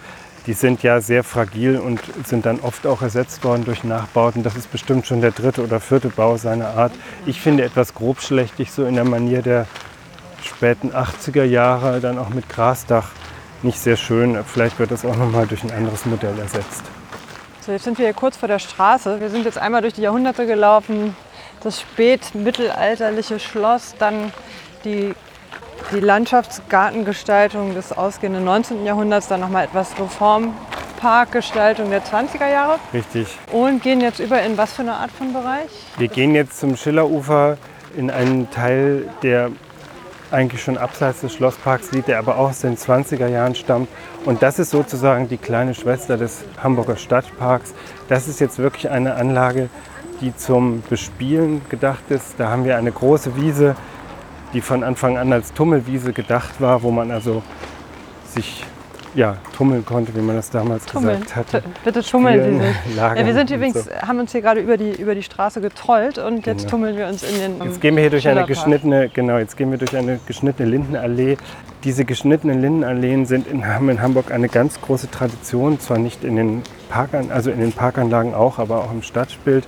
Die 0.47 0.55
sind 0.55 0.83
ja 0.83 1.01
sehr 1.01 1.23
fragil 1.23 1.79
und 1.79 2.01
sind 2.25 2.47
dann 2.47 2.61
oft 2.61 2.87
auch 2.87 3.03
ersetzt 3.03 3.45
worden 3.45 3.65
durch 3.65 3.85
Nachbauten. 3.85 4.43
Das 4.43 4.57
ist 4.57 4.73
bestimmt 4.73 5.07
schon 5.07 5.21
der 5.21 5.33
dritte 5.33 5.63
oder 5.63 5.81
vierte 5.81 6.09
Bau 6.09 6.37
seiner 6.39 6.69
Art. 6.69 6.93
Ich 7.27 7.41
finde 7.41 7.63
etwas 7.63 7.95
grobschlächtig, 7.95 8.73
so 8.73 8.87
in 8.87 8.95
der 8.95 9.05
Manier 9.05 9.43
der 9.43 9.67
späten 10.43 10.93
80er 10.93 11.45
Jahre, 11.45 12.01
dann 12.01 12.19
auch 12.19 12.31
mit 12.31 12.49
Grasdach. 12.49 13.11
Nicht 13.63 13.79
sehr 13.79 13.97
schön. 13.97 14.43
Vielleicht 14.45 14.79
wird 14.79 14.91
das 14.91 15.05
auch 15.05 15.17
nochmal 15.17 15.47
durch 15.47 15.63
ein 15.63 15.71
anderes 15.71 16.07
Modell 16.07 16.39
ersetzt. 16.39 16.83
So, 17.61 17.73
jetzt 17.73 17.85
sind 17.85 17.99
wir 17.99 18.07
hier 18.07 18.15
kurz 18.15 18.39
vor 18.39 18.49
der 18.49 18.59
Straße. 18.59 19.21
Wir 19.21 19.29
sind 19.29 19.45
jetzt 19.45 19.59
einmal 19.59 19.83
durch 19.83 19.93
die 19.93 20.01
Jahrhunderte 20.01 20.47
gelaufen. 20.47 21.15
Das 21.63 21.83
spätmittelalterliche 21.83 23.39
Schloss, 23.39 23.95
dann 23.99 24.33
die, 24.85 25.15
die 25.93 26.01
Landschaftsgartengestaltung 26.01 27.75
des 27.75 27.93
ausgehenden 27.93 28.45
19. 28.45 28.85
Jahrhunderts, 28.85 29.29
dann 29.29 29.41
nochmal 29.41 29.65
etwas 29.65 29.91
Reformparkgestaltung 29.99 31.91
der 31.91 32.05
20er 32.05 32.51
Jahre. 32.51 32.79
Richtig. 32.93 33.27
Und 33.53 33.83
gehen 33.83 34.01
jetzt 34.01 34.21
über 34.21 34.43
in 34.43 34.57
was 34.57 34.73
für 34.73 34.83
eine 34.83 34.95
Art 34.95 35.11
von 35.11 35.33
Bereich? 35.33 35.71
Wir 35.99 36.09
gehen 36.09 36.35
jetzt 36.35 36.59
zum 36.61 36.77
Schillerufer 36.77 37.57
in 37.97 38.11
einen 38.11 38.51
Teil, 38.51 39.09
der 39.23 39.51
eigentlich 40.31 40.63
schon 40.63 40.79
abseits 40.79 41.23
des 41.23 41.35
Schlossparks 41.35 41.93
liegt, 41.93 42.09
der 42.09 42.19
aber 42.19 42.37
auch 42.37 42.51
aus 42.51 42.61
den 42.61 42.77
20er 42.77 43.27
Jahren 43.27 43.55
stammt. 43.55 43.89
Und 44.25 44.43
das 44.43 44.59
ist 44.59 44.71
sozusagen 44.71 45.29
die 45.29 45.39
kleine 45.39 45.75
Schwester 45.75 46.17
des 46.17 46.45
Hamburger 46.63 46.97
Stadtparks. 46.97 47.75
Das 48.09 48.29
ist 48.29 48.41
jetzt 48.41 48.59
wirklich 48.59 48.91
eine 48.91 49.15
Anlage, 49.15 49.69
die 50.21 50.37
zum 50.37 50.83
Bespielen 50.89 51.63
gedacht 51.69 52.11
ist. 52.11 52.35
Da 52.39 52.51
haben 52.51 52.65
wir 52.65 52.77
eine 52.77 52.93
große 52.93 53.37
Wiese, 53.37 53.75
die 54.53 54.61
von 54.61 54.83
Anfang 54.83 55.17
an 55.19 55.33
als 55.33 55.53
Tummelwiese 55.53 56.13
gedacht 56.13 56.61
war, 56.61 56.83
wo 56.83 56.91
man 56.91 57.11
also 57.11 57.43
sich 58.27 58.65
ja, 59.15 59.39
tummeln 59.57 59.85
konnte, 59.85 60.15
wie 60.15 60.21
man 60.21 60.37
das 60.37 60.51
damals 60.51 60.87
Tummeln. 60.87 61.21
gesagt 61.21 61.37
hatte. 61.37 61.63
Bitte 61.85 62.03
tummeln 62.03 62.61
Sie 62.87 62.97
Ja, 62.97 63.15
wir 63.27 63.35
sind 63.35 63.51
übrigens, 63.51 63.85
so. 63.87 63.91
haben 63.91 64.21
uns 64.21 64.33
hier 64.33 64.41
gerade 64.41 64.61
über 64.61 64.77
die, 64.77 64.91
über 64.91 65.15
die 65.17 65.23
Straße 65.23 65.61
getrollt 65.61 66.19
und 66.19 66.47
jetzt 66.47 66.61
Genau. 66.61 66.71
tummeln 66.71 66.97
wir 66.97 67.09
uns 67.09 67.23
in 67.25 67.59
den. 67.59 67.67
Jetzt 67.67 67.81
gehen 67.81 67.97
wir 67.97 68.03
hier 68.03 68.11
durch 68.11 68.29
eine 68.29 68.47
geschnittene, 68.47 69.09
genau, 69.09 69.39
jetzt 69.39 69.57
gehen 69.57 69.71
wir 69.73 69.79
durch 69.79 69.97
eine 69.97 70.21
geschnittene 70.27 70.69
Lindenallee. 70.69 71.39
Diese 71.83 72.05
geschnittenen 72.05 72.61
Lindenalleen 72.61 73.27
sind 73.27 73.49
in, 73.49 73.67
haben 73.67 73.89
in 73.89 74.01
Hamburg 74.01 74.31
eine 74.31 74.49
ganz 74.49 74.81
große 74.81 75.11
Tradition, 75.11 75.81
zwar 75.81 75.99
nicht 75.99 76.23
in 76.23 76.37
den 76.37 76.63
Parkan, 76.89 77.33
also 77.33 77.51
in 77.51 77.59
den 77.59 77.73
Parkanlagen 77.73 78.35
auch, 78.35 78.59
aber 78.61 78.85
auch 78.85 78.93
im 78.93 79.03
Stadtbild. 79.03 79.67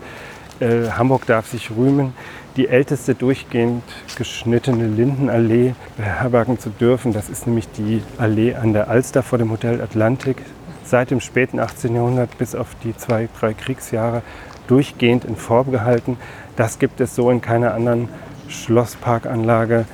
Äh, 0.61 0.91
Hamburg 0.97 1.27
darf 1.27 1.49
sich 1.49 1.71
rühmen, 1.73 2.15
die 2.57 2.69
älteste 2.69 3.15
durchgehend 3.15 3.83
geschnittene 4.17 4.87
Lindenallee 4.87 5.75
beherbergen 5.97 6.59
zu 6.59 6.71
dürfen. 6.71 7.13
Das 7.13 7.29
ist 7.29 7.47
nämlich 7.47 7.69
die 7.73 8.03
Allee 8.19 8.55
an 8.55 8.73
der 8.73 8.89
Alster 8.89 9.23
vor 9.23 9.39
dem 9.39 9.51
Hotel 9.51 9.81
Atlantik. 9.81 10.37
Seit 10.85 11.11
dem 11.11 11.21
späten 11.21 11.59
18. 11.59 11.95
Jahrhundert 11.95 12.37
bis 12.39 12.55
auf 12.55 12.69
die 12.83 12.97
zwei, 12.97 13.29
drei 13.39 13.55
Kriegsjahre 13.55 14.23
durchgehend 14.67 15.25
in 15.25 15.37
Form 15.37 15.71
gehalten. 15.71 16.19
Das 16.57 16.79
gibt 16.79 17.01
es 17.01 17.15
so 17.15 17.31
in 17.31 17.41
keiner 17.41 17.75
anderen 17.75 18.09
Schlossparkanlage. 18.49 19.87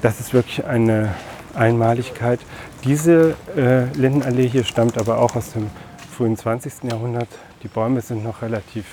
Das 0.00 0.20
ist 0.20 0.32
wirklich 0.32 0.64
eine 0.64 1.14
Einmaligkeit. 1.54 2.40
Diese 2.84 3.34
äh, 3.56 3.84
Lindenallee 3.98 4.48
hier 4.48 4.64
stammt 4.64 4.98
aber 4.98 5.18
auch 5.18 5.36
aus 5.36 5.52
dem 5.52 5.70
frühen 6.10 6.36
20. 6.36 6.84
Jahrhundert. 6.84 7.28
Die 7.62 7.68
Bäume 7.68 8.00
sind 8.00 8.24
noch 8.24 8.42
relativ 8.42 8.86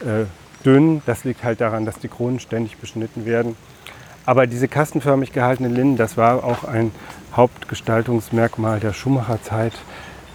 äh, 0.00 0.24
dünn. 0.64 1.02
Das 1.06 1.24
liegt 1.24 1.44
halt 1.44 1.60
daran, 1.60 1.84
dass 1.86 1.98
die 1.98 2.08
Kronen 2.08 2.40
ständig 2.40 2.78
beschnitten 2.78 3.24
werden. 3.26 3.56
Aber 4.26 4.46
diese 4.46 4.68
kastenförmig 4.68 5.32
gehaltenen 5.32 5.74
Linden, 5.74 5.96
das 5.96 6.16
war 6.16 6.44
auch 6.44 6.64
ein 6.64 6.92
Hauptgestaltungsmerkmal 7.34 8.78
der 8.78 8.92
Schumacherzeit. 8.92 9.72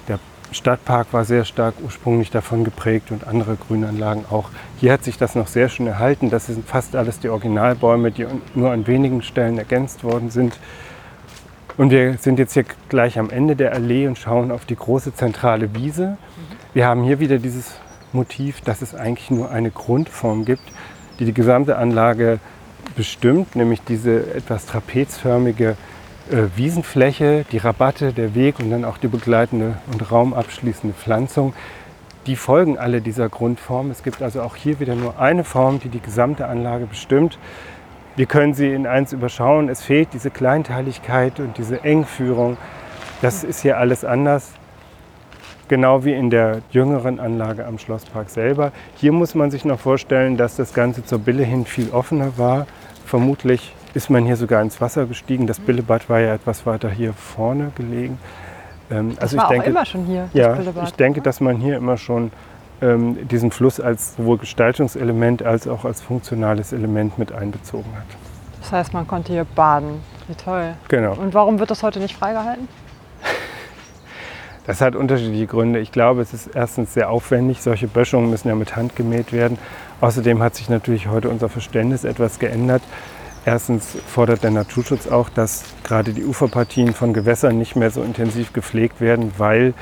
Der 0.08 0.20
Stadtpark 0.52 1.14
war 1.14 1.26
sehr 1.26 1.46
stark 1.46 1.76
ursprünglich 1.84 2.32
davon 2.32 2.64
geprägt 2.64 3.12
und 3.12 3.28
andere 3.28 3.56
Grünanlagen 3.56 4.26
auch. 4.32 4.50
Hier 4.80 4.94
hat 4.94 5.04
sich 5.04 5.18
das 5.18 5.36
noch 5.36 5.48
sehr 5.48 5.70
schön 5.70 5.86
erhalten. 5.86 6.32
Das 6.32 6.48
sind 6.48 6.68
fast 6.68 6.96
alles 6.96 7.20
die 7.20 7.30
Originalbäume, 7.30 8.12
die 8.12 8.26
nur 8.56 8.72
an 8.72 8.88
wenigen 8.88 9.22
Stellen 9.22 9.60
ergänzt 9.60 10.04
worden 10.04 10.32
sind. 10.32 10.58
Und 11.78 11.90
wir 11.92 12.18
sind 12.18 12.40
jetzt 12.40 12.54
hier 12.54 12.66
gleich 12.90 13.18
am 13.18 13.30
Ende 13.30 13.56
der 13.56 13.74
Allee 13.74 14.08
und 14.08 14.18
schauen 14.18 14.52
auf 14.52 14.66
die 14.66 14.76
große 14.76 15.14
zentrale 15.14 15.74
Wiese. 15.76 16.18
Wir 16.74 16.88
haben 16.88 17.04
hier 17.04 17.20
wieder 17.20 17.40
dieses 17.40 17.76
Motiv, 18.14 18.62
dass 18.62 18.82
es 18.82 18.96
eigentlich 18.96 19.32
nur 19.32 19.52
eine 19.52 19.72
Grundform 19.72 20.46
gibt, 20.46 20.64
die 21.20 21.26
die 21.26 21.34
gesamte 21.34 21.78
Anlage 21.78 22.40
bestimmt, 22.96 23.56
nämlich 23.56 23.82
diese 23.82 24.34
etwas 24.34 24.66
trapezförmige 24.66 25.76
äh, 26.32 26.44
Wiesenfläche, 26.56 27.46
die 27.52 27.58
Rabatte, 27.58 28.14
der 28.14 28.36
Weg 28.36 28.60
und 28.60 28.70
dann 28.70 28.86
auch 28.86 28.98
die 28.98 29.08
begleitende 29.08 29.78
und 29.92 30.12
raumabschließende 30.12 30.96
Pflanzung. 30.96 31.54
Die 32.28 32.36
folgen 32.38 32.78
alle 32.78 33.02
dieser 33.02 33.28
Grundform. 33.28 33.92
Es 33.92 34.04
gibt 34.04 34.22
also 34.22 34.42
auch 34.42 34.56
hier 34.56 34.80
wieder 34.80 34.96
nur 34.96 35.20
eine 35.20 35.44
Form, 35.44 35.80
die 35.80 35.90
die 35.90 36.00
gesamte 36.00 36.48
Anlage 36.48 36.86
bestimmt. 36.86 37.38
Wir 38.16 38.28
können 38.28 38.54
sie 38.54 38.72
in 38.72 38.88
eins 38.88 39.12
überschauen. 39.12 39.68
Es 39.68 39.82
fehlt 39.82 40.10
diese 40.14 40.30
Kleinteiligkeit 40.30 41.40
und 41.40 41.58
diese 41.58 41.84
Engführung. 41.84 42.58
Das 43.22 43.44
ist 43.44 43.62
hier 43.62 43.78
alles 43.78 44.06
anders. 44.06 44.52
Genau 45.70 46.04
wie 46.04 46.14
in 46.14 46.30
der 46.30 46.62
jüngeren 46.72 47.20
Anlage 47.20 47.66
am 47.66 47.78
Schlosspark 47.80 48.30
selber. 48.30 48.72
Hier 48.96 49.12
muss 49.12 49.34
man 49.34 49.50
sich 49.50 49.64
noch 49.66 49.80
vorstellen, 49.80 50.38
dass 50.38 50.56
das 50.58 50.74
Ganze 50.74 51.06
zur 51.06 51.20
Bille 51.20 51.44
hin 51.44 51.66
viel 51.66 51.90
offener 51.92 52.38
war. 52.38 52.68
Vermutlich 53.06 53.74
ist 53.94 54.10
man 54.10 54.26
hier 54.26 54.36
sogar 54.36 54.62
ins 54.62 54.82
Wasser 54.82 55.06
gestiegen. 55.06 55.48
Das 55.48 55.60
Billebad 55.60 56.10
war 56.10 56.20
ja 56.20 56.34
etwas 56.34 56.66
weiter 56.66 56.90
hier 56.90 57.14
vorne 57.14 57.72
gelegen. 57.76 58.18
Ähm, 58.92 59.16
Das 59.20 59.36
war 59.38 59.48
auch 59.50 59.64
immer 59.64 59.86
schon 59.86 60.06
hier, 60.06 60.24
das 60.34 60.34
ja, 60.34 60.54
Billebad. 60.54 60.88
ich 60.88 60.94
denke, 60.96 61.22
dass 61.22 61.40
man 61.40 61.58
hier 61.58 61.78
immer 61.78 61.98
schon 61.98 62.32
ähm, 62.82 63.28
diesen 63.28 63.52
Fluss 63.52 63.80
als 63.80 64.16
sowohl 64.16 64.40
Gestaltungselement 64.40 65.44
als 65.44 65.68
auch 65.68 65.86
als 65.86 66.02
funktionales 66.02 66.74
Element 66.74 67.18
mit 67.18 67.32
einbezogen 67.32 67.92
hat. 67.96 68.06
Das 68.62 68.72
heißt, 68.72 68.94
man 68.94 69.08
konnte 69.08 69.32
hier 69.32 69.46
baden. 69.46 70.02
Wie 70.28 70.36
toll. 70.36 70.74
Genau. 70.88 71.14
Und 71.14 71.34
warum 71.34 71.60
wird 71.60 71.70
das 71.72 71.84
heute 71.84 72.00
nicht 72.00 72.16
freigehalten? 72.16 72.68
Das 74.66 74.80
hat 74.80 74.96
unterschiedliche 74.96 75.48
Gründe. 75.48 75.80
Ich 75.80 75.92
glaube, 75.92 76.22
es 76.22 76.34
ist 76.34 76.50
erstens 76.54 76.94
sehr 76.94 77.10
aufwendig. 77.10 77.62
Solche 77.62 77.88
Böschungen 77.88 78.30
müssen 78.30 78.48
ja 78.48 78.56
mit 78.56 78.76
Hand 78.76 78.96
gemäht 78.96 79.34
werden. 79.34 79.58
Außerdem 80.00 80.42
hat 80.42 80.56
sich 80.56 80.70
natürlich 80.70 81.08
heute 81.08 81.30
unser 81.30 81.50
Verständnis 81.50 82.06
etwas 82.06 82.40
geändert. 82.40 82.82
Erstens 83.46 83.98
fordert 84.08 84.44
der 84.44 84.52
Naturschutz 84.52 85.08
auch, 85.08 85.28
dass 85.28 85.66
gerade 85.84 86.14
die 86.14 86.24
Uferpartien 86.24 86.94
von 86.94 87.14
Gewässern 87.14 87.58
nicht 87.58 87.76
mehr 87.76 87.92
so 87.92 88.02
intensiv 88.02 88.54
gepflegt 88.54 89.02
werden, 89.02 89.34
weil 89.38 89.74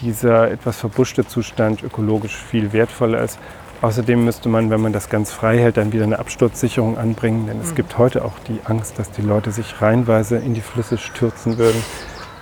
dieser 0.00 0.50
etwas 0.52 0.78
verbuschte 0.78 1.26
Zustand 1.26 1.82
ökologisch 1.82 2.36
viel 2.36 2.72
wertvoller 2.72 3.22
ist. 3.22 3.40
Außerdem 3.80 4.24
müsste 4.24 4.48
man, 4.48 4.70
wenn 4.70 4.80
man 4.80 4.92
das 4.92 5.10
ganz 5.10 5.32
frei 5.32 5.58
hält, 5.58 5.76
dann 5.76 5.92
wieder 5.92 6.04
eine 6.04 6.20
Absturzsicherung 6.20 6.96
anbringen, 6.96 7.48
denn 7.48 7.60
es 7.60 7.74
gibt 7.74 7.98
heute 7.98 8.24
auch 8.24 8.38
die 8.46 8.60
Angst, 8.62 9.00
dass 9.00 9.10
die 9.10 9.22
Leute 9.22 9.50
sich 9.50 9.82
reihenweise 9.82 10.36
in 10.36 10.54
die 10.54 10.60
Flüsse 10.60 10.98
stürzen 10.98 11.58
würden, 11.58 11.82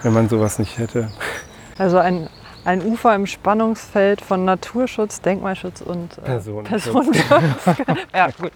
wenn 0.03 0.12
man 0.12 0.28
sowas 0.28 0.59
nicht 0.59 0.76
hätte. 0.76 1.09
Also 1.81 1.97
ein, 1.97 2.28
ein 2.66 2.85
Ufer 2.85 3.14
im 3.14 3.26
Spannungsfeld 3.26 4.20
von 4.20 4.45
Naturschutz, 4.45 5.22
Denkmalschutz 5.22 5.81
und 5.81 6.18
äh, 6.18 6.20
Personenschutz. 6.20 6.83
Personenschutz. 6.83 7.26
ja, 8.14 8.28
gut. 8.39 8.53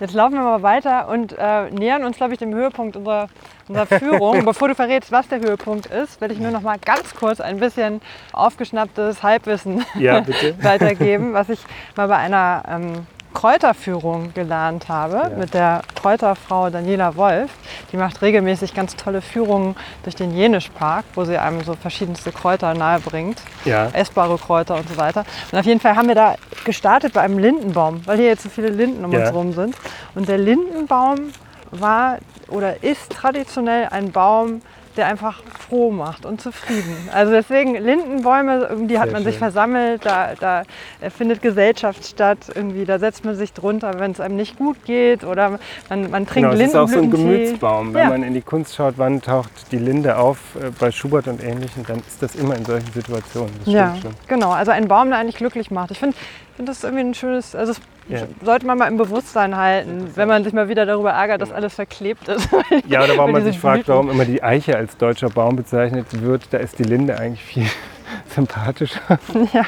Jetzt 0.00 0.14
laufen 0.14 0.32
wir 0.32 0.40
mal 0.40 0.62
weiter 0.62 1.08
und 1.08 1.36
äh, 1.38 1.70
nähern 1.70 2.02
uns, 2.02 2.16
glaube 2.16 2.32
ich, 2.32 2.38
dem 2.38 2.54
Höhepunkt 2.54 2.96
unserer, 2.96 3.28
unserer 3.68 3.98
Führung. 3.98 4.42
Bevor 4.46 4.68
du 4.68 4.74
verrätst, 4.74 5.12
was 5.12 5.28
der 5.28 5.40
Höhepunkt 5.40 5.84
ist, 5.84 6.22
werde 6.22 6.32
ich 6.32 6.40
nur 6.40 6.50
noch 6.50 6.62
mal 6.62 6.78
ganz 6.78 7.14
kurz 7.14 7.42
ein 7.42 7.60
bisschen 7.60 8.00
aufgeschnapptes 8.32 9.22
Halbwissen 9.22 9.84
Ja, 9.94 10.24
weitergeben, 10.62 11.34
was 11.34 11.50
ich 11.50 11.60
mal 11.94 12.08
bei 12.08 12.16
einer 12.16 12.62
ähm, 12.66 13.06
Kräuterführung 13.34 14.32
gelernt 14.32 14.88
habe 14.88 15.16
Ja. 15.16 15.28
mit 15.36 15.52
der 15.52 15.82
Kräuterfrau 16.00 16.70
Daniela 16.70 17.14
Wolf. 17.16 17.50
Die 17.92 17.96
macht 17.96 18.22
regelmäßig 18.22 18.72
ganz 18.74 18.96
tolle 18.96 19.20
Führungen 19.20 19.76
durch 20.04 20.14
den 20.16 20.34
Jenischpark, 20.34 21.04
wo 21.14 21.24
sie 21.24 21.36
einem 21.36 21.62
so 21.62 21.74
verschiedenste 21.74 22.32
Kräuter 22.32 22.72
nahebringt, 22.74 23.42
Ja, 23.64 23.88
essbare 23.92 24.38
Kräuter 24.38 24.76
und 24.76 24.88
so 24.88 24.96
weiter. 24.96 25.24
Und 25.52 25.58
auf 25.58 25.66
jeden 25.66 25.80
Fall 25.80 25.96
haben 25.96 26.08
wir 26.08 26.14
da 26.14 26.36
gestartet 26.64 27.12
bei 27.12 27.20
einem 27.20 27.38
Lindenbaum, 27.38 28.00
weil 28.06 28.16
hier 28.18 28.26
jetzt 28.28 28.44
so 28.44 28.48
viele 28.48 28.68
Linden 28.70 29.04
um 29.04 29.12
Ja. 29.12 29.20
uns 29.20 29.32
rum 29.34 29.52
sind. 29.52 29.76
Und 30.14 30.28
der 30.28 30.38
Lindenbaum 30.38 31.32
war 31.70 32.18
oder 32.48 32.82
ist 32.82 33.10
traditionell 33.10 33.88
ein 33.90 34.12
Baum, 34.12 34.62
der 34.96 35.06
einfach 35.06 35.42
froh 35.68 35.90
macht 35.90 36.24
und 36.26 36.40
zufrieden. 36.40 37.08
Also 37.12 37.32
deswegen 37.32 37.74
Lindenbäume, 37.74 38.66
irgendwie 38.70 38.98
hat 38.98 39.06
Sehr 39.06 39.12
man 39.12 39.24
sich 39.24 39.34
schön. 39.34 39.38
versammelt, 39.40 40.04
da, 40.04 40.34
da 40.38 40.62
findet 41.10 41.42
Gesellschaft 41.42 42.06
statt, 42.06 42.38
irgendwie 42.54 42.84
da 42.84 42.98
setzt 42.98 43.24
man 43.24 43.34
sich 43.36 43.52
drunter, 43.52 43.98
wenn 43.98 44.12
es 44.12 44.20
einem 44.20 44.36
nicht 44.36 44.56
gut 44.58 44.84
geht 44.84 45.24
oder 45.24 45.58
man, 45.88 46.10
man 46.10 46.26
trinkt 46.26 46.50
genau, 46.50 46.62
es 46.62 46.68
ist 46.70 46.76
auch 46.76 46.88
so 46.88 46.98
ein. 46.98 47.10
Gemütsbaum. 47.10 47.94
Wenn 47.94 48.02
Ja. 48.02 48.08
man 48.08 48.22
in 48.22 48.34
die 48.34 48.42
Kunstschau-Wand 48.42 49.24
taucht 49.24 49.50
die 49.72 49.78
Linde 49.78 50.16
auf 50.16 50.38
äh, 50.56 50.70
bei 50.78 50.90
Schubert 50.90 51.26
und 51.28 51.42
Ähnlichem, 51.42 51.84
dann 51.86 51.98
ist 51.98 52.22
das 52.22 52.34
immer 52.34 52.56
in 52.56 52.64
solchen 52.64 52.92
Situationen. 52.92 53.52
Das 53.64 53.72
Ja, 53.72 53.94
schon. 54.00 54.12
genau. 54.28 54.50
Also 54.50 54.70
ein 54.72 54.88
Baum, 54.88 55.10
der 55.10 55.18
eigentlich 55.18 55.36
glücklich 55.36 55.70
macht. 55.70 55.90
Ich 55.90 55.98
finde, 55.98 56.16
finde 56.56 56.70
das 56.72 56.84
irgendwie 56.84 57.04
ein 57.04 57.14
schönes, 57.14 57.54
also 57.54 57.72
das 57.72 58.20
Ja. 58.20 58.26
sollte 58.44 58.66
man 58.66 58.76
mal 58.78 58.86
im 58.88 58.96
Bewusstsein 58.98 59.56
halten, 59.56 60.10
wenn 60.14 60.28
man 60.28 60.44
sich 60.44 60.52
mal 60.52 60.68
wieder 60.68 60.84
darüber 60.86 61.12
ärgert, 61.12 61.40
dass 61.40 61.50
alles 61.52 61.74
verklebt 61.74 62.28
ist. 62.28 62.48
Ja, 62.86 63.02
oder 63.02 63.16
warum 63.16 63.32
man 63.32 63.44
sich 63.44 63.58
fragt, 63.58 63.88
warum 63.88 64.10
immer 64.10 64.24
die 64.24 64.42
Eiche 64.42 64.76
als 64.76 64.96
deutscher 64.96 65.30
Baum 65.30 65.56
bezeichnet 65.56 66.06
wird, 66.22 66.42
da 66.50 66.58
ist 66.58 66.78
die 66.78 66.84
Linde 66.84 67.16
eigentlich 67.18 67.42
viel 67.42 67.66
sympathischer. 68.34 69.18
Ja, 69.52 69.64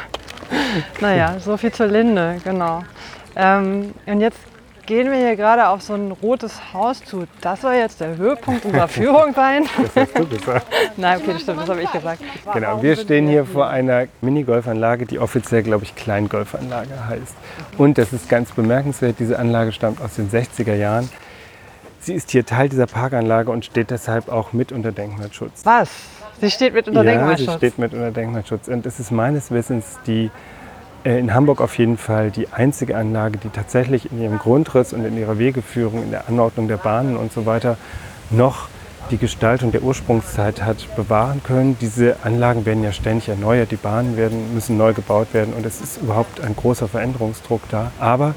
naja, 1.01 1.37
so 1.41 1.57
viel 1.57 1.73
zur 1.73 1.87
Linde, 1.87 2.41
genau. 2.45 2.83
Ähm, 3.37 3.93
und 4.07 4.21
jetzt 4.21 4.39
gehen 4.87 5.11
wir 5.11 5.19
hier 5.19 5.37
gerade 5.37 5.69
auf 5.69 5.83
so 5.83 5.95
ein 5.95 6.13
rotes 6.13 6.73
Haus 6.73 7.05
zu. 7.05 7.27
Das 7.41 7.61
soll 7.61 7.75
jetzt 7.75 8.01
der 8.01 8.17
Höhepunkt 8.17 8.65
unserer 8.65 8.89
Führung 8.89 9.35
sein? 9.35 9.65
Das 9.77 9.95
hast 9.95 10.19
du 10.19 10.27
gesagt. 10.27 10.67
Nein, 10.97 11.19
okay, 11.19 11.33
das 11.33 11.43
stimmt, 11.43 11.61
das 11.61 11.69
habe 11.69 11.83
ich 11.83 11.93
gesagt. 11.93 12.23
Genau, 12.53 12.83
wir 12.83 12.97
stehen 12.97 13.29
hier 13.29 13.45
vor 13.45 13.69
einer 13.69 14.07
Minigolfanlage, 14.21 15.07
die 15.07 15.19
offiziell, 15.19 15.63
glaube 15.63 15.85
ich, 15.85 15.95
Kleingolfanlage 15.95 17.09
heißt. 17.09 17.37
Und 17.79 17.99
das 17.99 18.13
ist 18.13 18.29
ganz 18.29 18.53
bemerkenswert, 18.53 19.17
diese 19.19 19.39
Anlage 19.39 19.73
stammt 19.73 20.01
aus 20.01 20.15
den 20.15 20.31
60er 20.31 20.75
Jahren. 20.75 21.09
Sie 22.01 22.15
ist 22.15 22.31
hier 22.31 22.47
Teil 22.47 22.69
dieser 22.69 22.87
Parkanlage 22.87 23.51
und 23.51 23.65
steht 23.65 23.91
deshalb 23.91 24.29
auch 24.29 24.53
mit 24.53 24.73
unter 24.73 24.93
Denkmalschutz. 24.93 25.65
Was? 25.65 25.91
Sie 26.41 26.51
steht 26.51 26.75
mit 26.75 26.87
unter 26.87 27.03
ja, 27.03 27.13
Denkmalschutz. 27.13 27.51
sie 27.51 27.57
steht 27.57 27.79
mit 27.79 27.93
unter 27.95 28.11
Denkmalschutz. 28.11 28.69
Und 28.69 28.87
es 28.87 29.01
ist 29.01 29.11
meines 29.11 29.51
Wissens 29.51 29.99
die, 30.07 30.31
in 31.15 31.33
Hamburg 31.33 31.61
auf 31.61 31.79
jeden 31.79 31.99
Fall 31.99 32.33
die 32.33 32.49
einzige 32.53 32.97
Anlage, 32.97 33.39
die 33.39 33.49
tatsächlich 33.49 34.11
in 34.11 34.21
ihrem 34.21 34.39
Grundriss 34.39 34.93
und 34.93 35.05
in 35.05 35.17
ihrer 35.17 35.39
Wegeführung, 35.39 36.03
in 36.03 36.11
der 36.11 36.29
Anordnung 36.29 36.67
der 36.67 36.79
Bahnen 36.79 37.17
und 37.17 37.33
so 37.33 37.47
weiter 37.47 37.77
noch 38.31 38.69
die 39.13 39.17
Gestaltung 39.17 39.71
der 39.71 39.85
Ursprungszeit 39.85 40.65
hat 40.65 40.97
bewahren 40.97 41.41
können. 41.45 41.77
Diese 41.81 42.17
Anlagen 42.25 42.67
werden 42.67 42.83
ja 42.83 42.91
ständig 42.91 43.29
erneuert, 43.29 43.71
die 43.71 43.77
Bahnen 43.77 44.17
werden, 44.17 44.53
müssen 44.53 44.77
neu 44.77 44.95
gebaut 44.95 45.29
werden 45.33 45.55
und 45.55 45.65
es 45.65 45.81
ist 45.81 46.03
überhaupt 46.03 46.41
ein 46.41 46.57
großer 46.57 46.89
Veränderungsdruck 46.89 47.63
da. 47.71 47.93
Aber 48.01 48.35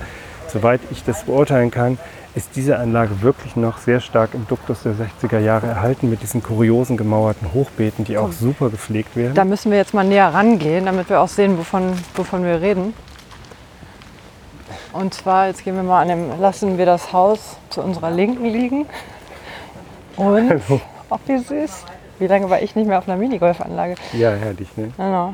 soweit 0.47 0.82
ich 0.91 1.03
das 1.03 1.24
beurteilen 1.24 1.72
kann, 1.72 1.97
ist 2.36 2.55
diese 2.55 2.77
Anlage 2.77 3.21
wirklich 3.21 3.55
noch 3.55 3.77
sehr 3.80 3.99
stark 3.99 4.34
im 4.34 4.47
Duktus 4.47 4.84
der 4.84 4.93
60er 4.93 5.39
Jahre 5.39 5.67
erhalten 5.67 6.09
mit 6.09 6.21
diesen 6.21 6.43
kuriosen 6.43 6.95
gemauerten 6.95 7.53
Hochbeeten, 7.53 8.05
die 8.05 8.17
auch 8.17 8.32
super 8.32 8.69
gepflegt 8.69 9.15
werden. 9.15 9.34
Da 9.34 9.45
müssen 9.45 9.71
wir 9.71 9.77
jetzt 9.77 9.93
mal 9.93 10.05
näher 10.05 10.34
rangehen, 10.34 10.86
damit 10.86 11.09
wir 11.09 11.21
auch 11.21 11.27
sehen, 11.27 11.57
wovon, 11.57 11.93
wovon 12.15 12.43
wir 12.43 12.61
reden. 12.61 12.93
Und 14.93 15.13
zwar, 15.13 15.47
jetzt 15.47 15.63
gehen 15.63 15.75
wir 15.75 15.84
mal 15.84 16.01
an 16.01 16.07
dem, 16.07 16.39
lassen 16.39 16.77
wir 16.77 16.86
das 16.86 17.13
Haus 17.13 17.57
zu 17.69 17.82
unserer 17.82 18.11
Linken 18.11 18.45
liegen. 18.45 18.86
Und, 20.15 20.49
Hallo. 20.49 20.82
ach 21.09 21.19
wie 21.25 21.38
süß. 21.38 21.86
Wie 22.19 22.27
lange 22.27 22.49
war 22.49 22.61
ich 22.61 22.75
nicht 22.75 22.88
mehr 22.88 22.97
auf 22.97 23.07
einer 23.07 23.17
Minigolfanlage? 23.17 23.95
Ja, 24.13 24.32
herrlich. 24.32 24.67
Ne? 24.75 24.91
Genau. 24.97 25.34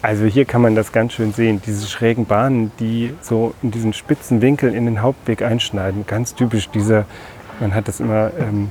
Also 0.00 0.26
hier 0.26 0.44
kann 0.44 0.62
man 0.62 0.74
das 0.74 0.92
ganz 0.92 1.14
schön 1.14 1.32
sehen. 1.32 1.60
Diese 1.64 1.86
schrägen 1.86 2.24
Bahnen, 2.24 2.70
die 2.78 3.14
so 3.20 3.54
in 3.62 3.70
diesen 3.70 3.92
spitzen 3.92 4.40
Winkeln 4.42 4.74
in 4.74 4.84
den 4.84 5.02
Hauptweg 5.02 5.42
einschneiden. 5.42 6.06
Ganz 6.06 6.34
typisch 6.34 6.68
dieser, 6.68 7.04
man 7.58 7.74
hat 7.74 7.88
das 7.88 7.98
immer 7.98 8.30
ähm, 8.38 8.70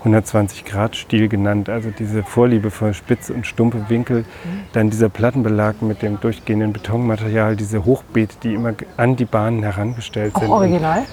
120 0.00 0.64
Grad 0.64 0.96
Stil 0.96 1.28
genannt. 1.28 1.68
Also 1.68 1.90
diese 1.90 2.24
Vorliebe 2.24 2.70
für 2.70 2.94
spitze 2.94 3.32
und 3.32 3.46
stumpfe 3.46 3.88
Winkel. 3.88 4.24
Dann 4.72 4.90
dieser 4.90 5.08
Plattenbelag 5.08 5.82
mit 5.82 6.02
dem 6.02 6.20
durchgehenden 6.20 6.72
Betonmaterial. 6.72 7.54
Diese 7.54 7.84
Hochbeete, 7.84 8.36
die 8.42 8.54
immer 8.54 8.74
an 8.96 9.14
die 9.14 9.24
Bahnen 9.24 9.62
herangestellt 9.62 10.34
Auch 10.34 10.40
sind. 10.40 10.50
original? 10.50 11.04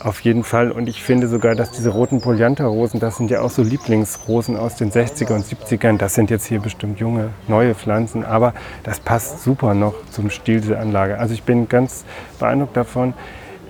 Auf 0.00 0.20
jeden 0.20 0.44
Fall. 0.44 0.70
Und 0.70 0.88
ich 0.88 1.02
finde 1.02 1.26
sogar, 1.26 1.54
dass 1.54 1.70
diese 1.70 1.88
roten 1.88 2.20
Polyantha-Rosen, 2.20 3.00
das 3.00 3.16
sind 3.16 3.30
ja 3.30 3.40
auch 3.40 3.50
so 3.50 3.62
Lieblingsrosen 3.62 4.56
aus 4.56 4.76
den 4.76 4.92
60er 4.92 5.32
und 5.32 5.44
70ern. 5.44 5.96
Das 5.96 6.14
sind 6.14 6.30
jetzt 6.30 6.44
hier 6.46 6.60
bestimmt 6.60 7.00
junge, 7.00 7.30
neue 7.48 7.74
Pflanzen. 7.74 8.24
Aber 8.24 8.52
das 8.82 9.00
passt 9.00 9.42
super 9.42 9.74
noch 9.74 9.94
zum 10.10 10.28
Stil 10.30 10.60
dieser 10.60 10.80
Anlage. 10.80 11.18
Also 11.18 11.32
ich 11.32 11.44
bin 11.44 11.68
ganz 11.68 12.04
beeindruckt 12.38 12.76
davon. 12.76 13.14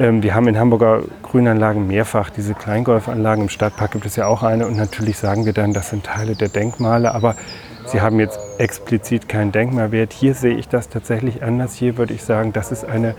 Ähm, 0.01 0.23
Wir 0.23 0.35
haben 0.35 0.49
in 0.49 0.59
Hamburger 0.59 1.03
Grünanlagen 1.23 1.87
mehrfach 1.87 2.31
diese 2.31 2.55
Kleingolfanlagen. 2.55 3.45
Im 3.45 3.49
Stadtpark 3.49 3.93
gibt 3.93 4.07
es 4.07 4.17
ja 4.17 4.27
auch 4.27 4.43
eine. 4.43 4.67
Und 4.67 4.77
natürlich 4.77 5.19
sagen 5.19 5.47
wir 5.47 5.53
dann, 5.53 5.73
das 5.73 5.91
sind 5.91 6.05
Teile 6.05 6.35
der 6.35 6.49
Denkmale. 6.49 7.15
Aber 7.15 7.37
sie 7.87 8.01
haben 8.01 8.19
jetzt 8.19 8.41
explizit 8.59 9.29
keinen 9.29 9.53
Denkmalwert. 9.53 10.13
Hier 10.13 10.35
sehe 10.35 10.57
ich 10.57 10.69
das 10.69 10.89
tatsächlich 10.89 11.45
anders. 11.45 11.75
Hier 11.75 11.97
würde 11.97 12.15
ich 12.15 12.25
sagen, 12.25 12.53
das 12.53 12.73
ist 12.73 12.85
eine 12.85 13.15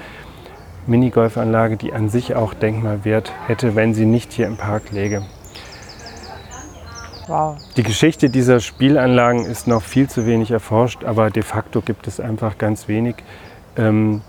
Minigolfanlage, 0.88 1.78
die 1.78 1.94
an 1.94 2.10
sich 2.10 2.36
auch 2.36 2.54
Denkmalwert 2.54 3.32
hätte, 3.46 3.76
wenn 3.76 3.94
sie 3.94 4.06
nicht 4.06 4.34
hier 4.34 4.48
im 4.48 4.58
Park 4.58 4.92
läge. 4.92 5.24
Wow. 7.28 7.58
Die 7.76 7.84
Geschichte 7.84 8.30
dieser 8.30 8.62
Spielanlagen 8.62 9.46
ist 9.46 9.68
noch 9.68 9.84
viel 9.84 10.10
zu 10.10 10.26
wenig 10.26 10.52
erforscht, 10.52 11.04
aber 11.04 11.30
de 11.30 11.44
facto 11.44 11.82
gibt 11.82 12.08
es 12.08 12.22
einfach 12.22 12.58
ganz 12.58 12.88
wenig, 12.88 13.16
ähm, 13.76 14.22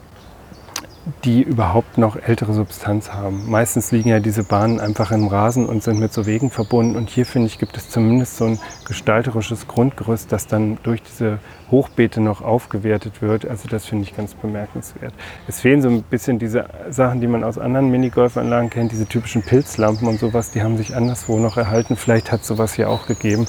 die 1.24 1.42
überhaupt 1.42 1.98
noch 1.98 2.16
ältere 2.16 2.52
Substanz 2.52 3.12
haben. 3.12 3.50
Meistens 3.50 3.92
liegen 3.92 4.08
ja 4.08 4.20
diese 4.20 4.42
Bahnen 4.42 4.80
einfach 4.80 5.10
im 5.10 5.26
Rasen 5.26 5.66
und 5.66 5.82
sind 5.82 5.98
mit 5.98 6.12
so 6.12 6.26
Wegen 6.26 6.50
verbunden. 6.50 6.96
Und 6.96 7.10
hier 7.10 7.26
finde 7.26 7.48
ich, 7.48 7.58
gibt 7.58 7.76
es 7.76 7.88
zumindest 7.88 8.36
so 8.36 8.44
ein 8.46 8.58
gestalterisches 8.86 9.66
Grundgerüst, 9.68 10.30
das 10.32 10.46
dann 10.46 10.78
durch 10.82 11.02
diese 11.02 11.38
Hochbeete 11.70 12.20
noch 12.20 12.42
aufgewertet 12.42 13.22
wird. 13.22 13.46
Also 13.46 13.68
das 13.68 13.86
finde 13.86 14.04
ich 14.04 14.16
ganz 14.16 14.34
bemerkenswert. 14.34 15.12
Es 15.46 15.60
fehlen 15.60 15.82
so 15.82 15.88
ein 15.88 16.02
bisschen 16.02 16.38
diese 16.38 16.66
Sachen, 16.90 17.20
die 17.20 17.26
man 17.26 17.44
aus 17.44 17.58
anderen 17.58 17.90
Minigolfanlagen 17.90 18.70
kennt, 18.70 18.92
diese 18.92 19.06
typischen 19.06 19.42
Pilzlampen 19.42 20.08
und 20.08 20.18
sowas, 20.18 20.50
die 20.50 20.62
haben 20.62 20.76
sich 20.76 20.94
anderswo 20.96 21.38
noch 21.38 21.56
erhalten. 21.56 21.96
Vielleicht 21.96 22.32
hat 22.32 22.42
es 22.42 22.46
sowas 22.46 22.74
hier 22.74 22.90
auch 22.90 23.06
gegeben. 23.06 23.46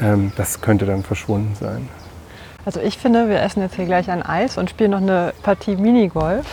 Ähm, 0.00 0.32
das 0.36 0.60
könnte 0.60 0.86
dann 0.86 1.02
verschwunden 1.02 1.54
sein. 1.54 1.88
Also 2.64 2.80
ich 2.80 2.96
finde, 2.96 3.28
wir 3.28 3.40
essen 3.40 3.60
jetzt 3.60 3.74
hier 3.74 3.86
gleich 3.86 4.08
ein 4.08 4.22
Eis 4.22 4.56
und 4.56 4.70
spielen 4.70 4.92
noch 4.92 5.00
eine 5.00 5.32
Partie 5.42 5.76
Minigolf. 5.76 6.46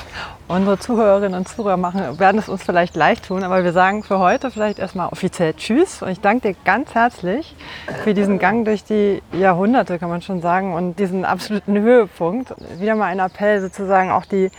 Unsere 0.47 0.79
Zuhörerinnen 0.79 1.37
und 1.37 1.47
Zuhörer 1.47 1.77
machen, 1.77 2.19
werden 2.19 2.39
es 2.39 2.49
uns 2.49 2.63
vielleicht 2.63 2.95
leicht 2.95 3.27
tun, 3.27 3.43
aber 3.43 3.63
wir 3.63 3.71
sagen 3.71 4.01
für 4.01 4.17
heute 4.17 4.49
vielleicht 4.49 4.79
erstmal 4.79 5.09
offiziell 5.09 5.53
Tschüss. 5.53 6.01
Und 6.01 6.09
ich 6.09 6.21
danke 6.21 6.47
dir 6.53 6.55
ganz 6.65 6.95
herzlich 6.95 7.55
für 8.03 8.15
diesen 8.15 8.39
Gang 8.39 8.65
durch 8.65 8.83
die 8.83 9.21
Jahrhunderte, 9.31 9.99
kann 9.99 10.09
man 10.09 10.23
schon 10.23 10.41
sagen, 10.41 10.73
und 10.73 10.97
diesen 10.97 11.23
absoluten 11.23 11.77
Höhepunkt. 11.79 12.55
Wieder 12.79 12.95
mal 12.95 13.05
ein 13.05 13.19
Appell 13.19 13.61
sozusagen 13.61 14.09
auch 14.09 14.25
die, 14.25 14.49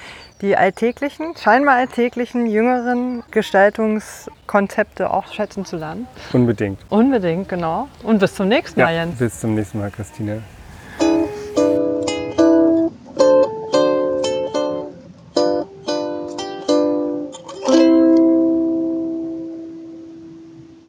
die 0.43 0.57
alltäglichen, 0.57 1.35
scheinbar 1.37 1.75
alltäglichen, 1.75 2.47
jüngeren 2.47 3.25
Gestaltungskonzepte 3.33 5.11
auch 5.11 5.27
schätzen 5.33 5.65
zu 5.65 5.77
lernen. 5.77 6.07
Unbedingt. 6.33 6.79
Unbedingt, 6.89 7.49
genau. 7.49 7.89
Und 8.05 8.21
bis 8.21 8.37
zum 8.37 8.47
nächsten 8.47 8.81
Mal, 8.81 8.95
Ja, 8.95 9.01
Jens. 9.01 9.19
bis 9.19 9.41
zum 9.41 9.57
nächsten 9.57 9.81
Mal, 9.81 9.91
Christine. 9.91 10.43